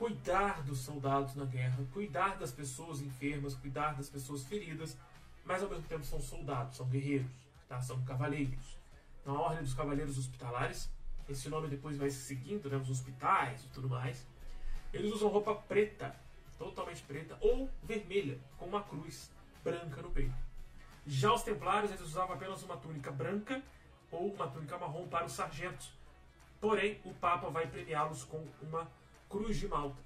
cuidar 0.00 0.62
dos 0.62 0.78
soldados 0.78 1.34
na 1.34 1.44
guerra, 1.44 1.76
cuidar 1.92 2.38
das 2.38 2.50
pessoas 2.50 3.02
enfermas, 3.02 3.52
cuidar 3.52 3.94
das 3.94 4.08
pessoas 4.08 4.42
feridas, 4.42 4.96
mas 5.44 5.62
ao 5.62 5.68
mesmo 5.68 5.84
tempo 5.84 6.02
são 6.06 6.18
soldados, 6.18 6.78
são 6.78 6.86
guerreiros, 6.86 7.30
tá? 7.68 7.78
são 7.82 8.02
cavaleiros. 8.06 8.78
Então, 9.20 9.36
a 9.36 9.42
Ordem 9.42 9.62
dos 9.62 9.74
Cavaleiros 9.74 10.16
Hospitalares, 10.16 10.90
esse 11.28 11.50
nome 11.50 11.68
depois 11.68 11.98
vai 11.98 12.08
se 12.08 12.16
seguindo, 12.16 12.70
né? 12.70 12.78
os 12.78 12.88
hospitais 12.88 13.62
e 13.62 13.68
tudo 13.68 13.90
mais, 13.90 14.26
eles 14.90 15.12
usam 15.12 15.28
roupa 15.28 15.54
preta, 15.54 16.16
totalmente 16.56 17.02
preta, 17.02 17.36
ou 17.38 17.68
vermelha, 17.82 18.40
com 18.56 18.64
uma 18.64 18.82
cruz 18.82 19.30
branca 19.62 20.00
no 20.00 20.10
peito. 20.10 20.32
Já 21.06 21.30
os 21.34 21.42
templários, 21.42 21.90
eles 21.90 22.02
usavam 22.02 22.36
apenas 22.36 22.62
uma 22.62 22.78
túnica 22.78 23.10
branca 23.10 23.62
ou 24.10 24.32
uma 24.32 24.48
túnica 24.48 24.78
marrom 24.78 25.06
para 25.08 25.26
os 25.26 25.32
sargentos. 25.32 25.92
Porém, 26.58 26.98
o 27.04 27.12
Papa 27.12 27.50
vai 27.50 27.66
premiá-los 27.66 28.24
com 28.24 28.42
uma 28.62 28.88
cruz 29.30 29.56
de 29.56 29.68
Malta. 29.68 30.02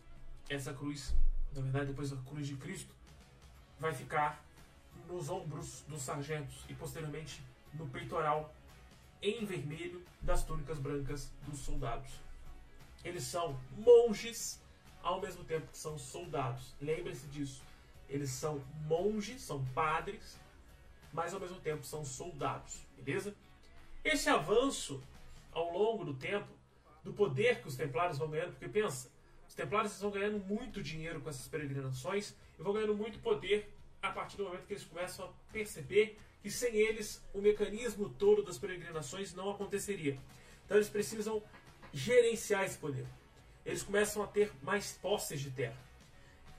Essa 0.48 0.74
cruz, 0.74 1.14
na 1.54 1.62
verdade, 1.62 1.86
depois 1.86 2.10
da 2.10 2.16
cruz 2.28 2.46
de 2.46 2.56
Cristo, 2.56 2.94
vai 3.80 3.92
ficar 3.92 4.44
nos 5.08 5.30
ombros 5.30 5.82
dos 5.88 6.02
sargentos 6.02 6.64
e 6.68 6.74
posteriormente 6.74 7.42
no 7.72 7.88
peitoral 7.88 8.54
em 9.22 9.44
vermelho 9.46 10.04
das 10.20 10.44
túnicas 10.44 10.78
brancas 10.78 11.32
dos 11.46 11.58
soldados. 11.58 12.12
Eles 13.02 13.24
são 13.24 13.58
monges 13.78 14.62
ao 15.02 15.20
mesmo 15.20 15.42
tempo 15.44 15.66
que 15.68 15.78
são 15.78 15.98
soldados. 15.98 16.74
Lembre-se 16.80 17.26
disso. 17.28 17.62
Eles 18.08 18.30
são 18.30 18.62
monges, 18.86 19.40
são 19.42 19.64
padres, 19.74 20.38
mas 21.12 21.32
ao 21.32 21.40
mesmo 21.40 21.58
tempo 21.60 21.84
são 21.84 22.04
soldados, 22.04 22.86
beleza? 22.98 23.34
Esse 24.04 24.28
avanço 24.28 25.02
ao 25.52 25.72
longo 25.72 26.04
do 26.04 26.14
tempo 26.14 26.52
do 27.02 27.12
poder 27.12 27.62
que 27.62 27.68
os 27.68 27.76
templários 27.76 28.18
vão 28.18 28.28
ganhando, 28.28 28.52
porque 28.52 28.68
pensa, 28.68 29.10
os 29.54 29.56
templários 29.56 30.00
vão 30.00 30.10
ganhando 30.10 30.44
muito 30.44 30.82
dinheiro 30.82 31.20
com 31.20 31.30
essas 31.30 31.46
peregrinações 31.46 32.34
e 32.58 32.62
vão 32.62 32.72
ganhando 32.72 32.96
muito 32.96 33.20
poder 33.20 33.72
a 34.02 34.10
partir 34.10 34.36
do 34.36 34.42
momento 34.42 34.66
que 34.66 34.72
eles 34.72 34.82
começam 34.82 35.26
a 35.26 35.52
perceber 35.52 36.18
que 36.42 36.50
sem 36.50 36.74
eles 36.74 37.22
o 37.32 37.40
mecanismo 37.40 38.08
todo 38.08 38.42
das 38.42 38.58
peregrinações 38.58 39.32
não 39.32 39.48
aconteceria. 39.48 40.18
Então 40.64 40.76
eles 40.76 40.88
precisam 40.88 41.40
gerenciar 41.92 42.64
esse 42.64 42.76
poder. 42.78 43.06
Eles 43.64 43.84
começam 43.84 44.24
a 44.24 44.26
ter 44.26 44.50
mais 44.60 44.98
posses 45.00 45.40
de 45.40 45.52
terra. 45.52 45.78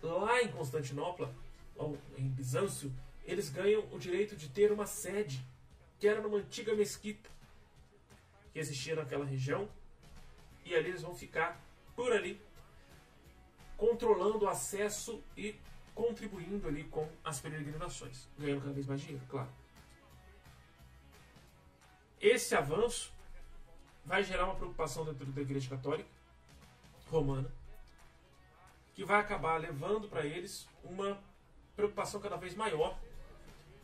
Lá 0.02 0.42
em 0.42 0.48
Constantinopla, 0.48 1.36
ou 1.76 1.98
em 2.18 2.30
Bizâncio, 2.30 2.94
eles 3.26 3.50
ganham 3.50 3.86
o 3.92 4.00
direito 4.00 4.38
de 4.38 4.48
ter 4.48 4.72
uma 4.72 4.86
sede, 4.86 5.46
que 6.00 6.08
era 6.08 6.22
numa 6.22 6.38
antiga 6.38 6.74
mesquita 6.74 7.30
que 8.54 8.60
existia 8.60 8.96
naquela 8.96 9.26
região, 9.26 9.68
e 10.64 10.74
ali 10.74 10.88
eles 10.88 11.02
vão 11.02 11.14
ficar 11.14 11.62
por 11.94 12.14
ali, 12.14 12.40
controlando 13.78 14.46
o 14.46 14.48
acesso 14.48 15.24
e 15.36 15.56
contribuindo 15.94 16.68
ali 16.68 16.84
com 16.86 17.08
as 17.24 17.40
peregrinações, 17.40 18.28
ganhando 18.38 18.62
cada 18.62 18.74
vez 18.74 18.86
mais 18.86 19.02
dinheiro, 19.02 19.26
claro. 19.30 19.50
Esse 22.20 22.56
avanço 22.56 23.14
vai 24.04 24.24
gerar 24.24 24.46
uma 24.46 24.56
preocupação 24.56 25.06
dentro 25.06 25.26
da 25.26 25.42
Igreja 25.42 25.70
Católica 25.70 26.10
Romana, 27.10 27.52
que 28.94 29.04
vai 29.04 29.20
acabar 29.20 29.58
levando 29.58 30.08
para 30.08 30.26
eles 30.26 30.68
uma 30.84 31.20
preocupação 31.76 32.20
cada 32.20 32.36
vez 32.36 32.56
maior 32.56 32.98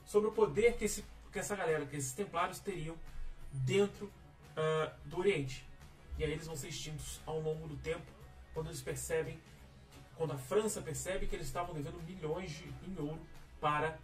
sobre 0.05 0.29
o 0.29 0.31
poder 0.31 0.77
que, 0.77 0.85
esse, 0.85 1.05
que 1.31 1.39
essa 1.39 1.55
galera, 1.55 1.85
que 1.85 1.95
esses 1.95 2.13
templários 2.13 2.59
teriam 2.59 2.95
dentro 3.51 4.05
uh, 4.05 5.07
do 5.07 5.19
Oriente. 5.19 5.65
E 6.17 6.23
aí 6.23 6.31
eles 6.31 6.45
vão 6.45 6.55
ser 6.55 6.69
extintos 6.69 7.19
ao 7.25 7.39
longo 7.39 7.67
do 7.67 7.75
tempo, 7.77 8.05
quando 8.53 8.67
eles 8.67 8.81
percebem, 8.81 9.39
quando 10.21 10.33
a 10.33 10.37
França 10.37 10.79
percebe 10.83 11.25
que 11.25 11.35
eles 11.35 11.47
estavam 11.47 11.73
devendo 11.73 11.99
milhões 12.03 12.51
de, 12.51 12.65
em 12.87 12.95
ouro 12.99 13.19
para 13.59 13.97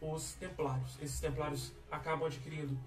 os 0.00 0.34
templários. 0.34 0.96
Esses 1.02 1.18
templários 1.18 1.72
acabam 1.90 2.28
adquirindo 2.28 2.78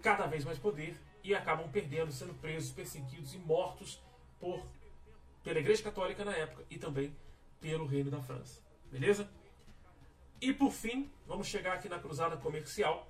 cada 0.00 0.24
vez 0.28 0.44
mais 0.44 0.56
poder 0.56 0.96
e 1.24 1.34
acabam 1.34 1.68
perdendo, 1.68 2.12
sendo 2.12 2.32
presos, 2.34 2.70
perseguidos 2.70 3.34
e 3.34 3.38
mortos 3.38 4.00
por 4.38 4.64
pela 5.42 5.58
Igreja 5.58 5.82
Católica 5.82 6.24
na 6.24 6.30
época 6.30 6.64
e 6.70 6.78
também 6.78 7.12
pelo 7.60 7.86
Reino 7.86 8.08
da 8.08 8.22
França. 8.22 8.60
Beleza? 8.88 9.28
E 10.40 10.52
por 10.52 10.70
fim, 10.70 11.10
vamos 11.26 11.48
chegar 11.48 11.72
aqui 11.72 11.88
na 11.88 11.98
cruzada 11.98 12.36
comercial. 12.36 13.08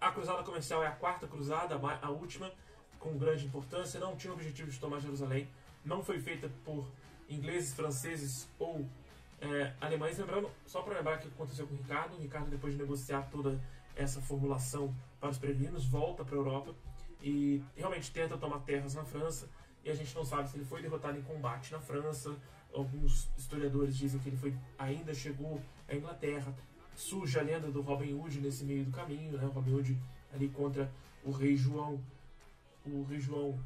A 0.00 0.12
cruzada 0.12 0.44
comercial 0.44 0.84
é 0.84 0.86
a 0.86 0.92
quarta 0.92 1.26
cruzada, 1.26 1.74
a 2.00 2.10
última, 2.10 2.52
com 3.00 3.18
grande 3.18 3.44
importância. 3.44 3.98
Não 3.98 4.14
tinha 4.14 4.32
o 4.32 4.36
objetivo 4.36 4.70
de 4.70 4.78
tomar 4.78 5.00
Jerusalém. 5.00 5.48
Não 5.84 6.00
foi 6.00 6.20
feita 6.20 6.48
por 6.64 6.86
ingleses, 7.28 7.74
franceses 7.74 8.48
ou 8.58 8.86
é, 9.40 9.72
alemães. 9.80 10.18
Lembrando, 10.18 10.50
só 10.66 10.82
para 10.82 10.98
lembrar 10.98 11.18
o 11.18 11.20
que 11.20 11.28
aconteceu 11.28 11.66
com 11.66 11.74
o 11.74 11.78
Ricardo. 11.78 12.16
O 12.16 12.20
Ricardo, 12.20 12.50
depois 12.50 12.74
de 12.74 12.78
negociar 12.80 13.22
toda 13.30 13.60
essa 13.94 14.20
formulação 14.20 14.94
para 15.20 15.30
os 15.30 15.38
peregrinos, 15.38 15.86
volta 15.86 16.24
para 16.24 16.34
a 16.34 16.38
Europa 16.38 16.74
e 17.22 17.62
realmente 17.74 18.10
tenta 18.10 18.36
tomar 18.36 18.60
terras 18.60 18.94
na 18.94 19.04
França 19.04 19.48
e 19.86 19.90
a 19.90 19.94
gente 19.94 20.14
não 20.16 20.24
sabe 20.24 20.50
se 20.50 20.56
ele 20.56 20.64
foi 20.64 20.82
derrotado 20.82 21.16
em 21.16 21.22
combate 21.22 21.70
na 21.70 21.78
França. 21.78 22.36
Alguns 22.74 23.28
historiadores 23.38 23.96
dizem 23.96 24.20
que 24.20 24.28
ele 24.28 24.36
foi, 24.36 24.52
ainda 24.76 25.14
chegou 25.14 25.62
à 25.88 25.94
Inglaterra. 25.94 26.52
Surge 26.96 27.38
a 27.38 27.42
lenda 27.42 27.70
do 27.70 27.82
Robin 27.82 28.12
Hood 28.12 28.40
nesse 28.40 28.64
meio 28.64 28.84
do 28.84 28.90
caminho, 28.90 29.38
né? 29.38 29.44
O 29.44 29.50
Robin 29.50 29.74
Hood 29.74 29.96
ali 30.34 30.48
contra 30.48 30.90
o 31.24 31.30
rei 31.30 31.56
João, 31.56 32.00
o 32.84 33.04
rei 33.04 33.20
João 33.20 33.56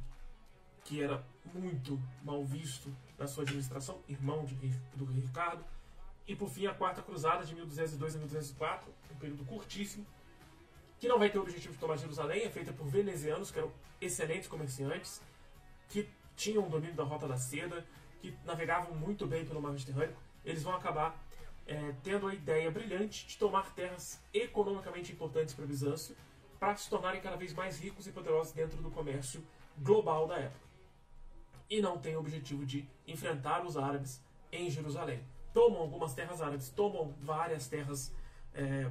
que 0.84 1.02
era 1.02 1.24
muito 1.54 1.98
mal 2.22 2.44
visto 2.44 2.92
na 3.20 3.26
sua 3.26 3.44
administração, 3.44 4.02
irmão 4.08 4.46
de, 4.46 4.54
do 4.94 5.04
Ricardo. 5.04 5.62
E 6.26 6.34
por 6.34 6.48
fim 6.48 6.66
a 6.66 6.74
quarta 6.74 7.02
cruzada 7.02 7.44
de 7.44 7.54
1202 7.54 8.16
a 8.16 8.18
1204, 8.18 8.92
um 9.12 9.14
período 9.16 9.44
curtíssimo, 9.44 10.06
que 10.98 11.06
não 11.06 11.18
vai 11.18 11.28
ter 11.28 11.38
o 11.38 11.42
objetivo 11.42 11.74
de 11.74 11.78
tomar 11.78 11.96
Jerusalém, 11.96 12.44
é 12.44 12.50
feita 12.50 12.72
por 12.72 12.86
venezianos, 12.86 13.50
que 13.50 13.58
eram 13.58 13.70
excelentes 14.00 14.48
comerciantes, 14.48 15.20
que 15.90 16.08
tinham 16.34 16.68
domínio 16.68 16.96
da 16.96 17.04
Rota 17.04 17.28
da 17.28 17.36
Seda, 17.36 17.86
que 18.20 18.34
navegavam 18.44 18.94
muito 18.94 19.26
bem 19.26 19.44
pelo 19.44 19.60
mar 19.60 19.72
Mediterrâneo. 19.72 20.16
Eles 20.44 20.62
vão 20.62 20.74
acabar 20.74 21.22
é, 21.66 21.94
tendo 22.02 22.26
a 22.26 22.34
ideia 22.34 22.70
brilhante 22.70 23.26
de 23.26 23.36
tomar 23.36 23.74
terras 23.74 24.18
economicamente 24.32 25.12
importantes 25.12 25.52
para 25.52 25.66
Bizâncio, 25.66 26.16
para 26.58 26.76
se 26.76 26.88
tornarem 26.88 27.20
cada 27.20 27.36
vez 27.36 27.52
mais 27.52 27.78
ricos 27.78 28.06
e 28.06 28.12
poderosos 28.12 28.52
dentro 28.52 28.80
do 28.80 28.90
comércio 28.90 29.44
global 29.78 30.26
da 30.26 30.38
época. 30.38 30.69
E 31.70 31.80
não 31.80 31.96
tem 31.96 32.16
o 32.16 32.18
objetivo 32.18 32.66
de 32.66 32.86
enfrentar 33.06 33.64
os 33.64 33.76
árabes 33.76 34.20
em 34.52 34.68
Jerusalém. 34.68 35.24
Tomam 35.54 35.80
algumas 35.80 36.12
terras 36.12 36.42
árabes, 36.42 36.68
tomam 36.68 37.14
várias 37.20 37.68
terras 37.68 38.12
é, 38.52 38.90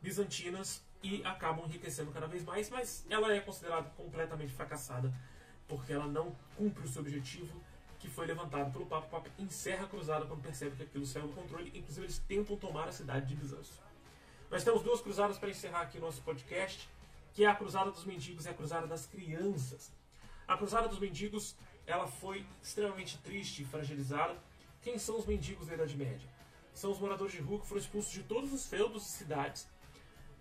bizantinas 0.00 0.82
e 1.02 1.22
acabam 1.24 1.66
enriquecendo 1.66 2.10
cada 2.10 2.26
vez 2.26 2.44
mais, 2.44 2.68
mas 2.70 3.06
ela 3.08 3.32
é 3.32 3.40
considerada 3.40 3.88
completamente 3.90 4.52
fracassada 4.52 5.12
porque 5.68 5.92
ela 5.92 6.06
não 6.06 6.34
cumpre 6.56 6.84
o 6.84 6.88
seu 6.88 7.02
objetivo 7.02 7.60
que 7.98 8.08
foi 8.08 8.26
levantado 8.26 8.72
pelo 8.72 8.86
Papa. 8.86 9.06
O 9.06 9.10
Papa 9.10 9.30
encerra 9.38 9.84
a 9.84 9.88
cruzada 9.88 10.24
quando 10.24 10.40
percebe 10.40 10.76
que 10.76 10.82
aquilo 10.82 11.04
saiu 11.04 11.26
do 11.26 11.34
controle. 11.34 11.70
Inclusive, 11.74 12.06
eles 12.06 12.18
tentam 12.18 12.56
tomar 12.56 12.88
a 12.88 12.92
cidade 12.92 13.26
de 13.26 13.36
Bizâncio. 13.36 13.74
Nós 14.50 14.64
temos 14.64 14.82
duas 14.82 15.00
cruzadas 15.00 15.36
para 15.36 15.50
encerrar 15.50 15.82
aqui 15.82 15.98
o 15.98 16.00
nosso 16.00 16.22
podcast, 16.22 16.88
que 17.34 17.44
é 17.44 17.48
a 17.48 17.54
Cruzada 17.54 17.90
dos 17.90 18.04
Mendigos 18.04 18.46
e 18.46 18.48
a 18.48 18.54
Cruzada 18.54 18.86
das 18.86 19.04
Crianças. 19.06 19.92
A 20.46 20.56
Cruzada 20.56 20.88
dos 20.88 20.98
Mendigos 20.98 21.54
ela 21.88 22.06
foi 22.06 22.46
extremamente 22.62 23.18
triste 23.18 23.62
e 23.62 23.64
fragilizada. 23.64 24.36
Quem 24.82 24.98
são 24.98 25.18
os 25.18 25.26
mendigos 25.26 25.66
da 25.66 25.74
Idade 25.74 25.96
Média? 25.96 26.28
São 26.74 26.92
os 26.92 27.00
moradores 27.00 27.32
de 27.32 27.40
rua 27.40 27.60
que 27.60 27.66
foram 27.66 27.80
expulsos 27.80 28.12
de 28.12 28.22
todos 28.22 28.52
os 28.52 28.66
feudos 28.66 29.06
e 29.06 29.10
cidades 29.10 29.66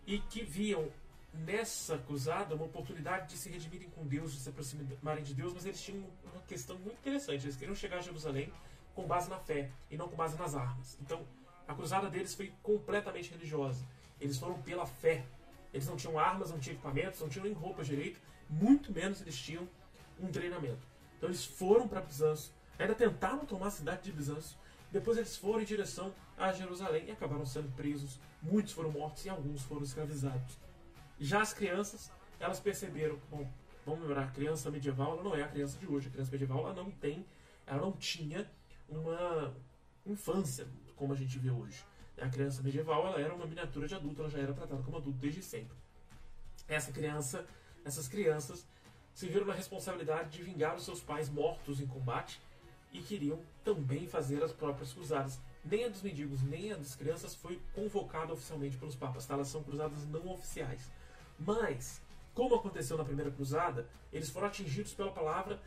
e 0.05 0.19
que 0.19 0.43
viam 0.43 0.91
nessa 1.33 1.97
cruzada 1.99 2.53
uma 2.53 2.65
oportunidade 2.65 3.29
de 3.29 3.37
se 3.37 3.49
redimirem 3.49 3.89
com 3.89 4.05
Deus, 4.05 4.33
de 4.33 4.39
se 4.39 4.49
aproximarem 4.49 5.23
de 5.23 5.33
Deus, 5.33 5.53
mas 5.53 5.65
eles 5.65 5.81
tinham 5.81 6.05
uma 6.31 6.41
questão 6.43 6.77
muito 6.79 6.97
interessante. 6.99 7.45
Eles 7.45 7.55
queriam 7.55 7.75
chegar 7.75 7.97
a 7.97 8.01
Jerusalém 8.01 8.51
com 8.93 9.07
base 9.07 9.29
na 9.29 9.39
fé 9.39 9.71
e 9.89 9.95
não 9.95 10.09
com 10.09 10.17
base 10.17 10.37
nas 10.37 10.53
armas. 10.53 10.97
Então, 11.01 11.25
a 11.65 11.73
cruzada 11.73 12.09
deles 12.09 12.35
foi 12.35 12.53
completamente 12.61 13.31
religiosa. 13.31 13.85
Eles 14.19 14.37
foram 14.37 14.61
pela 14.61 14.85
fé. 14.85 15.25
Eles 15.73 15.87
não 15.87 15.95
tinham 15.95 16.19
armas, 16.19 16.51
não 16.51 16.59
tinham 16.59 16.75
equipamentos, 16.75 17.21
não 17.21 17.29
tinham 17.29 17.45
nem 17.45 17.53
roupa 17.53 17.83
direito, 17.83 18.19
muito 18.49 18.91
menos 18.91 19.21
eles 19.21 19.37
tinham 19.37 19.67
um 20.19 20.27
treinamento. 20.29 20.96
Então, 21.17 21.29
eles 21.29 21.45
foram 21.45 21.87
para 21.87 22.01
Bizâncio, 22.01 22.51
ainda 22.77 22.95
tentaram 22.95 23.45
tomar 23.45 23.67
a 23.67 23.71
cidade 23.71 24.03
de 24.03 24.11
Bizâncio. 24.11 24.57
Depois, 24.91 25.17
eles 25.17 25.35
foram 25.35 25.61
em 25.61 25.65
direção 25.65 26.13
a 26.37 26.53
Jerusalém 26.53 27.05
e 27.07 27.11
acabaram 27.11 27.45
sendo 27.45 27.73
presos. 27.75 28.19
Muitos 28.41 28.73
foram 28.73 28.91
mortos 28.91 29.25
e 29.25 29.29
alguns 29.29 29.63
foram 29.63 29.83
escravizados. 29.83 30.57
Já 31.19 31.41
as 31.41 31.53
crianças, 31.53 32.11
elas 32.39 32.59
perceberam, 32.59 33.19
bom, 33.29 33.49
vamos 33.85 34.01
lembrar, 34.01 34.25
a 34.25 34.31
criança 34.31 34.69
medieval 34.69 35.23
não 35.23 35.35
é 35.35 35.41
a 35.41 35.47
criança 35.47 35.77
de 35.77 35.87
hoje. 35.87 36.07
A 36.07 36.11
criança 36.11 36.31
medieval 36.31 36.59
ela 36.59 36.73
não 36.73 36.91
tem, 36.91 37.25
ela 37.65 37.81
não 37.81 37.91
tinha 37.93 38.49
uma 38.87 39.53
infância 40.05 40.67
como 40.95 41.13
a 41.13 41.15
gente 41.15 41.37
vê 41.39 41.49
hoje. 41.49 41.83
A 42.19 42.29
criança 42.29 42.61
medieval 42.61 43.05
ela 43.07 43.19
era 43.19 43.33
uma 43.33 43.45
miniatura 43.45 43.87
de 43.87 43.95
adulto, 43.95 44.21
ela 44.21 44.29
já 44.29 44.39
era 44.39 44.53
tratada 44.53 44.81
como 44.83 44.97
adulto 44.97 45.19
desde 45.19 45.41
sempre. 45.41 45.75
Essa 46.67 46.91
criança, 46.91 47.45
essas 47.85 48.07
crianças 48.07 48.65
se 49.17 49.27
viram 49.27 49.47
na 49.47 49.53
responsabilidade 49.53 50.29
de 50.29 50.43
vingar 50.43 50.75
os 50.75 50.85
seus 50.85 51.01
pais 51.01 51.27
mortos 51.27 51.81
em 51.81 51.87
combate 51.87 52.39
e 52.93 53.01
queriam 53.01 53.41
também 53.63 54.07
fazer 54.07 54.43
as 54.43 54.53
próprias 54.53 54.93
cruzadas. 54.93 55.39
Nem 55.65 55.85
a 55.85 55.89
dos 55.89 56.03
mendigos, 56.03 56.43
nem 56.43 56.71
a 56.71 56.75
das 56.75 56.95
crianças 56.95 57.33
foi 57.33 57.59
convocada 57.73 58.31
oficialmente 58.31 58.77
pelos 58.77 58.95
papas, 58.95 59.25
tá? 59.25 59.33
elas 59.33 59.47
são 59.47 59.63
cruzadas 59.63 60.05
não 60.09 60.27
oficiais. 60.29 60.91
Mas, 61.39 61.99
como 62.35 62.53
aconteceu 62.53 62.95
na 62.95 63.03
primeira 63.03 63.31
cruzada, 63.31 63.89
eles 64.13 64.29
foram 64.29 64.49
atingidos 64.49 64.93
pela 64.93 65.11
palavra 65.11 65.59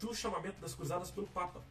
do 0.00 0.12
chamamento 0.12 0.60
das 0.60 0.74
cruzadas 0.74 1.08
pelo 1.08 1.28
Papa. 1.28 1.62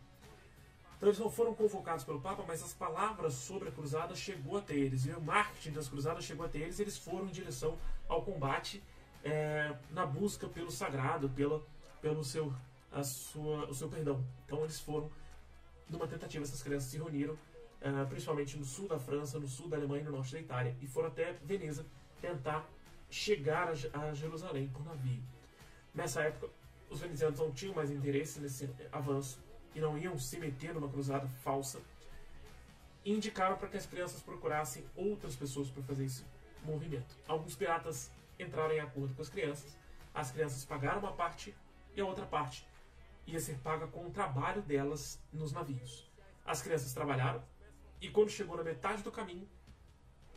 Então 0.95 1.09
eles 1.09 1.19
não 1.19 1.29
foram 1.29 1.53
convocados 1.53 2.05
pelo 2.05 2.21
Papa, 2.21 2.45
mas 2.47 2.63
as 2.63 2.73
palavras 2.73 3.33
sobre 3.33 3.67
a 3.67 3.71
cruzada 3.73 4.15
chegou 4.15 4.59
até 4.59 4.73
eles. 4.73 5.05
E 5.05 5.11
o 5.11 5.19
marketing 5.19 5.73
das 5.73 5.89
cruzadas 5.89 6.23
chegou 6.23 6.45
até 6.45 6.59
eles 6.59 6.79
e 6.79 6.83
eles 6.83 6.97
foram 6.97 7.27
em 7.27 7.31
direção 7.31 7.77
ao 8.07 8.21
combate 8.21 8.81
é, 9.25 9.75
na 9.89 10.05
busca 10.05 10.47
pelo 10.47 10.71
sagrado, 10.71 11.27
pela, 11.29 11.61
pelo 11.99 12.23
seu, 12.23 12.53
a 12.91 13.03
sua, 13.03 13.65
o 13.65 13.73
seu 13.73 13.89
perdão. 13.89 14.23
Então 14.45 14.61
eles 14.61 14.79
foram 14.79 15.11
numa 15.89 16.07
tentativa, 16.07 16.43
essas 16.43 16.61
crianças 16.61 16.89
se 16.89 16.97
reuniram, 16.97 17.37
é, 17.81 18.05
principalmente 18.05 18.55
no 18.57 18.63
sul 18.63 18.87
da 18.87 18.99
França, 18.99 19.39
no 19.39 19.47
sul 19.47 19.67
da 19.67 19.77
Alemanha 19.77 20.03
e 20.03 20.05
no 20.05 20.11
norte 20.11 20.31
da 20.33 20.39
Itália, 20.39 20.75
e 20.79 20.87
foram 20.87 21.07
até 21.07 21.33
Veneza 21.43 21.85
tentar 22.21 22.65
chegar 23.09 23.69
a 23.93 24.13
Jerusalém 24.13 24.67
por 24.69 24.85
navio. 24.85 25.21
Nessa 25.93 26.21
época, 26.21 26.49
os 26.89 26.99
venezianos 26.99 27.39
não 27.39 27.51
tinham 27.51 27.73
mais 27.73 27.89
interesse 27.89 28.39
nesse 28.39 28.69
avanço 28.91 29.39
e 29.73 29.79
não 29.79 29.97
iam 29.97 30.17
se 30.17 30.37
meter 30.37 30.73
numa 30.73 30.89
cruzada 30.89 31.27
falsa. 31.43 31.81
E 33.03 33.11
indicaram 33.11 33.57
para 33.57 33.69
que 33.69 33.77
as 33.77 33.85
crianças 33.85 34.21
procurassem 34.21 34.83
outras 34.95 35.35
pessoas 35.35 35.69
para 35.69 35.83
fazer 35.83 36.05
esse 36.05 36.23
movimento. 36.63 37.15
Alguns 37.27 37.55
piratas 37.55 38.11
entraram 38.39 38.73
em 38.73 38.79
acordo 38.79 39.13
com 39.13 39.21
as 39.21 39.29
crianças, 39.29 39.77
as 40.13 40.31
crianças 40.31 40.63
pagaram 40.65 40.99
uma 40.99 41.13
parte 41.13 41.55
e 41.95 42.01
a 42.01 42.05
outra 42.05 42.25
parte 42.25 42.67
ia 43.27 43.39
ser 43.39 43.57
paga 43.59 43.87
com 43.87 44.05
o 44.05 44.11
trabalho 44.11 44.61
delas 44.61 45.19
nos 45.31 45.51
navios. 45.51 46.09
As 46.45 46.61
crianças 46.61 46.93
trabalharam 46.93 47.43
e 48.01 48.09
quando 48.09 48.29
chegou 48.29 48.55
na 48.55 48.63
metade 48.63 49.01
do 49.01 49.11
caminho, 49.11 49.47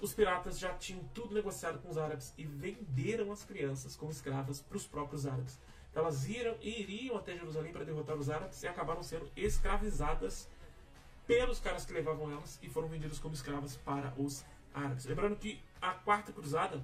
os 0.01 0.15
piratas 0.15 0.59
já 0.59 0.73
tinham 0.75 1.03
tudo 1.13 1.35
negociado 1.35 1.81
com 1.81 1.91
os 1.91 1.99
árabes 1.99 2.33
e 2.39 2.45
venderam 2.45 3.33
as 3.33 3.45
crianças 3.45 3.97
como 3.97 4.13
escravas 4.13 4.61
para 4.61 4.77
os 4.77 4.87
próprios 4.87 5.27
árabes. 5.27 5.59
Elas 5.95 6.29
iram, 6.29 6.57
iriam 6.61 7.17
até 7.17 7.35
Jerusalém 7.35 7.73
para 7.73 7.85
derrotar 7.85 8.17
os 8.17 8.31
árabes 8.31 8.63
e 8.63 8.69
acabaram 8.69 9.03
sendo 9.03 9.31
escravizadas 9.37 10.49
pelos 11.27 11.59
caras 11.61 11.85
que 11.85 11.93
levavam 11.93 12.31
elas 12.31 12.59
e 12.63 12.71
foram 12.71 12.89
vendidas 12.89 13.19
como 13.19 13.35
escravas 13.35 13.77
para 13.77 14.15
os 14.17 14.45
árabes. 14.73 15.05
Lembrando 15.05 15.37
que 15.37 15.61
a 15.81 15.93
quarta 15.93 16.33
cruzada, 16.33 16.83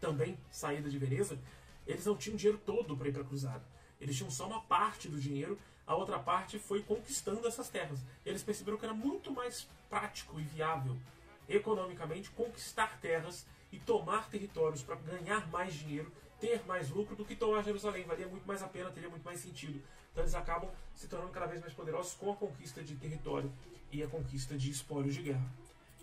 também 0.00 0.38
saída 0.50 0.88
de 0.88 0.98
Veneza, 0.98 1.38
eles 1.86 2.04
não 2.06 2.16
tinham 2.16 2.36
dinheiro 2.36 2.60
todo 2.64 2.96
para 2.96 3.08
ir 3.08 3.12
para 3.12 3.22
a 3.22 3.24
cruzada. 3.24 3.64
Eles 4.00 4.16
tinham 4.16 4.30
só 4.30 4.46
uma 4.46 4.60
parte 4.62 5.08
do 5.08 5.18
dinheiro, 5.18 5.58
a 5.86 5.94
outra 5.94 6.18
parte 6.18 6.58
foi 6.58 6.82
conquistando 6.82 7.46
essas 7.46 7.68
terras. 7.68 8.00
Eles 8.24 8.42
perceberam 8.42 8.76
que 8.76 8.84
era 8.84 8.94
muito 8.94 9.30
mais 9.30 9.68
prático 9.88 10.38
e 10.40 10.42
viável 10.42 10.96
economicamente 11.48 12.30
conquistar 12.30 12.98
terras 13.00 13.46
e 13.72 13.78
tomar 13.78 14.28
territórios 14.28 14.82
para 14.82 14.96
ganhar 14.96 15.46
mais 15.48 15.74
dinheiro, 15.74 16.10
ter 16.40 16.64
mais 16.66 16.90
lucro 16.90 17.14
do 17.14 17.24
que 17.24 17.36
tomar 17.36 17.62
Jerusalém. 17.62 18.04
Valia 18.04 18.26
muito 18.26 18.46
mais 18.46 18.62
a 18.62 18.68
pena, 18.68 18.90
teria 18.90 19.08
muito 19.08 19.24
mais 19.24 19.40
sentido. 19.40 19.80
Então 20.10 20.24
eles 20.24 20.34
acabam 20.34 20.70
se 20.94 21.08
tornando 21.08 21.32
cada 21.32 21.46
vez 21.46 21.60
mais 21.60 21.72
poderosos 21.72 22.14
com 22.14 22.32
a 22.32 22.36
conquista 22.36 22.82
de 22.82 22.96
território 22.96 23.52
e 23.92 24.02
a 24.02 24.08
conquista 24.08 24.56
de 24.56 24.70
espólios 24.70 25.14
de 25.14 25.22
guerra. 25.22 25.46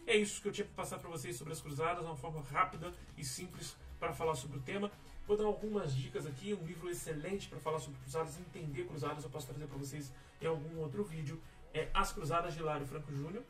É 0.06 0.16
isso 0.16 0.42
que 0.42 0.48
eu 0.48 0.52
tinha 0.52 0.66
para 0.66 0.76
passar 0.76 1.00
para 1.00 1.10
vocês 1.10 1.36
sobre 1.36 1.54
as 1.54 1.62
cruzadas, 1.62 2.04
uma 2.04 2.16
forma 2.16 2.42
rápida 2.42 2.94
e 3.18 3.24
simples 3.24 3.76
para 4.04 4.12
falar 4.12 4.36
sobre 4.36 4.58
o 4.58 4.62
tema. 4.62 4.92
Vou 5.26 5.38
dar 5.38 5.46
algumas 5.46 5.96
dicas 5.96 6.28
aqui, 6.28 6.54
um 6.54 6.66
livro 6.66 6.90
excelente 6.90 7.48
para 7.48 7.58
falar 7.58 7.80
sobre 7.80 7.98
cruzadas, 8.02 8.38
entender 8.38 8.84
cruzadas, 8.84 9.24
eu 9.24 9.30
posso 9.30 9.48
trazer 9.48 9.66
para 9.66 9.78
vocês 9.78 10.12
em 10.42 10.46
algum 10.46 10.78
outro 10.80 11.06
vídeo. 11.06 11.42
É 11.74 11.90
As 11.94 12.12
Cruzadas 12.12 12.54
de 12.54 12.62
Lário 12.62 12.86
Franco 12.86 13.10
Júnior, 13.14 13.42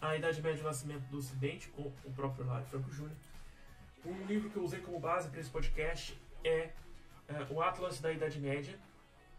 a 0.00 0.14
Idade 0.16 0.40
Média 0.40 0.60
e 0.60 0.62
o 0.62 0.64
Nascimento 0.64 1.02
do 1.10 1.18
Ocidente, 1.18 1.68
com 1.70 1.92
o 2.04 2.12
próprio 2.14 2.46
Lário 2.46 2.64
Franco 2.66 2.88
Júnior. 2.92 3.16
Um 4.06 4.24
livro 4.26 4.48
que 4.48 4.56
eu 4.56 4.62
usei 4.62 4.78
como 4.78 5.00
base 5.00 5.28
para 5.28 5.40
esse 5.40 5.50
podcast 5.50 6.16
é, 6.44 6.70
é, 7.28 7.46
O 7.50 7.60
Atlas 7.60 8.00
da 8.00 8.12
Idade 8.12 8.38
Média, 8.38 8.78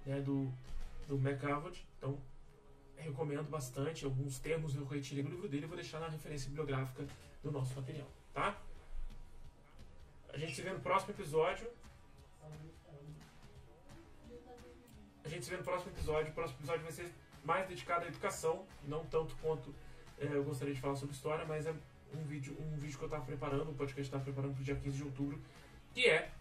né, 0.05 0.19
do, 0.19 0.51
do 1.07 1.17
McAvoy. 1.17 1.73
Então, 1.97 2.19
recomendo 2.97 3.49
bastante. 3.49 4.03
Alguns 4.03 4.37
termos 4.37 4.75
eu 4.75 4.85
retirei 4.85 5.23
do 5.23 5.29
livro 5.29 5.47
dele 5.47 5.65
vou 5.65 5.77
deixar 5.77 6.01
na 6.01 6.09
referência 6.09 6.49
bibliográfica 6.49 7.05
do 7.41 7.51
nosso 7.51 7.73
material, 7.75 8.07
tá? 8.33 8.61
A 10.33 10.37
gente 10.37 10.55
se 10.55 10.63
vê 10.63 10.71
no 10.71 10.79
próximo 10.79 11.13
episódio. 11.13 11.69
A 15.23 15.29
gente 15.29 15.45
se 15.45 15.51
vê 15.51 15.57
no 15.57 15.63
próximo 15.63 15.91
episódio. 15.91 16.31
O 16.31 16.33
próximo 16.33 16.57
episódio 16.59 16.81
vai 16.81 16.91
ser 16.91 17.13
mais 17.45 17.67
dedicado 17.67 18.05
à 18.05 18.07
educação, 18.07 18.65
não 18.87 19.05
tanto 19.05 19.35
quanto 19.35 19.73
é, 20.17 20.25
eu 20.25 20.43
gostaria 20.43 20.73
de 20.73 20.81
falar 20.81 20.95
sobre 20.95 21.13
história, 21.13 21.45
mas 21.45 21.67
é 21.67 21.73
um 22.15 22.23
vídeo, 22.23 22.57
um 22.59 22.77
vídeo 22.77 22.97
que 22.97 23.03
eu 23.03 23.07
estava 23.07 23.23
preparando, 23.23 23.69
um 23.69 23.75
podcast 23.75 23.95
que 23.95 24.01
estava 24.01 24.23
preparando 24.23 24.53
para 24.53 24.61
o 24.61 24.63
dia 24.63 24.75
15 24.75 24.97
de 24.97 25.03
outubro, 25.03 25.39
que 25.93 26.07
é 26.07 26.31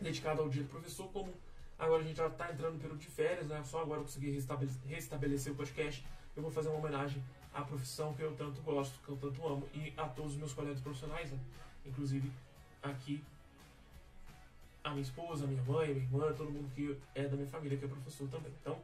dedicado 0.00 0.40
ao 0.40 0.48
dia 0.48 0.62
do 0.62 0.68
professor, 0.68 1.08
como 1.12 1.34
agora 1.78 2.02
a 2.02 2.06
gente 2.06 2.16
já 2.16 2.28
está 2.28 2.50
entrando 2.50 2.74
no 2.74 2.80
período 2.80 2.98
de 2.98 3.08
férias, 3.08 3.46
né? 3.46 3.62
Só 3.64 3.82
agora 3.82 4.00
eu 4.00 4.04
consegui 4.04 4.30
restabelecer, 4.30 4.80
restabelecer 4.86 5.52
o 5.52 5.56
podcast. 5.56 6.06
Eu 6.34 6.42
vou 6.42 6.50
fazer 6.50 6.68
uma 6.68 6.78
homenagem 6.78 7.22
à 7.52 7.62
profissão 7.62 8.14
que 8.14 8.22
eu 8.22 8.34
tanto 8.36 8.62
gosto, 8.62 8.98
que 9.04 9.08
eu 9.10 9.16
tanto 9.16 9.46
amo, 9.46 9.68
e 9.74 9.92
a 9.96 10.08
todos 10.08 10.32
os 10.32 10.38
meus 10.38 10.52
colegas 10.54 10.80
profissionais, 10.80 11.30
né? 11.30 11.38
Inclusive 11.84 12.30
aqui 12.82 13.22
a 14.84 14.90
minha 14.90 15.02
esposa, 15.02 15.44
a 15.44 15.46
minha 15.46 15.62
mãe, 15.62 15.90
a 15.90 15.94
minha 15.94 16.04
irmã, 16.04 16.32
todo 16.32 16.50
mundo 16.50 16.70
que 16.74 16.96
é 17.14 17.24
da 17.24 17.36
minha 17.36 17.48
família, 17.48 17.76
que 17.76 17.84
é 17.84 17.88
professor 17.88 18.28
também. 18.28 18.52
Então, 18.60 18.78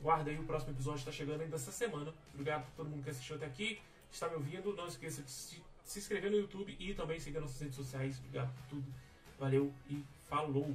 Guarda 0.00 0.30
aí, 0.30 0.38
o 0.38 0.44
próximo 0.44 0.72
episódio 0.72 0.98
está 0.98 1.12
chegando 1.12 1.40
ainda 1.40 1.56
essa 1.56 1.72
semana. 1.72 2.12
Obrigado 2.32 2.64
por 2.66 2.72
todo 2.76 2.88
mundo 2.88 3.02
que 3.02 3.10
assistiu 3.10 3.36
até 3.36 3.46
aqui, 3.46 3.80
está 4.12 4.28
me 4.28 4.34
ouvindo. 4.34 4.74
Não 4.74 4.86
esqueça 4.86 5.22
de 5.22 5.30
se 5.30 5.62
se 5.84 6.00
inscrever 6.00 6.32
no 6.32 6.36
YouTube 6.36 6.76
e 6.80 6.94
também 6.94 7.18
seguir 7.20 7.38
nossas 7.38 7.60
redes 7.60 7.76
sociais. 7.76 8.18
Obrigado 8.18 8.52
por 8.52 8.62
tudo. 8.70 8.94
Valeu 9.38 9.72
e 9.88 10.04
falou! 10.28 10.74